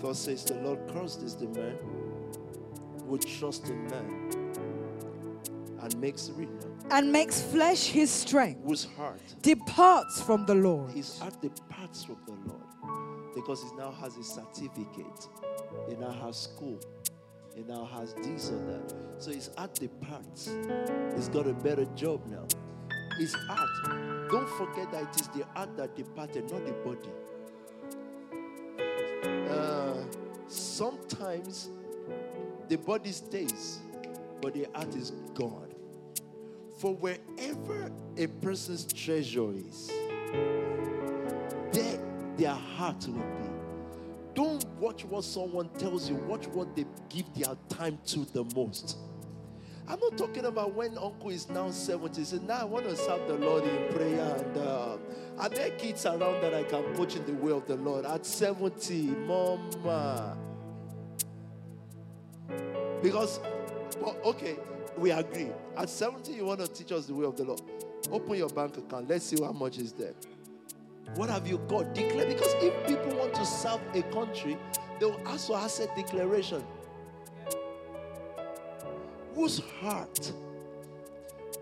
Thus 0.00 0.18
says 0.18 0.44
the 0.44 0.54
Lord, 0.54 0.80
cursed 0.92 1.22
is 1.22 1.36
the 1.36 1.46
man 1.46 1.78
who 3.08 3.18
trusts 3.18 3.70
in 3.70 3.86
man 3.86 4.30
and 5.80 6.00
makes 6.00 6.30
read 6.30 6.48
and 6.90 7.12
makes 7.12 7.40
flesh 7.40 7.86
his 7.86 8.10
strength, 8.10 8.60
whose 8.64 8.84
heart 8.96 9.20
departs 9.42 10.20
from 10.20 10.44
the 10.46 10.54
Lord. 10.54 10.90
his 10.90 11.18
heart 11.18 11.40
departs 11.40 12.04
from 12.04 12.16
the 12.26 12.32
Lord 12.32 12.51
because 13.34 13.62
he 13.62 13.76
now 13.76 13.90
has 13.92 14.16
a 14.16 14.22
certificate, 14.24 15.28
he 15.88 15.94
now 15.96 16.10
has 16.10 16.36
school, 16.36 16.78
he 17.54 17.62
now 17.62 17.84
has 17.84 18.14
this 18.14 18.50
or 18.50 18.58
that. 18.66 18.94
So 19.18 19.30
his 19.30 19.50
heart 19.56 19.74
departs. 19.74 20.50
He's 21.14 21.28
got 21.28 21.46
a 21.46 21.52
better 21.52 21.84
job 21.94 22.26
now. 22.26 22.46
His 23.18 23.34
heart, 23.34 24.28
don't 24.30 24.48
forget 24.50 24.90
that 24.92 25.02
it 25.02 25.20
is 25.20 25.28
the 25.28 25.44
heart 25.54 25.76
that 25.76 25.94
departed, 25.94 26.50
not 26.50 26.64
the 26.64 26.72
body. 26.72 27.10
Uh, 29.50 30.02
sometimes 30.48 31.68
the 32.68 32.76
body 32.78 33.12
stays, 33.12 33.80
but 34.40 34.54
the 34.54 34.66
heart 34.74 34.94
is 34.94 35.12
gone. 35.34 35.68
For 36.78 36.94
wherever 36.94 37.92
a 38.16 38.26
person's 38.26 38.90
treasure 38.92 39.52
is, 39.52 39.90
their 42.42 42.54
heart 42.54 43.06
will 43.06 43.14
be. 43.14 43.50
Don't 44.34 44.66
watch 44.80 45.04
what 45.04 45.22
someone 45.22 45.68
tells 45.78 46.08
you, 46.08 46.16
watch 46.16 46.46
what 46.48 46.74
they 46.74 46.84
give 47.08 47.32
their 47.34 47.54
time 47.68 47.98
to 48.06 48.24
the 48.32 48.44
most. 48.56 48.98
I'm 49.86 50.00
not 50.00 50.18
talking 50.18 50.46
about 50.46 50.74
when 50.74 50.98
uncle 50.98 51.30
is 51.30 51.48
now 51.48 51.70
70. 51.70 52.20
He 52.20 52.24
said, 52.24 52.42
Now 52.42 52.60
I 52.60 52.64
want 52.64 52.86
to 52.86 52.96
serve 52.96 53.28
the 53.28 53.34
Lord 53.34 53.64
in 53.64 53.92
prayer. 53.92 54.36
And 54.36 54.56
uh, 54.56 54.96
are 55.38 55.48
there 55.48 55.70
kids 55.70 56.04
around 56.06 56.40
that 56.42 56.54
I 56.54 56.64
can 56.64 56.82
coach 56.94 57.14
in 57.14 57.24
the 57.26 57.34
way 57.34 57.52
of 57.52 57.66
the 57.66 57.76
Lord? 57.76 58.06
At 58.06 58.26
70, 58.26 59.02
mama. 59.26 60.36
Because, 63.02 63.38
well, 64.00 64.16
okay, 64.24 64.56
we 64.96 65.10
agree. 65.10 65.50
At 65.76 65.90
70, 65.90 66.32
you 66.32 66.44
want 66.44 66.60
to 66.60 66.68
teach 66.68 66.90
us 66.90 67.06
the 67.06 67.14
way 67.14 67.26
of 67.26 67.36
the 67.36 67.44
Lord. 67.44 67.62
Open 68.10 68.36
your 68.36 68.48
bank 68.48 68.76
account. 68.78 69.08
Let's 69.08 69.26
see 69.26 69.42
how 69.42 69.52
much 69.52 69.78
is 69.78 69.92
there. 69.92 70.14
What 71.14 71.28
have 71.30 71.46
you 71.46 71.58
got? 71.68 71.94
Declare. 71.94 72.26
Because 72.26 72.54
if 72.60 72.86
people 72.86 73.16
want 73.18 73.34
to 73.34 73.44
serve 73.44 73.80
a 73.94 74.02
country, 74.14 74.56
they 74.98 75.06
will 75.06 75.20
ask 75.26 75.48
for 75.48 75.56
asset 75.56 75.94
declaration. 75.96 76.64
Whose 79.34 79.60
heart 79.80 80.32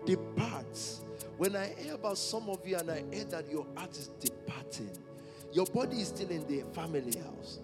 departs? 0.05 1.01
When 1.37 1.55
I 1.55 1.73
hear 1.77 1.95
about 1.95 2.17
some 2.17 2.49
of 2.49 2.65
you 2.67 2.77
and 2.77 2.91
I 2.91 3.03
hear 3.11 3.23
that 3.25 3.49
your 3.49 3.65
heart 3.75 3.97
is 3.97 4.09
departing, 4.19 4.91
your 5.51 5.65
body 5.65 6.01
is 6.01 6.09
still 6.09 6.29
in 6.29 6.45
the 6.47 6.63
family 6.73 7.19
house, 7.19 7.59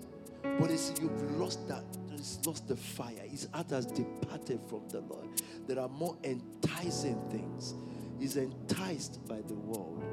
but 0.60 0.72
it's, 0.72 0.94
you've 1.00 1.40
lost 1.40 1.68
that, 1.68 1.84
it's 2.12 2.40
lost 2.46 2.68
the 2.68 2.76
fire. 2.76 3.22
His 3.30 3.48
heart 3.54 3.70
has 3.70 3.86
departed 3.86 4.62
from 4.68 4.88
the 4.90 5.02
Lord. 5.02 5.28
There 5.68 5.80
are 5.80 5.90
more 5.90 6.18
enticing 6.24 7.22
things. 7.30 7.76
He's 8.20 8.36
enticed 8.38 9.26
by 9.28 9.42
the 9.42 9.54
world. 9.54 10.04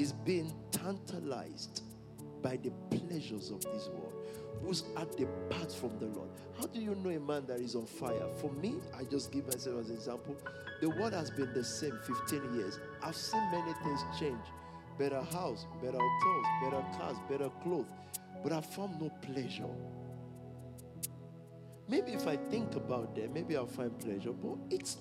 He's 0.00 0.12
being 0.12 0.50
tantalized 0.70 1.82
by 2.40 2.56
the 2.56 2.70
pleasures 2.90 3.50
of 3.50 3.60
this 3.60 3.88
world. 3.88 4.14
who's 4.62 4.84
at 4.96 5.14
the 5.18 5.26
path 5.50 5.74
from 5.74 5.98
the 5.98 6.06
Lord. 6.06 6.30
How 6.58 6.64
do 6.64 6.80
you 6.80 6.94
know 6.94 7.10
a 7.10 7.20
man 7.20 7.44
that 7.48 7.60
is 7.60 7.74
on 7.74 7.84
fire? 7.84 8.26
For 8.40 8.50
me, 8.50 8.76
I 8.98 9.04
just 9.04 9.30
give 9.30 9.46
myself 9.46 9.80
as 9.80 9.90
an 9.90 9.96
example. 9.96 10.38
The 10.80 10.88
world 10.88 11.12
has 11.12 11.30
been 11.30 11.52
the 11.52 11.62
same 11.62 11.98
15 12.02 12.54
years. 12.54 12.80
I've 13.02 13.14
seen 13.14 13.42
many 13.50 13.74
things 13.84 14.00
change. 14.18 14.40
Better 14.98 15.20
house, 15.20 15.66
better 15.82 15.98
hotels, 15.98 16.46
better 16.62 16.98
cars, 16.98 17.16
better 17.28 17.50
clothes. 17.62 17.86
But 18.42 18.52
I 18.52 18.62
found 18.62 18.98
no 19.02 19.10
pleasure. 19.20 19.68
Maybe 21.88 22.12
if 22.12 22.26
I 22.26 22.36
think 22.36 22.74
about 22.74 23.14
that, 23.16 23.34
maybe 23.34 23.54
I'll 23.54 23.66
find 23.66 23.98
pleasure. 23.98 24.32
But 24.32 24.56
it's 24.70 24.96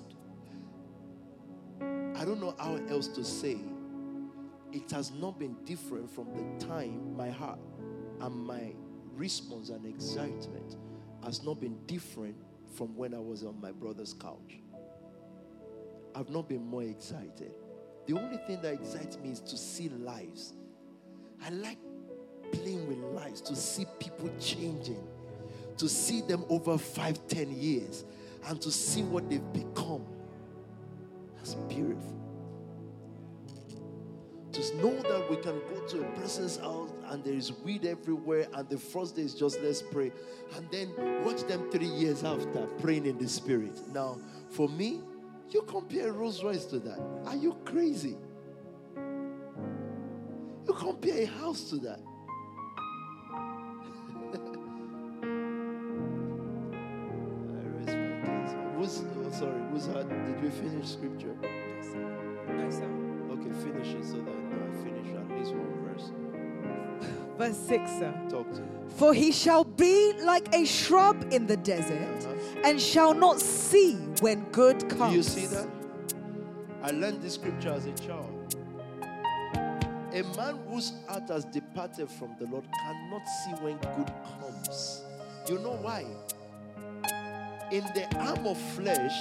I 1.80 2.26
don't 2.26 2.42
know 2.42 2.54
how 2.60 2.76
else 2.90 3.08
to 3.08 3.24
say. 3.24 3.60
It 4.72 4.92
has 4.92 5.12
not 5.12 5.40
been 5.40 5.56
different 5.66 6.10
from 6.10 6.28
the 6.34 6.66
time 6.66 7.16
my 7.18 7.30
heart 7.30 7.60
and 8.22 8.36
my 8.36 8.74
response 9.16 9.70
and 9.70 9.86
excitement 9.86 10.78
has 11.24 11.44
not 11.44 11.60
been 11.60 11.78
different 11.88 12.36
from 12.76 12.96
when 12.96 13.14
I 13.14 13.20
was 13.20 13.44
on 13.44 13.60
my 13.60 13.72
brother's 13.72 14.14
couch. 14.14 14.60
I've 16.16 16.30
not 16.30 16.48
been 16.48 16.66
more 16.66 16.84
excited. 16.84 17.52
The 18.06 18.14
only 18.18 18.38
thing 18.48 18.62
that 18.62 18.74
excites 18.74 19.18
me 19.18 19.30
is 19.30 19.40
to 19.42 19.58
see 19.58 19.90
lives. 19.90 20.54
I 21.44 21.50
like 21.50 21.78
playing 22.52 22.88
with 22.88 22.98
lives, 23.14 23.42
to 23.42 23.56
see 23.56 23.86
people 24.00 24.30
changing, 24.40 25.06
to 25.78 25.88
see 25.88 26.22
them 26.22 26.46
over 26.50 26.78
five, 26.78 27.20
ten 27.28 27.52
years, 27.52 28.06
and 28.48 28.62
to 28.62 28.72
see 28.72 29.04
what 29.04 29.30
they've 29.30 29.54
become. 29.54 30.06
Know 34.60 34.94
that 35.04 35.26
we 35.30 35.38
can 35.38 35.62
go 35.70 35.80
to 35.88 36.02
a 36.02 36.06
person's 36.20 36.58
house 36.58 36.92
and 37.08 37.24
there 37.24 37.34
is 37.34 37.54
weed 37.64 37.86
everywhere, 37.86 38.46
and 38.54 38.68
the 38.68 38.78
first 38.78 39.16
day 39.16 39.22
is 39.22 39.34
just 39.34 39.62
let's 39.62 39.82
pray, 39.82 40.12
and 40.56 40.70
then 40.70 40.92
watch 41.24 41.44
them 41.44 41.72
three 41.72 41.88
years 41.88 42.26
after 42.26 42.68
praying 42.82 43.06
in 43.06 43.18
the 43.18 43.28
spirit. 43.28 43.80
Now, 43.94 44.18
for 44.50 44.68
me, 44.68 45.00
you 45.50 45.62
compare 45.62 46.12
Rolls 46.12 46.44
Royce 46.44 46.66
to 46.66 46.80
that. 46.80 47.00
Are 47.26 47.38
you 47.38 47.56
crazy? 47.64 48.18
You 50.68 50.74
compare 50.74 51.24
a 51.24 51.26
house 51.26 51.70
to 51.70 51.78
that. 51.78 52.00
Who's, 58.76 59.04
oh, 59.18 59.32
sorry, 59.32 59.62
who's 59.72 59.88
heart? 59.88 60.10
Did 60.10 60.44
we 60.44 60.50
finish 60.50 60.90
scripture? 60.90 61.36
No, 62.48 62.70
sir. 62.70 63.09
Finish 63.54 63.94
it 63.96 64.06
so 64.06 64.22
that 64.22 64.30
I 64.30 64.56
I 64.70 64.84
finish 64.84 65.16
at 65.16 65.30
least 65.38 65.54
one 65.56 65.74
verse. 65.86 66.12
Verse 67.38 67.58
6, 67.68 67.92
sir. 68.00 68.14
Talk 68.30 68.52
to 68.54 68.62
me. 68.62 68.68
For 68.98 69.14
he 69.14 69.32
shall 69.32 69.64
be 69.64 70.14
like 70.24 70.54
a 70.54 70.66
shrub 70.66 71.26
in 71.32 71.48
the 71.48 71.58
desert 71.58 72.26
Uh-huh. 72.26 72.62
and 72.66 72.80
shall 72.82 73.14
not 73.14 73.40
see 73.40 73.96
when 74.22 74.44
good 74.52 74.80
Do 74.80 74.96
comes. 74.98 75.16
you 75.16 75.24
see 75.24 75.46
that? 75.48 75.68
I 76.84 76.92
learned 76.92 77.22
this 77.22 77.36
scripture 77.36 77.70
as 77.72 77.86
a 77.86 77.94
child. 77.94 78.56
A 80.12 80.24
man 80.36 80.58
whose 80.68 80.94
heart 81.08 81.30
has 81.30 81.46
departed 81.46 82.10
from 82.10 82.36
the 82.40 82.46
Lord 82.48 82.66
cannot 82.74 83.22
see 83.28 83.52
when 83.64 83.78
good 83.78 84.12
comes. 84.40 85.04
You 85.48 85.60
know 85.60 85.78
why? 85.82 86.06
In 87.72 87.84
the 87.94 88.08
arm 88.18 88.48
of 88.48 88.58
flesh, 88.74 89.18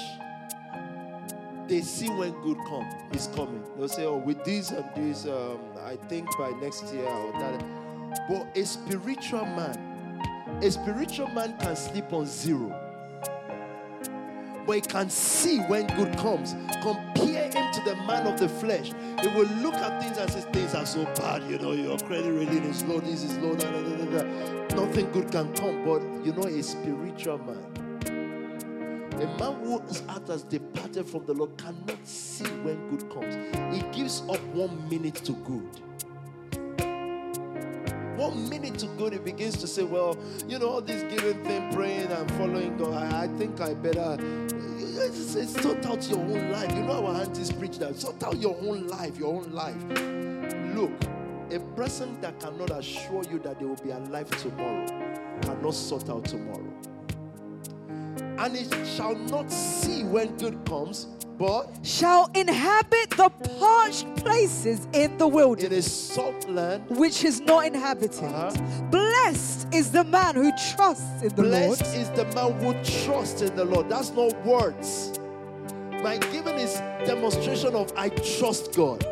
they 1.68 1.80
see 1.82 2.08
when 2.08 2.32
good 2.42 2.58
come 2.68 2.88
is 3.12 3.28
coming. 3.34 3.62
They'll 3.76 3.88
say, 3.88 4.06
"Oh, 4.06 4.16
with 4.16 4.44
this 4.44 4.70
and 4.70 4.84
this, 4.96 5.26
um, 5.26 5.58
I 5.84 5.96
think 6.08 6.28
by 6.38 6.50
next 6.60 6.92
year 6.92 7.06
or 7.06 7.32
that." 7.32 7.64
But 8.28 8.56
a 8.56 8.64
spiritual 8.64 9.44
man, 9.44 9.76
a 10.62 10.70
spiritual 10.70 11.28
man 11.28 11.56
can 11.58 11.76
sleep 11.76 12.12
on 12.12 12.26
zero 12.26 12.74
but 14.68 14.74
he 14.74 14.80
can 14.82 15.08
see 15.08 15.60
when 15.60 15.86
good 15.96 16.14
comes. 16.18 16.54
Compare 16.82 17.44
him 17.44 17.72
to 17.72 17.80
the 17.86 17.96
man 18.06 18.26
of 18.26 18.38
the 18.38 18.50
flesh. 18.50 18.92
He 19.22 19.28
will 19.28 19.48
look 19.62 19.72
at 19.72 20.02
things 20.02 20.18
and 20.18 20.30
say, 20.30 20.42
Things 20.52 20.74
are 20.74 20.84
so 20.84 21.06
bad, 21.14 21.42
you 21.50 21.58
know, 21.58 21.72
your 21.72 21.98
credit 22.00 22.30
rating 22.30 22.64
is 22.64 22.84
low, 22.84 23.00
this 23.00 23.24
is 23.24 23.38
low, 23.38 23.56
da, 23.56 23.70
da, 23.70 24.04
da. 24.04 24.74
nothing 24.76 25.10
good 25.12 25.32
can 25.32 25.54
come. 25.54 25.86
But 25.86 26.02
you 26.22 26.34
know, 26.34 26.42
a 26.42 26.62
spiritual 26.62 27.38
man, 27.38 27.64
a 29.20 29.26
man 29.38 29.64
whose 29.64 30.00
heart 30.00 30.28
has 30.28 30.42
departed 30.44 31.06
from 31.06 31.26
the 31.26 31.34
Lord 31.34 31.56
cannot 31.56 32.06
see 32.06 32.44
when 32.62 32.88
good 32.88 33.10
comes. 33.10 33.34
He 33.74 33.82
gives 33.90 34.22
up 34.28 34.40
one 34.54 34.88
minute 34.88 35.16
to 35.16 35.32
good. 35.32 35.88
one 38.18 38.48
minute 38.50 38.76
to 38.80 38.86
good, 38.98 39.12
he 39.12 39.18
begins 39.18 39.56
to 39.58 39.66
say, 39.66 39.84
Well, 39.84 40.18
you 40.48 40.58
know, 40.58 40.68
all 40.68 40.80
this 40.80 41.02
giving 41.02 41.42
thing, 41.44 41.72
praying 41.72 42.10
and 42.10 42.30
following 42.32 42.76
God, 42.76 42.94
I, 42.94 43.24
I 43.24 43.28
think 43.38 43.60
I 43.60 43.74
better. 43.74 44.16
It's, 44.20 45.36
it's 45.36 45.62
sort 45.62 45.86
out 45.86 46.08
your 46.10 46.18
own 46.18 46.50
life. 46.50 46.72
You 46.74 46.82
know, 46.82 47.06
our 47.06 47.20
aunties 47.20 47.52
preach 47.52 47.78
that. 47.78 47.96
Sort 47.96 48.22
out 48.24 48.36
your 48.38 48.56
own 48.56 48.88
life, 48.88 49.16
your 49.16 49.34
own 49.34 49.52
life. 49.52 49.82
Look, 50.74 50.90
a 51.52 51.60
person 51.76 52.20
that 52.20 52.40
cannot 52.40 52.70
assure 52.70 53.22
you 53.30 53.38
that 53.40 53.60
they 53.60 53.64
will 53.64 53.76
be 53.76 53.90
alive 53.90 54.28
tomorrow 54.42 54.86
cannot 55.42 55.74
sort 55.74 56.10
out 56.10 56.24
tomorrow. 56.24 56.72
And 58.38 58.56
it 58.56 58.72
shall 58.86 59.14
not 59.16 59.50
see 59.50 60.04
when 60.04 60.36
good 60.36 60.64
comes, 60.64 61.06
but 61.38 61.68
shall 61.82 62.30
inhabit 62.34 63.10
the 63.10 63.30
parched 63.58 64.06
places 64.16 64.86
in 64.92 65.16
the 65.18 65.26
wilderness, 65.26 65.72
It 65.72 65.72
is 65.72 65.90
salt 65.92 66.48
land. 66.48 66.84
which 66.88 67.24
is 67.24 67.40
not 67.40 67.66
inhabited. 67.66 68.22
Uh-huh. 68.24 68.50
Blessed 68.90 69.68
is 69.74 69.90
the 69.90 70.04
man 70.04 70.34
who 70.36 70.50
trusts 70.74 71.22
in 71.22 71.28
the 71.30 71.42
Blessed 71.42 71.66
Lord. 71.66 71.78
Blessed 71.78 71.96
is 71.96 72.10
the 72.10 72.24
man 72.34 72.52
who 72.60 73.04
trusts 73.04 73.42
in 73.42 73.54
the 73.56 73.64
Lord. 73.64 73.88
That's 73.88 74.10
not 74.10 74.34
words. 74.44 75.18
My 76.02 76.16
giving 76.32 76.54
is 76.56 76.74
demonstration 77.06 77.74
of 77.74 77.92
I 77.96 78.08
trust 78.10 78.74
God. 78.76 79.04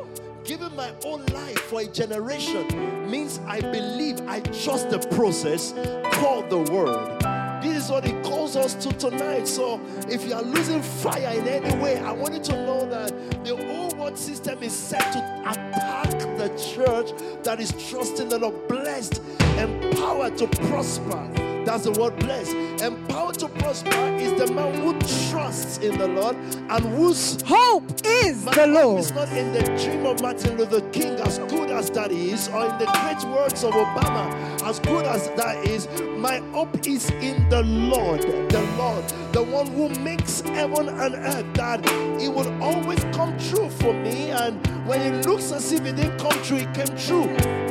Giving 0.45 0.75
my 0.77 0.93
own 1.05 1.27
life 1.27 1.59
for 1.59 1.81
a 1.81 1.87
generation 1.87 3.11
means 3.11 3.41
I 3.47 3.61
believe, 3.61 4.21
I 4.29 4.39
trust 4.41 4.91
the 4.91 5.01
process 5.17 5.75
called 6.13 6.49
the 6.51 6.59
word. 6.73 7.36
This 7.67 7.87
is 7.87 7.91
what 7.91 8.05
he 8.05 8.13
calls 8.23 8.55
us 8.55 8.75
to 8.75 8.93
tonight. 8.93 9.49
So 9.49 9.81
if 10.09 10.25
you 10.25 10.35
are 10.35 10.43
losing 10.43 10.81
fire 10.83 11.37
in 11.37 11.49
any 11.49 11.77
way, 11.83 11.99
I 11.99 12.13
want 12.13 12.35
you 12.35 12.41
to 12.41 12.53
know 12.65 12.89
that 12.89 13.11
the 13.45 13.57
whole 13.57 13.91
world 13.99 14.17
system 14.17 14.63
is 14.63 14.73
set 14.73 15.13
to 15.13 15.19
attack 15.43 16.11
the 16.39 16.49
church 16.57 17.11
that 17.43 17.59
is 17.59 17.73
trusting 17.91 18.29
the 18.29 18.39
Lord, 18.39 18.69
blessed, 18.69 19.21
and 19.41 19.83
empowered 19.85 20.39
to 20.39 20.47
prosper. 20.47 21.46
That's 21.67 21.83
the 21.83 21.91
word 22.01 22.17
blessed. 22.21 22.55
Empowered 22.81 23.41
to 23.41 23.49
prosper 23.49 23.91
is 24.21 24.33
the 24.39 24.47
man 24.55 24.73
who 24.81 24.93
trusts 25.31 25.79
in 25.79 25.99
the 25.99 26.07
Lord 26.07 26.37
and 26.37 26.85
whose 26.95 27.43
Hope 27.43 27.83
is 28.05 28.45
my 28.45 28.55
the 28.55 28.67
hope 28.67 28.85
Lord. 28.85 29.01
is 29.01 29.13
not 29.13 29.29
in 29.31 29.53
the 29.53 29.63
dream 29.63 30.07
of 30.07 30.23
Martin 30.23 30.57
Luther 30.57 30.81
King, 30.93 31.15
as 31.15 31.39
good 31.51 31.73
as 31.73 31.91
that 31.91 32.13
is, 32.13 32.47
or 32.51 32.67
in 32.67 32.79
the 32.79 32.87
great 32.87 33.35
words 33.35 33.65
of 33.65 33.73
Obama, 33.75 34.63
as 34.63 34.79
good 34.79 35.07
as 35.07 35.29
that 35.31 35.67
is. 35.67 35.89
My 36.17 36.39
hope 36.53 36.87
is 36.87 37.11
in 37.11 37.49
the 37.49 37.65
Lord, 37.65 38.23
the 38.23 38.63
Lord, 38.79 39.05
the 39.33 39.43
one 39.43 39.67
who 39.67 39.89
makes 40.05 40.43
heaven 40.43 40.89
and 40.89 41.15
earth, 41.17 41.53
that 41.55 41.85
it 42.23 42.33
will 42.33 42.63
always 42.63 43.03
come 43.13 43.37
true 43.39 43.69
for 43.71 43.93
me. 43.93 44.31
And 44.31 44.65
when 44.87 45.01
it 45.01 45.27
looks 45.27 45.51
as 45.51 45.73
if 45.73 45.85
it 45.85 45.97
didn't 45.97 46.19
come 46.19 46.41
true, 46.45 46.59
it 46.59 46.73
came 46.75 46.97
true. 46.97 47.66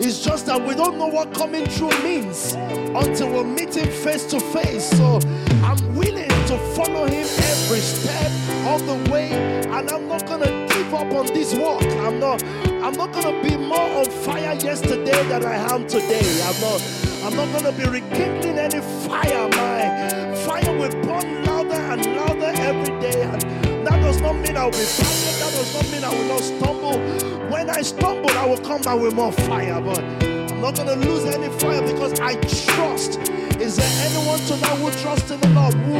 It's 0.00 0.24
just 0.24 0.46
that 0.46 0.64
we 0.64 0.76
don't 0.76 0.96
know 0.96 1.08
what 1.08 1.34
coming 1.34 1.66
true 1.66 1.90
means 2.04 2.54
until 2.54 3.30
we 3.32 3.42
meet 3.42 3.76
him 3.76 3.90
face 3.90 4.24
to 4.26 4.38
face. 4.38 4.88
So 4.90 5.18
I'm 5.64 5.94
willing 5.96 6.28
to 6.28 6.58
follow 6.76 7.06
him 7.06 7.26
every 7.26 7.80
step 7.80 8.30
of 8.68 8.86
the 8.86 9.10
way, 9.10 9.32
and 9.32 9.90
I'm 9.90 10.06
not 10.06 10.24
gonna 10.24 10.66
give 10.68 10.94
up 10.94 11.12
on 11.12 11.26
this 11.26 11.52
walk. 11.54 11.82
I'm 11.82 12.20
not. 12.20 12.44
I'm 12.44 12.94
not 12.94 13.12
gonna 13.12 13.42
be 13.42 13.56
more 13.56 13.90
on 13.98 14.08
fire 14.08 14.54
yesterday 14.54 15.20
than 15.28 15.44
I 15.44 15.56
am 15.74 15.84
today. 15.88 16.42
I'm 16.44 16.60
not. 16.60 16.80
I'm 17.24 17.34
not 17.34 17.52
gonna 17.52 17.76
be 17.76 17.84
rekindling 17.84 18.58
any 18.58 18.80
fire. 19.04 19.48
My 19.48 20.34
fire 20.46 20.78
will 20.78 20.94
burn 21.02 21.44
louder 21.44 21.74
and 21.74 22.06
louder 22.16 22.52
every 22.54 23.00
day. 23.00 23.22
And 23.22 23.67
that 23.88 24.02
does 24.02 24.20
not 24.20 24.34
mean 24.36 24.56
I'll 24.56 24.70
be 24.70 24.76
perfect. 24.76 25.38
That 25.40 25.52
does 25.54 25.74
not 25.74 25.90
mean 25.90 26.04
I 26.04 26.10
will 26.10 26.28
not 26.28 26.40
stumble. 26.40 26.98
When 27.48 27.70
I 27.70 27.80
stumble, 27.80 28.30
I 28.30 28.44
will 28.46 28.58
come 28.58 28.82
back 28.82 29.00
with 29.00 29.14
more 29.14 29.32
fire. 29.32 29.80
But 29.80 30.00
I'm 30.00 30.60
not 30.60 30.76
going 30.76 30.88
to 30.88 31.08
lose 31.08 31.24
any 31.24 31.48
fire 31.58 31.80
because 31.80 32.20
I 32.20 32.34
trust. 32.34 33.18
Is 33.58 33.76
there 33.76 34.06
anyone 34.06 34.38
tonight 34.40 34.76
who 34.76 34.90
trusts 35.02 35.30
in 35.30 35.40
the 35.40 35.48
Lord? 35.50 35.74
Who 35.74 35.96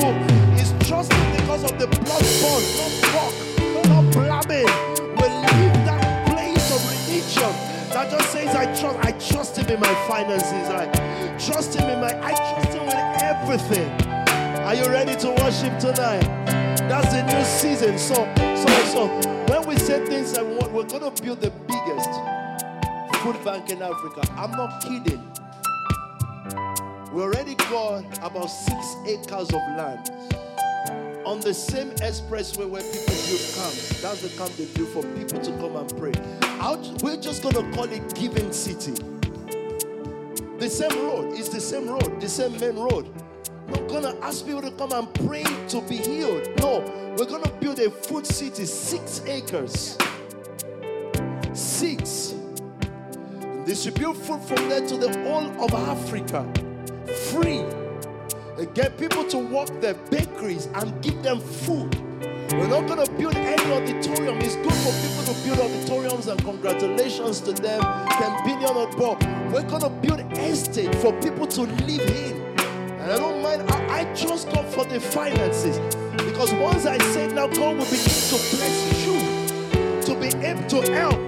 is 0.61 0.73
trusting 0.87 1.31
because 1.33 1.65
of 1.65 1.79
the 1.79 1.87
blood 1.87 2.25
bond, 2.43 2.65
not 2.77 2.93
talk, 3.09 3.35
not 3.89 4.13
blabbing? 4.13 4.69
Will 5.17 5.37
leave 5.49 5.77
that 5.89 6.27
place 6.29 6.71
of 6.71 6.81
religion 6.93 7.53
that 7.95 8.11
just 8.11 8.31
says 8.33 8.55
I 8.55 8.67
trust. 8.79 8.99
I 9.01 9.13
trust 9.13 9.57
Him 9.57 9.69
in 9.71 9.81
my 9.81 9.95
finances. 10.07 10.69
I 10.69 10.87
trust 11.39 11.75
Him 11.75 11.89
in 11.89 12.01
my. 12.01 12.13
I 12.23 12.35
trust 12.35 12.77
Him 12.77 12.85
with 12.85 12.95
everything. 13.23 13.91
Are 14.69 14.75
you 14.75 14.85
ready 14.87 15.17
to 15.17 15.31
worship 15.43 15.79
tonight? 15.79 16.68
That's 16.89 17.13
the 17.13 17.23
new 17.23 17.45
season. 17.45 17.99
So, 17.99 18.15
so, 18.57 18.67
so, 18.87 19.45
when 19.53 19.69
we 19.69 19.77
say 19.77 20.07
things 20.07 20.39
want, 20.39 20.73
we're 20.73 20.85
going 20.85 21.15
to 21.15 21.23
build 21.23 21.43
the 21.43 21.51
biggest 21.51 22.09
food 23.23 23.45
bank 23.45 23.69
in 23.69 23.83
Africa. 23.83 24.23
I'm 24.33 24.53
not 24.53 24.83
kidding. 24.83 25.23
We 27.13 27.23
already 27.23 27.57
got 27.57 28.05
about 28.23 28.47
six 28.47 28.97
acres 29.07 29.49
of 29.49 29.61
land 29.77 30.11
on 31.27 31.41
the 31.41 31.53
same 31.53 31.91
expressway 31.97 32.67
where 32.67 32.81
people 32.81 33.15
build 33.27 33.45
camps. 33.55 34.01
That's 34.01 34.23
the 34.23 34.31
camp 34.39 34.57
they 34.57 34.65
build 34.65 34.89
for 34.89 35.03
people 35.15 35.41
to 35.41 35.51
come 35.59 35.77
and 35.77 35.99
pray. 35.99 36.15
Out, 36.59 37.03
we're 37.03 37.21
just 37.21 37.43
going 37.43 37.55
to 37.55 37.71
call 37.77 37.85
it 37.85 38.15
Giving 38.15 38.51
City. 38.51 38.93
The 40.59 40.71
same 40.71 40.99
road. 41.05 41.35
It's 41.39 41.51
the 41.51 41.61
same 41.61 41.87
road, 41.87 42.19
the 42.19 42.29
same 42.31 42.59
main 42.59 42.77
road. 42.77 43.07
Not 43.69 43.87
gonna 43.89 44.15
ask 44.23 44.47
people 44.47 44.63
to 44.63 44.71
come 44.73 44.93
and 44.93 45.13
pray 45.15 45.45
to 45.69 45.81
be 45.83 45.97
healed. 45.97 46.49
No, 46.61 46.81
we're 47.19 47.27
gonna 47.27 47.51
build 47.61 47.79
a 47.79 47.91
food 47.91 48.27
city, 48.27 48.65
six 48.65 49.23
acres. 49.27 49.99
Six. 51.53 52.35
Distribute 53.67 54.15
food 54.15 54.41
from 54.43 54.69
there 54.69 54.87
to 54.87 54.97
the 54.97 55.13
whole 55.25 55.51
of 55.63 55.75
Africa. 55.75 56.47
Free. 57.31 57.65
And 58.57 58.75
get 58.75 58.97
people 58.97 59.25
to 59.25 59.39
work 59.39 59.69
their 59.81 59.95
bakeries 60.11 60.67
and 60.75 61.03
give 61.03 61.23
them 61.23 61.41
food. 61.41 61.95
We're 62.53 62.69
not 62.69 62.89
to 62.89 63.13
build 63.13 63.37
any 63.37 63.73
auditorium. 63.73 64.39
It's 64.39 64.57
good 64.57 64.73
for 64.73 64.93
people 65.03 65.35
to 65.35 65.45
build 65.45 65.59
auditoriums 65.61 66.27
and 66.29 66.43
congratulations 66.43 67.41
to 67.43 67.53
them. 67.53 67.83
10 68.09 68.45
billion 68.45 68.77
or 68.77 68.91
more. 68.97 69.19
We're 69.53 69.69
to 69.81 69.91
build 69.91 70.21
estate 70.39 70.95
for 70.97 71.13
people 71.21 71.47
to 71.47 71.63
live 71.63 72.11
in. 72.11 72.48
And 73.09 73.17
I 73.17 73.21
don't 73.21 73.43
mind. 73.43 73.63
I, 73.71 74.01
I 74.01 74.05
trust 74.15 74.53
God 74.53 74.67
for 74.67 74.85
the 74.85 75.01
finances. 75.01 75.79
Because 76.27 76.53
once 76.53 76.85
I 76.85 76.99
say 77.15 77.27
now, 77.29 77.47
God 77.47 77.79
will 77.79 77.87
begin 77.87 78.05
to 78.05 78.37
bless 78.53 79.07
you 79.07 79.17
to 80.03 80.21
be 80.21 80.29
able 80.45 80.69
to 80.69 80.93
help, 80.93 81.19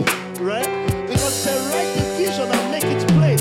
right? 0.43 0.69
Because 1.09 1.43
the 1.43 1.57
right 1.73 1.91
division 1.97 2.51
and 2.53 2.71
make 2.71 2.85
it 2.85 3.09
plain. 3.13 3.39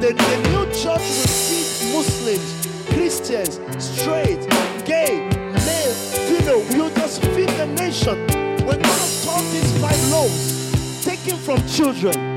The, 0.00 0.14
the 0.16 0.48
new 0.48 0.64
church 0.72 1.04
will 1.04 1.28
see 1.28 1.92
Muslims, 1.92 2.86
Christians, 2.88 3.60
straight, 3.84 4.48
gay, 4.86 5.28
male, 5.52 5.94
female. 6.24 6.64
We'll 6.70 6.94
just 6.94 7.20
feed 7.20 7.50
the 7.50 7.66
nation. 7.66 8.16
Going 8.64 8.80
to 8.80 9.24
turn 9.26 9.44
these 9.52 9.78
five 9.78 10.10
loaves 10.10 11.04
taken 11.04 11.36
from 11.36 11.58
children. 11.68 12.32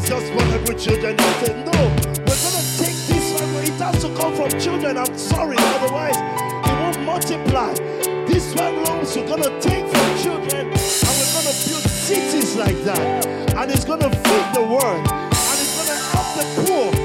It's 0.00 0.08
just 0.08 0.32
for 0.32 0.42
every 0.54 0.76
children. 0.76 1.14
I 1.18 1.44
said, 1.44 1.56
no, 1.66 1.72
we're 2.24 2.40
going 2.40 2.56
to 2.56 2.78
take 2.78 2.96
this 3.04 3.38
one. 3.38 3.52
It 3.62 3.68
has 3.76 4.02
to 4.02 4.08
come 4.16 4.34
from 4.34 4.48
children. 4.58 4.96
I'm 4.96 5.18
sorry, 5.18 5.56
otherwise 5.58 6.16
it 6.16 6.80
won't 6.80 7.00
multiply. 7.04 7.74
This 8.24 8.54
one 8.54 8.82
loaves 8.84 9.14
we're 9.14 9.28
going 9.28 9.42
to 9.42 9.60
take 9.60 9.86
from 9.86 10.18
children 10.22 10.68
and 10.68 10.72
we're 10.72 11.32
going 11.36 11.52
to 11.52 11.68
build 11.68 11.84
cities 11.84 12.56
like 12.56 12.82
that. 12.84 13.26
And 13.54 13.70
it's 13.70 13.84
going 13.84 14.00
to 14.00 14.08
feed 14.08 14.54
the 14.54 14.62
world. 14.62 15.06
And 15.06 15.58
it's 15.60 15.76
going 15.76 15.92
to 15.92 16.04
help 16.16 16.28
the 16.34 16.46
poor. 16.64 16.99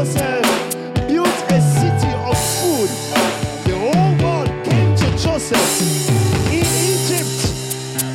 Joseph 0.00 0.48
built 1.08 1.28
a 1.52 1.60
city 1.60 2.12
of 2.24 2.32
food. 2.56 2.88
The 3.68 3.76
whole 3.76 4.12
world 4.24 4.48
came 4.64 4.96
to 4.96 5.06
Joseph 5.18 5.60
in 6.48 6.64
Egypt. 6.88 7.40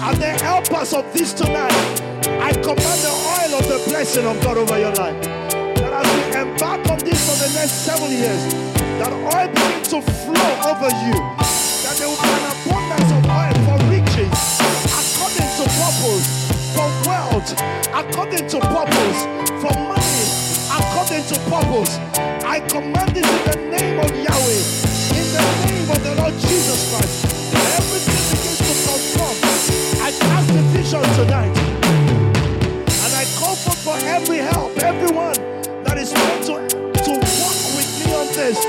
And 0.01 0.17
the 0.17 0.33
helpers 0.41 0.93
of 0.93 1.05
this 1.13 1.31
tonight, 1.33 2.01
I 2.41 2.53
command 2.53 2.99
the 3.05 3.13
oil 3.13 3.59
of 3.59 3.67
the 3.69 3.77
blessing 3.87 4.25
of 4.25 4.41
God 4.41 4.57
over 4.57 4.79
your 4.79 4.95
life. 4.95 5.21
That 5.77 5.93
as 6.01 6.09
we 6.09 6.21
embark 6.41 6.89
on 6.89 6.97
this 7.05 7.21
for 7.29 7.37
the 7.45 7.53
next 7.53 7.85
seven 7.85 8.09
years, 8.09 8.41
that 8.97 9.13
oil 9.13 9.47
begin 9.53 9.83
to 9.93 10.01
flow 10.25 10.49
over 10.65 10.89
you. 11.05 11.13
That 11.85 12.01
there 12.01 12.09
will 12.09 12.17
be 12.17 12.33
an 12.33 12.49
abundance 12.49 13.11
of 13.13 13.29
oil 13.29 13.57
for 13.61 13.77
riches, 13.93 14.33
according 14.89 15.49
to 15.53 15.69
purpose, 15.69 16.49
for 16.73 16.89
wealth, 17.05 17.53
according 17.93 18.49
to 18.49 18.57
purpose, 18.73 19.19
for 19.61 19.73
money, 19.85 20.04
to 21.27 21.39
purpose. 21.49 21.97
I 22.45 22.59
command 22.69 23.15
this 23.15 23.25
in 23.25 23.41
the 23.49 23.57
name 23.77 23.97
of 23.99 24.11
Yahweh, 24.13 24.61
in 25.17 25.25
the 25.33 25.43
name 25.65 25.89
of 25.89 26.03
the 26.03 26.13
Lord 26.21 26.33
Jesus 26.37 26.85
Christ. 26.93 27.25
Everything 27.81 28.21
begins 28.29 28.59
to 28.61 28.73
transform. 28.85 29.35
I 30.05 30.11
cast 30.11 30.47
the 30.53 30.61
vision 30.69 31.01
tonight. 31.17 31.57
And 33.01 33.11
I 33.17 33.25
call 33.39 33.55
for 33.55 33.97
every 34.05 34.37
help, 34.37 34.77
everyone 34.77 35.33
that 35.83 35.97
is 35.97 36.13
meant 36.13 36.45
to, 36.45 36.69
to 36.69 37.11
walk 37.41 37.57
with 37.73 37.89
me 38.05 38.13
on 38.13 38.27
this. 38.37 38.61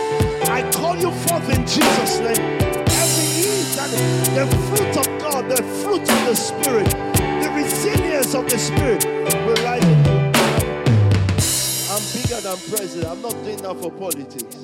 I 0.48 0.62
call 0.72 0.96
you 0.96 1.12
forth 1.12 1.48
in 1.50 1.61
Jesus' 1.66 2.20
name. 2.20 2.40
Every 2.88 3.26
need 3.36 3.68
that 3.76 3.90
the 4.32 4.46
fruit 4.68 4.96
of 4.96 5.07
God, 5.20 5.50
the 5.50 5.62
fruit 5.84 6.00
of 6.00 6.20
the 6.24 6.34
Spirit, 6.34 6.88
the 6.88 7.50
resilience 7.54 8.34
of 8.34 8.48
the 8.48 8.59
Spirit 8.59 9.04
will 9.44 9.62
rise 9.62 10.05
I'm 11.97 12.03
bigger 12.12 12.38
than 12.42 12.59
president. 12.68 13.07
I'm 13.07 13.22
not 13.22 13.32
doing 13.42 13.57
that 13.62 13.74
for 13.80 13.90
politics. 13.90 14.57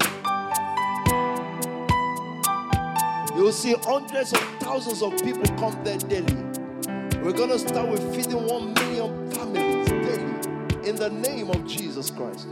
You'll 3.34 3.52
see 3.52 3.72
hundreds 3.72 4.34
of 4.34 4.40
thousands 4.60 5.00
of 5.00 5.12
people 5.24 5.44
come 5.56 5.82
there 5.82 5.96
daily. 5.96 6.34
We're 7.22 7.32
going 7.32 7.48
to 7.48 7.58
start 7.58 7.88
with 7.88 8.14
feeding 8.14 8.46
one 8.46 8.74
million 8.74 9.30
families 9.30 9.88
daily 9.88 10.86
in 10.86 10.96
the 10.96 11.08
name 11.08 11.48
of 11.48 11.66
Jesus 11.66 12.10
Christ. 12.10 12.48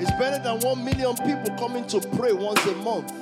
It's 0.00 0.10
better 0.12 0.42
than 0.42 0.60
one 0.60 0.82
million 0.82 1.14
people 1.16 1.54
coming 1.58 1.86
to 1.88 2.00
pray 2.16 2.32
once 2.32 2.64
a 2.64 2.74
month. 2.76 3.12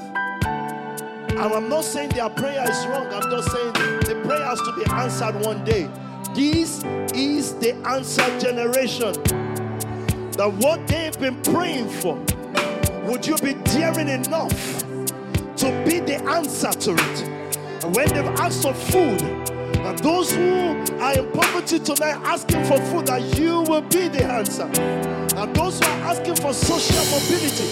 And 0.47 1.41
I'm 1.41 1.69
not 1.69 1.83
saying 1.83 2.11
their 2.11 2.31
prayer 2.31 2.71
is 2.71 2.87
wrong, 2.87 3.13
I'm 3.13 3.29
just 3.33 3.51
saying 3.51 3.73
the 3.73 4.23
prayer 4.25 4.45
has 4.45 4.61
to 4.61 4.73
be 4.77 4.85
answered 4.93 5.45
one 5.45 5.65
day. 5.65 5.91
This 6.35 6.83
is 7.15 7.55
the 7.57 7.75
answer 7.87 8.27
generation. 8.39 9.13
That 10.33 10.51
what 10.61 10.87
they've 10.89 11.19
been 11.21 11.43
praying 11.43 11.91
for, 11.91 12.17
would 13.05 13.27
you 13.27 13.37
be 13.37 13.53
daring 13.65 14.09
enough 14.09 14.79
to 15.57 15.85
be 15.85 16.01
the 16.01 16.19
answer 16.27 16.71
to 16.71 16.95
it? 16.95 17.23
And 17.85 17.95
when 17.95 18.09
they've 18.09 18.41
asked 18.41 18.63
for 18.63 18.73
food, 18.73 19.21
and 19.21 19.99
those 19.99 20.33
who 20.33 20.71
are 21.01 21.19
in 21.19 21.31
poverty 21.33 21.79
tonight 21.79 22.19
asking 22.25 22.65
for 22.65 22.81
food, 22.87 23.09
that 23.09 23.39
you 23.39 23.61
will 23.63 23.83
be 23.83 24.09
the 24.09 24.25
answer. 24.25 24.71
And 25.37 25.55
those 25.55 25.81
who 25.81 25.85
are 25.85 26.13
asking 26.13 26.37
for 26.37 26.55
social 26.55 27.05
mobility, 27.13 27.67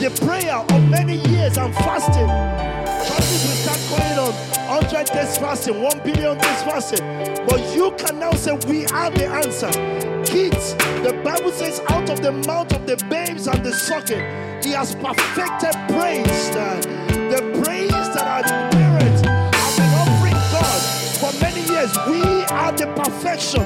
the 0.00 0.10
prayer 0.24 0.54
of 0.56 0.88
many 0.88 1.16
years 1.28 1.58
and 1.58 1.74
fasting, 1.74 2.85
churches 3.16 3.44
will 3.44 3.56
start 3.64 3.80
going 3.90 4.18
on 4.18 4.32
100 4.82 5.06
days 5.06 5.38
fasting, 5.38 5.82
1 5.82 6.00
billion 6.04 6.38
days 6.38 6.62
fasting. 6.62 7.00
But 7.46 7.60
you 7.74 7.92
can 7.92 8.18
now 8.18 8.32
say, 8.32 8.56
We 8.66 8.86
are 8.86 9.10
the 9.10 9.26
answer. 9.26 9.70
Kids, 10.24 10.74
the 11.04 11.18
Bible 11.24 11.52
says, 11.52 11.80
out 11.88 12.10
of 12.10 12.20
the 12.20 12.32
mouth 12.32 12.72
of 12.72 12.86
the 12.86 12.96
babes 13.08 13.46
and 13.46 13.64
the 13.64 13.72
sucking, 13.72 14.24
He 14.62 14.72
has 14.72 14.94
perfected 14.96 15.74
praise. 15.88 16.50
Uh, 16.50 16.80
the 17.30 17.40
praise 17.64 18.08
that 18.14 18.26
our 18.26 18.42
parents 18.70 19.22
have 19.22 19.76
been 19.76 19.92
offering 20.02 20.40
God 20.52 20.80
for 21.20 21.32
many 21.40 21.62
years. 21.72 21.92
We 22.06 22.22
are 22.54 22.72
the 22.72 22.86
perfection. 22.94 23.62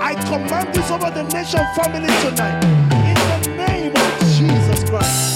I 0.00 0.14
command 0.24 0.74
this 0.74 0.90
over 0.90 1.10
the 1.10 1.22
NXTION 1.22 1.74
FAMILY 1.74 2.12
tonight. 2.22 2.64
In 3.10 3.42
the 3.42 3.66
name 3.66 3.92
of 3.94 4.20
Jesus 4.36 4.88
Christ. 4.88 5.35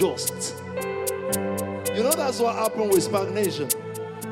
Adjust. 0.00 0.56
You 1.94 2.02
know, 2.02 2.12
that's 2.12 2.40
what 2.40 2.56
happened 2.56 2.90
with 2.92 3.02
stagnation. 3.02 3.68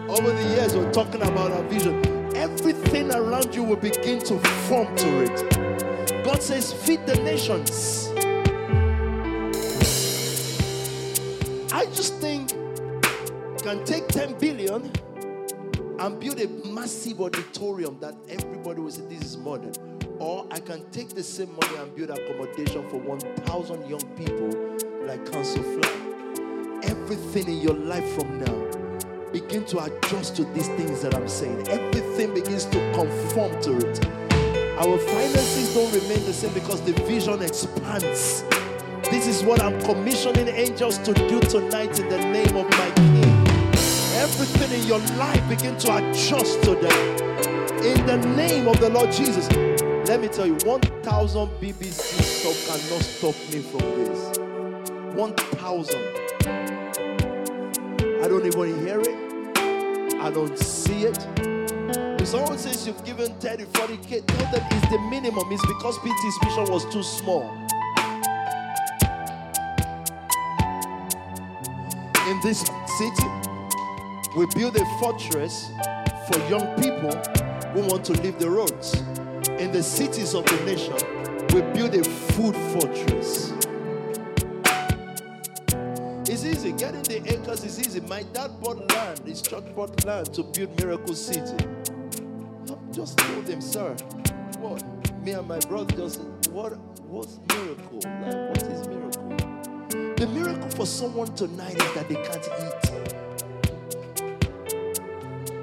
Over 0.08 0.32
the 0.32 0.54
years, 0.54 0.74
we're 0.74 0.90
talking 0.92 1.22
about 1.22 1.52
our 1.52 1.62
vision. 1.64 2.04
Everything 2.34 3.12
around 3.12 3.54
you 3.54 3.62
will 3.62 3.76
begin 3.76 4.20
to 4.20 4.38
form 4.68 4.94
to 4.96 5.24
it. 5.24 6.24
God 6.24 6.42
says, 6.42 6.72
feed 6.72 7.06
the 7.06 7.16
nations. 7.16 8.08
I 11.72 11.84
just 11.86 12.14
think 12.16 12.50
can 13.62 13.84
take 13.84 14.08
10 14.08 14.38
billion 14.38 14.90
and 15.98 16.20
build 16.20 16.40
a 16.40 16.48
massive 16.68 17.20
auditorium 17.20 17.98
that 18.00 18.14
everybody 18.28 18.80
will 18.80 18.90
say 18.90 19.02
this 19.02 19.22
is 19.22 19.36
modern. 19.36 19.74
Or 20.18 20.46
I 20.50 20.60
can 20.60 20.88
take 20.90 21.10
the 21.10 21.22
same 21.22 21.52
money 21.52 21.76
and 21.76 21.94
build 21.94 22.10
accommodation 22.10 22.88
for 22.88 22.96
1,000 22.98 23.88
young 23.88 24.00
people 24.16 24.78
like 25.08 25.32
Council 25.32 25.62
Fly. 25.62 26.80
Everything 26.82 27.48
in 27.48 27.62
your 27.62 27.72
life 27.72 28.06
from 28.14 28.40
now 28.40 29.32
begin 29.32 29.64
to 29.64 29.82
adjust 29.82 30.36
to 30.36 30.44
these 30.52 30.68
things 30.68 31.00
that 31.00 31.14
I'm 31.14 31.26
saying. 31.26 31.66
Everything 31.66 32.34
begins 32.34 32.66
to 32.66 32.78
conform 32.92 33.58
to 33.62 33.78
it. 33.78 34.04
Our 34.76 34.98
finances 34.98 35.72
don't 35.72 35.90
remain 35.94 36.22
the 36.26 36.34
same 36.34 36.52
because 36.52 36.82
the 36.82 36.92
vision 37.04 37.40
expands. 37.40 38.44
This 39.10 39.26
is 39.26 39.42
what 39.42 39.62
I'm 39.62 39.80
commissioning 39.80 40.48
angels 40.48 40.98
to 40.98 41.14
do 41.14 41.40
tonight 41.40 41.98
in 41.98 42.10
the 42.10 42.18
name 42.18 42.54
of 42.54 42.68
my 42.68 42.90
King. 42.90 43.48
Everything 44.20 44.78
in 44.78 44.86
your 44.86 45.00
life 45.16 45.48
begin 45.48 45.78
to 45.78 45.96
adjust 45.96 46.62
to 46.64 46.74
them. 46.74 46.98
In 47.82 48.04
the 48.04 48.18
name 48.36 48.68
of 48.68 48.78
the 48.78 48.90
Lord 48.90 49.10
Jesus. 49.10 49.48
Let 50.06 50.20
me 50.20 50.28
tell 50.28 50.46
you, 50.46 50.56
1,000 50.64 51.48
BBC 51.60 51.94
stop 51.96 52.78
cannot 52.78 53.02
stop 53.02 53.34
me 53.52 53.60
from 53.60 54.04
this. 54.04 54.37
1,000. 55.18 55.96
I 58.22 58.28
don't 58.28 58.46
even 58.46 58.86
hear 58.86 59.00
it. 59.00 60.14
I 60.20 60.30
don't 60.30 60.56
see 60.56 61.06
it. 61.06 61.18
If 62.20 62.28
someone 62.28 62.56
says 62.56 62.86
you've 62.86 63.04
given 63.04 63.34
30, 63.40 63.64
40k, 63.64 64.24
tell 64.24 64.52
them 64.52 64.64
it's 64.70 64.88
the 64.92 64.98
minimum. 65.10 65.44
It's 65.50 65.66
because 65.66 65.98
PT's 65.98 66.38
vision 66.44 66.72
was 66.72 66.84
too 66.92 67.02
small. 67.02 67.50
In 72.28 72.40
this 72.40 72.60
city, 72.96 73.28
we 74.36 74.46
build 74.54 74.76
a 74.76 74.84
fortress 75.00 75.72
for 76.30 76.38
young 76.48 76.76
people 76.80 77.10
who 77.72 77.80
want 77.88 78.04
to 78.04 78.12
leave 78.22 78.38
the 78.38 78.48
roads. 78.48 78.94
In 79.58 79.72
the 79.72 79.82
cities 79.82 80.34
of 80.36 80.44
the 80.44 80.64
nation, 80.64 80.94
we 81.52 81.62
build 81.72 81.96
a 81.96 82.04
food 82.04 82.54
fortress. 82.72 83.57
Easy. 86.58 86.72
Getting 86.72 87.02
the 87.02 87.32
acres 87.32 87.64
is 87.64 87.78
easy. 87.78 88.00
My 88.00 88.22
dad 88.32 88.60
bought 88.60 88.92
land, 88.92 89.20
his 89.20 89.40
church 89.42 89.64
bought 89.74 90.04
land 90.04 90.34
to 90.34 90.42
build 90.42 90.76
Miracle 90.80 91.14
City. 91.14 91.56
Just 92.90 93.18
told 93.18 93.48
him, 93.48 93.60
sir, 93.60 93.94
what? 94.58 94.82
Me 95.22 95.32
and 95.32 95.46
my 95.46 95.58
brother 95.60 95.94
just, 95.96 96.20
what? 96.50 96.76
What's 97.06 97.38
miracle? 97.48 98.00
Like, 98.02 98.48
what 98.48 98.62
is 98.62 98.88
miracle? 98.88 99.28
The 100.16 100.26
miracle 100.26 100.70
for 100.70 100.86
someone 100.86 101.32
tonight 101.34 101.80
is 101.80 101.94
that 101.94 102.08
they 102.08 102.16
can't 102.16 102.48
eat. 102.60 102.74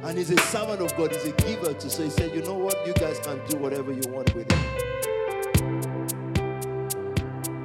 And 0.03 0.17
he's 0.17 0.29
a 0.29 0.37
servant 0.37 0.81
of 0.81 0.95
God, 0.95 1.11
he's 1.11 1.25
a 1.25 1.31
giver 1.31 1.73
to 1.73 1.89
so 1.89 2.03
he 2.03 2.09
said, 2.09 2.33
you 2.33 2.43
know 2.43 2.53
what? 2.53 2.87
You 2.87 2.93
guys 2.93 3.19
can 3.19 3.41
do 3.49 3.57
whatever 3.57 3.91
you 3.91 4.03
want 4.11 4.33
with 4.33 4.47
it. 4.49 4.53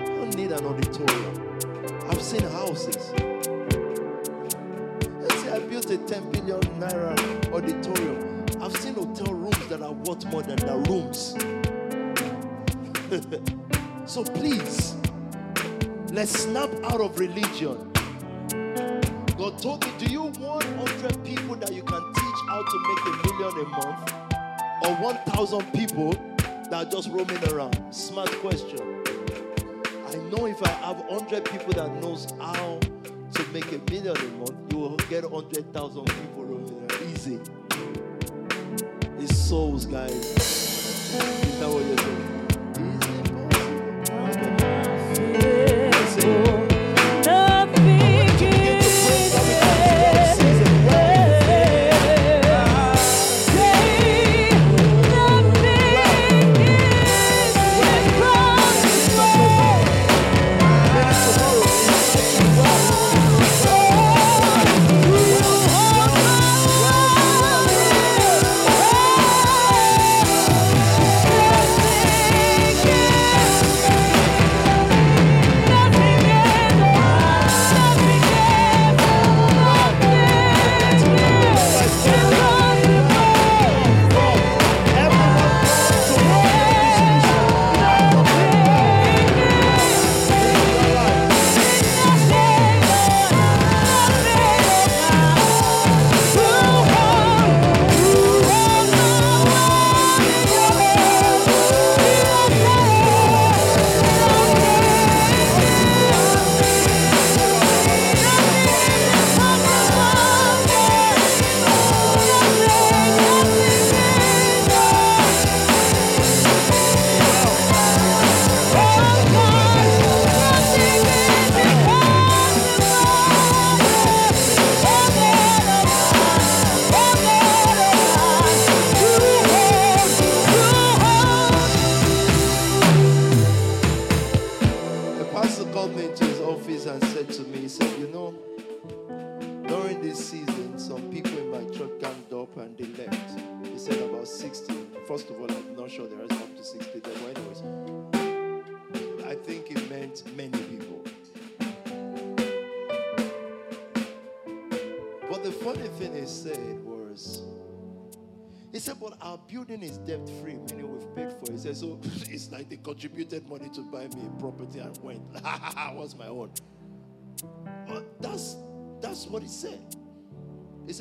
I 0.00 0.04
don't 0.04 0.34
need 0.36 0.50
an 0.50 0.64
auditorium. 0.64 1.49
Seen 2.30 2.42
houses. 2.42 3.10
Let's 5.18 5.42
say 5.42 5.50
I 5.50 5.58
built 5.68 5.90
a 5.90 5.98
10 5.98 6.30
billion 6.30 6.60
naira 6.78 7.18
auditorium. 7.52 8.46
I've 8.62 8.76
seen 8.76 8.94
hotel 8.94 9.34
rooms 9.34 9.66
that 9.66 9.82
are 9.82 9.90
worth 9.90 10.24
more 10.26 10.40
than 10.40 10.54
the 10.58 10.76
rooms. 10.88 11.34
so 14.12 14.22
please, 14.22 14.94
let's 16.12 16.30
snap 16.30 16.70
out 16.84 17.00
of 17.00 17.18
religion. 17.18 17.90
God 19.36 19.58
told 19.58 19.84
me, 19.84 19.90
do 19.98 20.06
you 20.06 20.22
want 20.22 20.64
100 20.76 21.24
people 21.24 21.56
that 21.56 21.72
you 21.72 21.82
can 21.82 22.12
teach 22.14 22.40
how 22.48 22.62
to 22.62 22.78
make 22.86 23.06
a 23.06 23.26
million 23.26 23.58
a 23.58 23.68
month? 23.70 24.12
Or 24.84 24.94
1,000 25.02 25.72
people 25.72 26.12
that 26.70 26.74
are 26.74 26.84
just 26.84 27.08
roaming 27.08 27.42
around? 27.48 27.92
Smart 27.92 28.30
question. 28.38 28.89
I 30.10 30.16
know 30.28 30.46
if 30.46 30.60
I 30.64 30.70
have 30.70 31.00
100 31.02 31.44
people 31.44 31.72
that 31.74 31.94
knows 32.02 32.26
how 32.40 32.80
to 32.80 33.44
make 33.52 33.70
a 33.70 33.78
million 33.92 34.16
a 34.16 34.28
month, 34.38 34.72
you 34.72 34.78
will 34.78 34.96
get 35.08 35.30
100,000 35.30 36.04
people 36.04 36.44
roaming 36.44 36.78
around. 36.78 37.12
Easy. 37.12 37.38
It's 39.20 39.36
souls, 39.36 39.86
guys. 39.86 40.10
Is 40.12 41.60
that 41.60 41.68
what 41.68 41.84
you're 41.84 41.98
saying? 41.98 42.40
contributed 46.20 46.69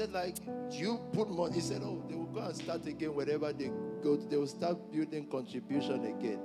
said, 0.09 0.13
like, 0.13 0.37
you 0.71 0.99
put 1.13 1.29
money. 1.29 1.55
He 1.55 1.61
said, 1.61 1.81
oh, 1.83 2.03
they 2.07 2.15
will 2.15 2.25
go 2.25 2.41
and 2.41 2.55
start 2.55 2.85
again 2.85 3.13
wherever 3.13 3.51
they 3.53 3.71
go. 4.03 4.15
To, 4.17 4.27
they 4.27 4.37
will 4.37 4.47
start 4.47 4.91
building 4.91 5.27
contribution 5.29 6.05
again. 6.05 6.39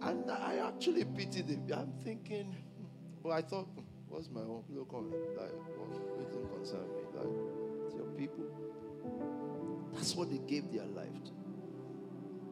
And 0.00 0.30
I 0.30 0.58
actually 0.66 1.04
pitied 1.04 1.48
him. 1.48 1.66
I'm 1.74 1.92
thinking, 2.04 2.54
but 3.22 3.30
I 3.30 3.42
thought, 3.42 3.68
what's 4.08 4.30
my 4.30 4.40
own? 4.40 4.62
Look 4.70 4.94
on 4.94 5.10
Like, 5.10 5.52
what 5.76 6.28
doesn't 6.28 6.48
concern 6.54 6.86
me? 6.94 7.02
Like, 7.14 7.26
it's 7.86 7.94
your 7.94 8.06
people. 8.16 8.44
That's 9.94 10.14
what 10.14 10.30
they 10.30 10.38
gave 10.38 10.70
their 10.72 10.86
life 10.86 11.24
to. 11.24 11.30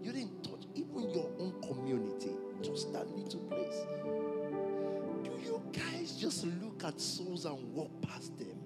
You 0.03 0.13
didn't 0.13 0.43
touch 0.43 0.67
even 0.75 1.11
your 1.11 1.31
own 1.39 1.55
community, 1.63 2.33
just 2.63 2.93
that 2.93 3.09
little 3.17 3.41
place. 3.41 3.87
Guys 5.77 6.13
just 6.13 6.47
look 6.63 6.85
at 6.85 7.01
souls 7.01 7.45
and 7.45 7.73
walk 7.73 7.91
past 8.03 8.37
them? 8.39 8.59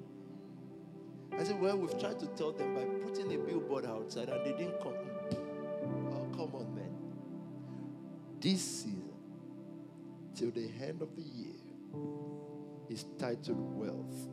I 1.39 1.45
said, 1.45 1.61
Well, 1.61 1.77
we've 1.77 1.99
tried 1.99 2.19
to 2.21 2.27
tell 2.29 2.53
them 2.53 2.75
by 2.75 2.85
putting 3.07 3.35
a 3.35 3.39
billboard 3.39 3.87
outside 3.87 4.29
and 4.29 4.45
they 4.45 4.53
didn't 4.53 4.81
come. 4.81 4.95
Oh, 6.13 6.29
come 6.33 6.55
on, 6.55 6.75
man. 6.75 6.95
This 8.41 8.63
season, 8.63 9.13
till 10.35 10.51
the 10.51 10.71
end 10.83 11.03
of 11.03 11.15
the 11.17 11.23
year, 11.23 11.57
is 12.89 13.05
titled 13.19 13.59
Wealth. 13.77 14.29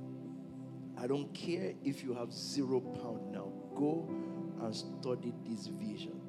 I 1.00 1.08
don't 1.08 1.34
care 1.34 1.74
if 1.84 2.04
you 2.04 2.14
have 2.14 2.32
zero 2.32 2.80
pound 2.80 3.32
now. 3.32 3.52
Go 3.76 4.08
and 4.62 4.76
study 4.76 5.34
this 5.46 5.68
vision 5.68 6.20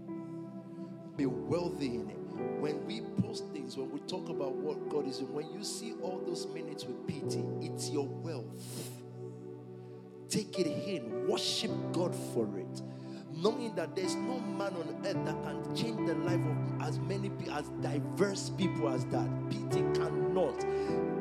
be 1.19 1.27
wealthy 1.27 1.97
in 1.97 2.09
it. 2.09 2.28
When 2.61 2.85
we 2.87 3.03
post 3.23 3.45
things, 3.53 3.77
when 3.77 3.91
we 3.91 4.01
talk 4.01 4.29
about 4.29 4.55
what 4.55 4.89
God 4.89 5.07
is 5.07 5.19
doing, 5.19 5.35
when 5.35 5.53
you 5.53 5.65
see 5.65 5.95
all 6.03 6.23
those 6.27 6.47
minutes 6.49 6.85
with 6.85 7.07
pity, 7.07 7.45
it's 7.61 7.91
your 7.91 8.07
wealth. 8.07 8.45
Take 10.29 10.59
it 10.59 10.67
in, 10.67 11.27
worship 11.27 11.71
God 11.93 12.15
for 12.35 12.47
it. 12.59 12.83
Knowing 13.33 13.75
that 13.77 13.95
there's 13.95 14.15
no 14.17 14.41
man 14.41 14.75
on 14.75 14.97
earth 15.07 15.25
that 15.25 15.43
can 15.43 15.77
change 15.77 16.07
the 16.09 16.15
life 16.17 16.41
of 16.41 16.89
as 16.89 16.99
many 16.99 17.31
people, 17.31 17.55
as 17.55 17.69
diverse 17.81 18.51
people 18.51 18.89
as 18.89 19.05
that. 19.07 19.29
Pity 19.49 19.83
cannot. 19.95 20.61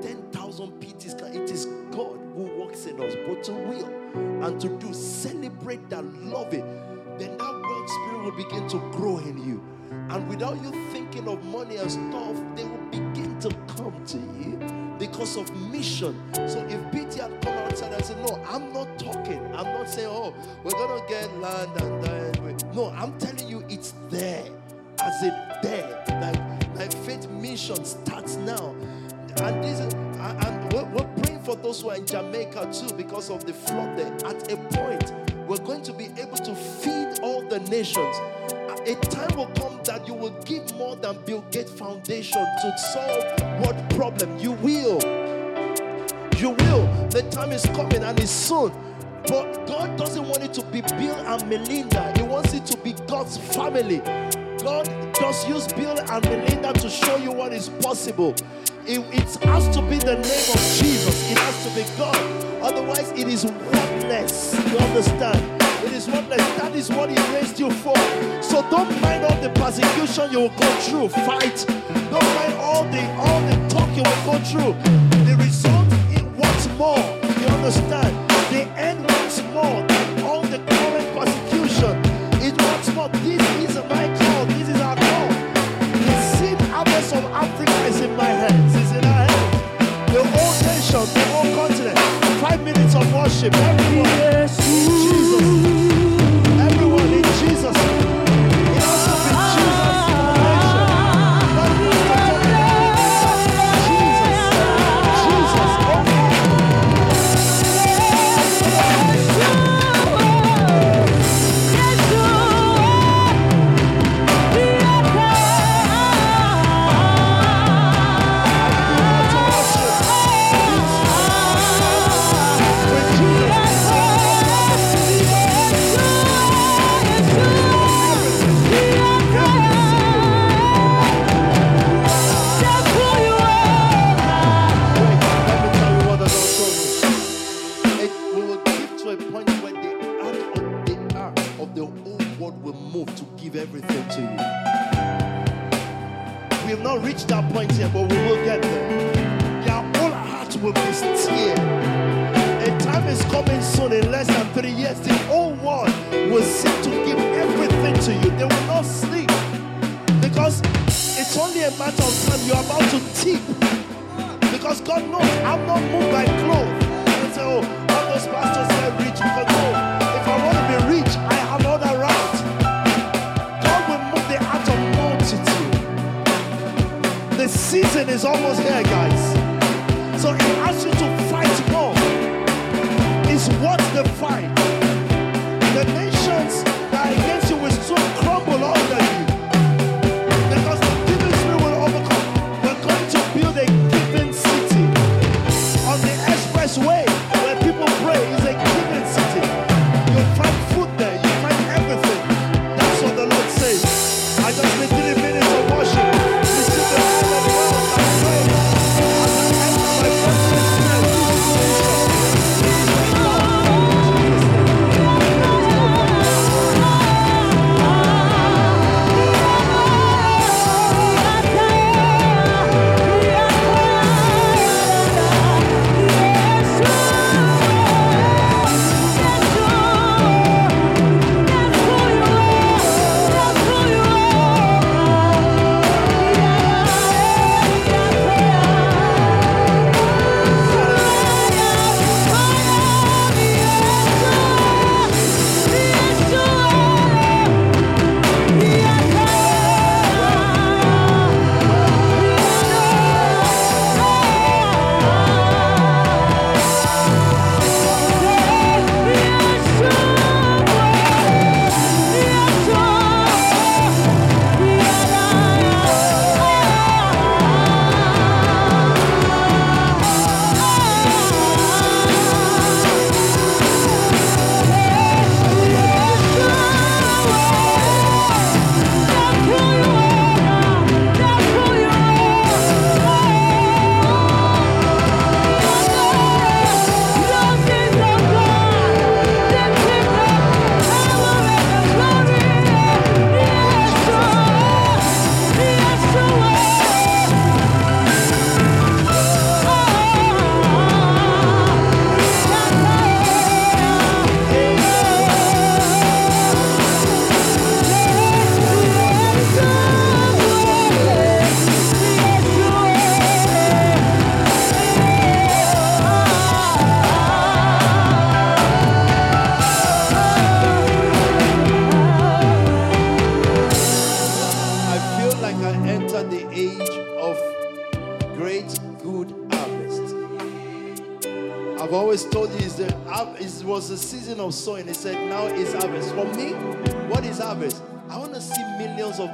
10,000 0.01 0.71
pities 0.79 1.13
can. 1.13 1.27
It 1.27 1.49
is 1.51 1.65
God 1.91 2.19
who 2.35 2.43
works 2.59 2.85
in 2.85 2.99
us, 3.01 3.13
but 3.27 3.43
to 3.43 3.53
will 3.53 3.87
and 4.43 4.59
to 4.59 4.69
do, 4.77 4.93
celebrate 4.93 5.89
that, 5.89 6.03
love 6.23 6.53
it. 6.53 6.65
Then 7.19 7.37
that 7.37 7.53
world 7.53 7.89
spirit 7.89 8.23
will 8.23 8.31
begin 8.31 8.67
to 8.69 8.79
grow 8.91 9.17
in 9.19 9.37
you 9.37 9.63
and 10.09 10.27
without 10.27 10.61
you 10.63 10.71
of 11.25 11.43
money 11.45 11.77
and 11.77 11.91
stuff, 11.91 12.35
they 12.55 12.63
will 12.63 12.85
begin 12.91 13.39
to 13.39 13.49
come 13.67 14.03
to 14.05 14.17
you 14.17 14.59
because 14.99 15.37
of 15.37 15.49
mission. 15.71 16.15
So 16.33 16.65
if 16.69 16.91
BT 16.91 17.19
had 17.19 17.41
come 17.41 17.53
outside 17.59 17.93
and 17.93 18.03
said, 18.03 18.17
No, 18.17 18.43
I'm 18.47 18.73
not 18.73 18.99
talking. 18.99 19.43
I'm 19.55 19.65
not 19.65 19.89
saying, 19.89 20.09
Oh, 20.09 20.33
we're 20.63 20.71
gonna 20.71 21.07
get 21.07 21.33
land 21.39 21.81
and 21.81 22.03
die. 22.03 22.73
No, 22.73 22.89
I'm 22.89 23.17
telling 23.17 23.47
you, 23.47 23.63
it's 23.69 23.93
there. 24.09 24.45
As 24.99 25.23
it 25.23 25.33
there. 25.63 26.03
Like, 26.21 26.75
like 26.75 26.93
faith 27.05 27.29
mission 27.29 27.83
starts 27.85 28.35
now. 28.35 28.75
And 29.41 29.63
this 29.63 29.79
is, 29.79 29.93
and 29.93 30.73
we're, 30.73 30.85
we're 30.85 31.07
praying 31.21 31.43
for 31.43 31.55
those 31.55 31.81
who 31.81 31.89
are 31.89 31.95
in 31.95 32.05
Jamaica 32.05 32.71
too, 32.73 32.93
because 32.95 33.29
of 33.29 33.45
the 33.45 33.53
flood 33.53 33.97
there, 33.97 34.13
at 34.25 34.51
a 34.51 34.57
point, 34.57 35.13
we're 35.47 35.57
going 35.57 35.83
to 35.83 35.93
be 35.93 36.05
able 36.19 36.37
to 36.37 36.55
feed 36.55 37.19
all 37.21 37.41
the 37.47 37.59
nations. 37.69 38.17
A 38.87 38.95
time 38.95 39.35
will 39.35 39.47
come 39.47 39.81
that 39.83 40.07
you 40.07 40.13
will 40.13 40.29
give 40.45 40.73
more 40.77 40.95
than 40.95 41.17
Bill 41.25 41.43
Gates 41.51 41.71
Foundation 41.71 42.41
to 42.61 42.77
solve 42.93 43.23
what 43.59 43.89
problem. 43.89 44.39
You 44.39 44.53
will. 44.53 45.01
You 46.37 46.51
will. 46.51 46.87
The 47.09 47.27
time 47.29 47.51
is 47.51 47.65
coming 47.65 48.01
and 48.01 48.17
it's 48.17 48.31
soon. 48.31 48.71
But 49.27 49.67
God 49.67 49.97
doesn't 49.97 50.23
want 50.23 50.41
it 50.41 50.53
to 50.53 50.63
be 50.67 50.79
Bill 50.79 51.15
and 51.15 51.49
Melinda. 51.49 52.13
He 52.15 52.23
wants 52.23 52.53
it 52.53 52.65
to 52.67 52.77
be 52.77 52.93
God's 53.07 53.37
family. 53.37 53.97
God 54.63 54.85
just 55.19 55.49
use 55.49 55.67
Bill 55.73 55.99
and 55.99 56.23
Melinda 56.23 56.71
to 56.71 56.89
show 56.89 57.17
you 57.17 57.33
what 57.33 57.51
is 57.51 57.67
possible. 57.67 58.35
It, 58.85 58.99
it 59.13 59.43
has 59.43 59.67
to 59.75 59.81
be 59.81 59.97
the 59.97 60.15
name 60.15 60.47
of 60.55 60.61
Jesus. 60.79 61.29
It 61.29 61.37
has 61.37 61.67
to 61.67 61.75
be 61.75 61.97
God. 61.97 62.63
Otherwise, 62.63 63.11
it 63.11 63.27
is 63.27 63.43
worthless. 63.43 64.53
You 64.71 64.77
understand? 64.77 65.56
It 65.87 65.93
is. 65.93 66.05
That 66.07 66.75
is 66.75 66.89
what 66.89 67.09
He 67.09 67.15
raised 67.33 67.59
you 67.59 67.71
for. 67.71 67.95
So 68.41 68.61
don't 68.69 68.91
mind 69.01 69.23
all 69.23 69.39
the 69.41 69.49
persecution 69.55 70.31
you 70.31 70.39
will 70.41 70.57
go 70.59 70.69
through. 70.83 71.07
Fight. 71.23 71.65
Don't 72.11 72.29
mind 72.35 72.53
all 72.59 72.83
the 72.83 73.03
all 73.15 73.41
the 73.47 73.55
talk 73.69 73.89
you 73.95 74.03
will 74.03 74.23
go 74.27 74.35
through. 74.43 74.73
The 75.23 75.35
result 75.39 75.87
in 76.11 76.25
what's 76.35 76.67
more. 76.75 76.99
You 77.39 77.47
understand? 77.55 78.11
The 78.51 78.67
end 78.75 78.99
wants 78.99 79.41
more 79.55 79.79
than 79.87 80.23
all 80.23 80.41
the 80.41 80.59
current 80.59 81.07
persecution. 81.15 81.95
It 82.43 82.55
wants 82.61 82.93
more. 82.93 83.09
This 83.23 83.41
is 83.63 83.75
my 83.87 84.05
call. 84.19 84.45
This 84.45 84.67
is 84.67 84.81
our 84.81 84.95
call. 84.95 85.27
The 86.03 86.15
seed 86.35 86.59
harvest 86.67 87.15
of 87.15 87.23
Africa 87.31 87.77
is 87.87 88.01
in 88.01 88.13
my 88.17 88.31
hands. 88.43 88.75
It's 88.75 88.91
in 88.91 89.05
our 89.05 89.23
hands. 89.23 90.11
The 90.11 90.23
whole 90.35 90.55
nation, 90.67 91.03
the 91.15 91.23
whole 91.31 91.49
continent. 91.55 91.99
Five 92.43 92.61
minutes 92.61 92.93
of 92.95 93.07
worship. 93.13 93.55
Everyone. 93.55 94.47
Jesus. 94.47 95.76
Everyone 97.67 98.01
in 98.01 98.06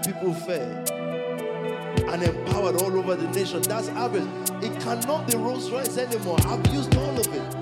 people 0.05 0.33
fed 0.33 0.89
and 0.91 2.23
empowered 2.23 2.81
all 2.81 2.97
over 2.97 3.15
the 3.15 3.27
nation. 3.29 3.61
That's 3.61 3.87
average. 3.89 4.27
It 4.61 4.79
cannot 4.81 5.27
be 5.27 5.37
Rolls 5.37 5.69
Royce 5.71 5.97
anymore. 5.97 6.37
I've 6.45 6.65
used 6.67 6.95
all 6.95 7.19
of 7.19 7.27
it. 7.27 7.55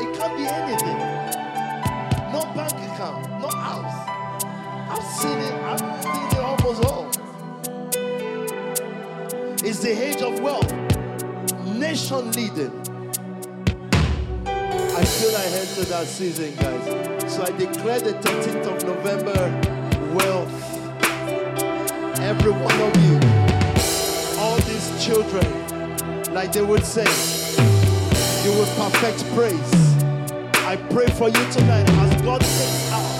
It 0.00 0.18
can't 0.18 0.36
be 0.36 0.46
anything. 0.46 0.98
No 2.32 2.42
bank 2.54 2.72
account, 2.72 3.28
no 3.40 3.48
house. 3.48 4.08
I've 4.90 5.04
seen 5.20 5.38
it. 5.38 5.52
I've 5.52 6.02
seen 6.02 6.26
it 6.26 6.38
almost 6.38 6.84
all. 6.84 7.10
It's 9.64 9.80
the 9.80 9.90
age 9.90 10.22
of 10.22 10.40
wealth. 10.40 10.72
Nation 11.66 12.30
leading. 12.32 12.72
I 14.46 15.04
feel 15.04 15.36
I 15.36 15.44
entered 15.46 15.86
that 15.86 16.06
season, 16.06 16.54
guys. 16.56 17.32
So 17.32 17.42
I 17.42 17.50
declare 17.56 18.00
the 18.00 18.12
13th 18.12 18.66
of 18.66 18.84
November 18.84 19.72
wealth. 20.14 20.61
Every 22.44 22.60
one 22.60 22.80
of 22.80 22.96
you, 23.04 23.20
all 24.40 24.56
these 24.66 24.90
children, 25.04 25.46
like 26.34 26.50
they 26.50 26.60
would 26.60 26.84
say, 26.84 27.06
you 28.42 28.50
will 28.58 28.66
perfect 28.74 29.24
praise. 29.32 29.72
I 30.66 30.74
pray 30.90 31.06
for 31.06 31.28
you 31.28 31.52
tonight 31.52 31.88
as 31.88 32.22
God 32.22 32.40
takes 32.40 32.90
out 32.90 33.18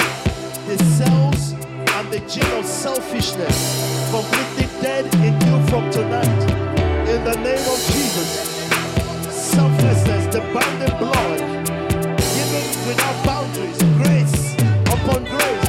the 0.66 0.76
cells 0.98 1.52
and 1.52 2.10
the 2.10 2.18
gene 2.26 2.50
of 2.58 2.66
selfishness 2.66 4.10
completely 4.10 4.66
dead 4.82 5.04
in 5.14 5.34
you 5.46 5.66
from 5.68 5.88
tonight. 5.92 6.42
In 7.08 7.22
the 7.22 7.36
name 7.36 7.64
of 7.70 7.78
Jesus. 7.94 8.50
Selflessness, 9.30 10.34
the 10.34 10.40
bounded 10.52 10.98
blood, 10.98 11.38
giving 12.34 12.88
without 12.88 13.24
boundaries, 13.24 13.78
grace 14.02 14.54
upon 14.90 15.22
grace, 15.26 15.61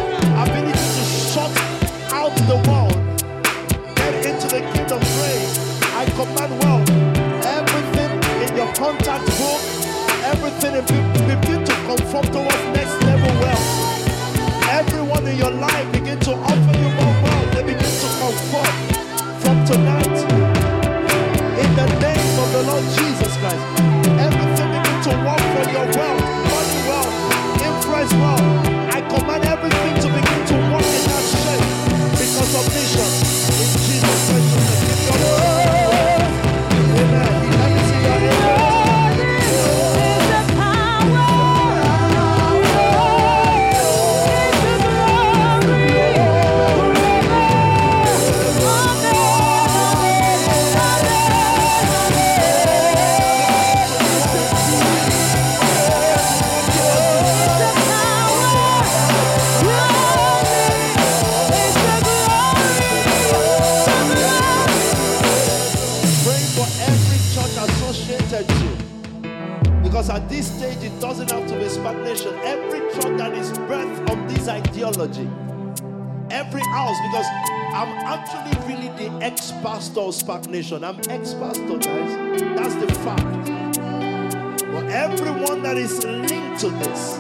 command 6.16 6.54
wealth, 6.62 6.90
everything 7.44 8.12
in 8.46 8.56
your 8.56 8.72
contact 8.76 9.26
book, 9.38 9.62
everything 10.32 10.74
begin 11.26 11.66
to 11.66 11.74
conform 11.90 12.26
towards 12.28 12.64
next 12.78 12.96
level 13.04 13.34
wealth. 13.42 13.68
Everyone 14.70 15.26
in 15.28 15.38
your 15.38 15.52
life 15.52 15.92
begin 15.92 16.20
to 16.20 16.32
offer 16.34 16.74
you 16.78 16.90
more 17.00 17.16
wealth. 17.24 17.54
They 17.54 17.64
begin 17.64 17.94
to 18.04 18.10
conform 18.22 18.74
from 19.42 19.66
tonight. 19.66 20.18
In 21.64 21.72
the 21.76 21.88
name 22.00 22.40
of 22.44 22.50
the 22.54 22.64
Lord 22.70 22.84
Jesus 22.98 23.34
Christ, 23.38 23.66
everything 24.22 24.70
begin 24.78 24.98
to 25.08 25.12
work 25.26 25.44
for 25.54 25.72
your 25.72 25.88
wealth 25.98 26.34
as 28.04 28.14
well. 28.16 28.40
I 28.92 29.00
command 29.08 29.53
SPAC 80.12 80.48
Nation. 80.50 80.84
I'm 80.84 81.00
ex 81.10 81.34
pastor, 81.34 81.78
guys. 81.78 82.40
That's 82.58 82.76
the 82.76 82.94
fact. 83.06 83.48
But 84.72 84.86
everyone 84.90 85.64
that 85.64 85.78
is 85.78 86.04
linked 86.04 86.60
to 86.62 86.70
this, 86.70 87.18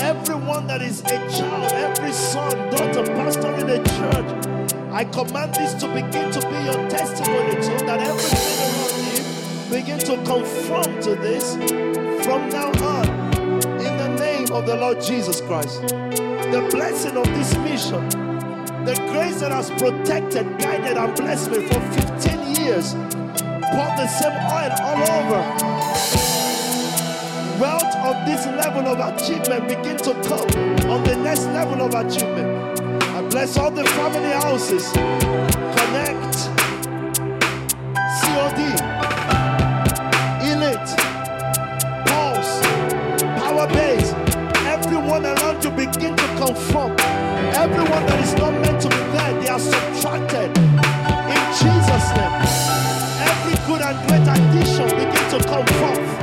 everyone 0.00 0.66
that 0.68 0.80
is 0.80 1.00
a 1.02 1.18
child, 1.30 1.72
every 1.72 2.12
son, 2.12 2.70
daughter, 2.70 3.04
pastor 3.04 3.52
in 3.54 3.66
the 3.66 3.78
church, 3.98 4.58
I 4.92 5.04
command 5.04 5.54
this 5.54 5.74
to 5.74 5.88
begin 5.88 6.30
to 6.32 6.40
be 6.40 6.56
your 6.64 6.88
testimony 6.88 7.62
so 7.62 7.76
that 7.86 8.00
everything 8.00 8.48
around 8.58 9.14
you 9.14 9.70
begin 9.70 9.98
to 9.98 10.16
conform 10.24 11.00
to 11.02 11.14
this 11.16 11.54
from 12.24 12.48
now 12.48 12.70
on 12.84 13.08
in 13.80 13.96
the 13.96 14.16
name 14.18 14.50
of 14.52 14.66
the 14.66 14.76
Lord 14.76 15.00
Jesus 15.00 15.40
Christ. 15.42 15.82
The 15.82 16.66
blessing 16.70 17.16
of 17.16 17.26
this 17.26 17.54
mission, 17.58 18.08
the 18.84 18.94
that 19.40 19.52
has 19.52 19.70
protected, 19.70 20.46
guided, 20.58 20.96
and 20.96 21.14
blessed 21.14 21.50
me 21.50 21.60
for 21.66 21.80
15 21.80 22.56
years, 22.56 22.94
pour 22.94 23.88
the 23.94 24.06
same 24.08 24.32
oil 24.50 24.72
all 24.82 25.00
over. 25.18 25.42
Wealth 27.60 27.94
of 27.96 28.26
this 28.26 28.46
level 28.46 28.88
of 28.88 28.98
achievement 28.98 29.68
begin 29.68 29.96
to 29.98 30.12
come 30.24 30.90
on 30.90 31.04
the 31.04 31.16
next 31.16 31.46
level 31.46 31.82
of 31.82 31.94
achievement. 31.94 32.80
I 33.02 33.22
bless 33.30 33.56
all 33.56 33.70
the 33.70 33.84
family 33.84 34.30
houses. 34.30 34.90
Connect. 35.78 36.34
COD. 38.18 38.60
Elite. 40.50 40.90
Pulse. 42.06 42.60
Power 43.38 43.68
base. 43.68 44.12
Everyone 44.66 45.26
around 45.26 45.62
you 45.62 45.70
begin 45.70 46.16
to 46.16 46.26
conform. 46.36 46.96
Everyone 47.54 48.06
that 48.06 48.20
is 48.24 48.34
not 48.34 48.57
Addition 54.38 54.86
begin 54.90 55.30
to 55.30 55.44
come 55.48 55.66
forth. 55.66 56.17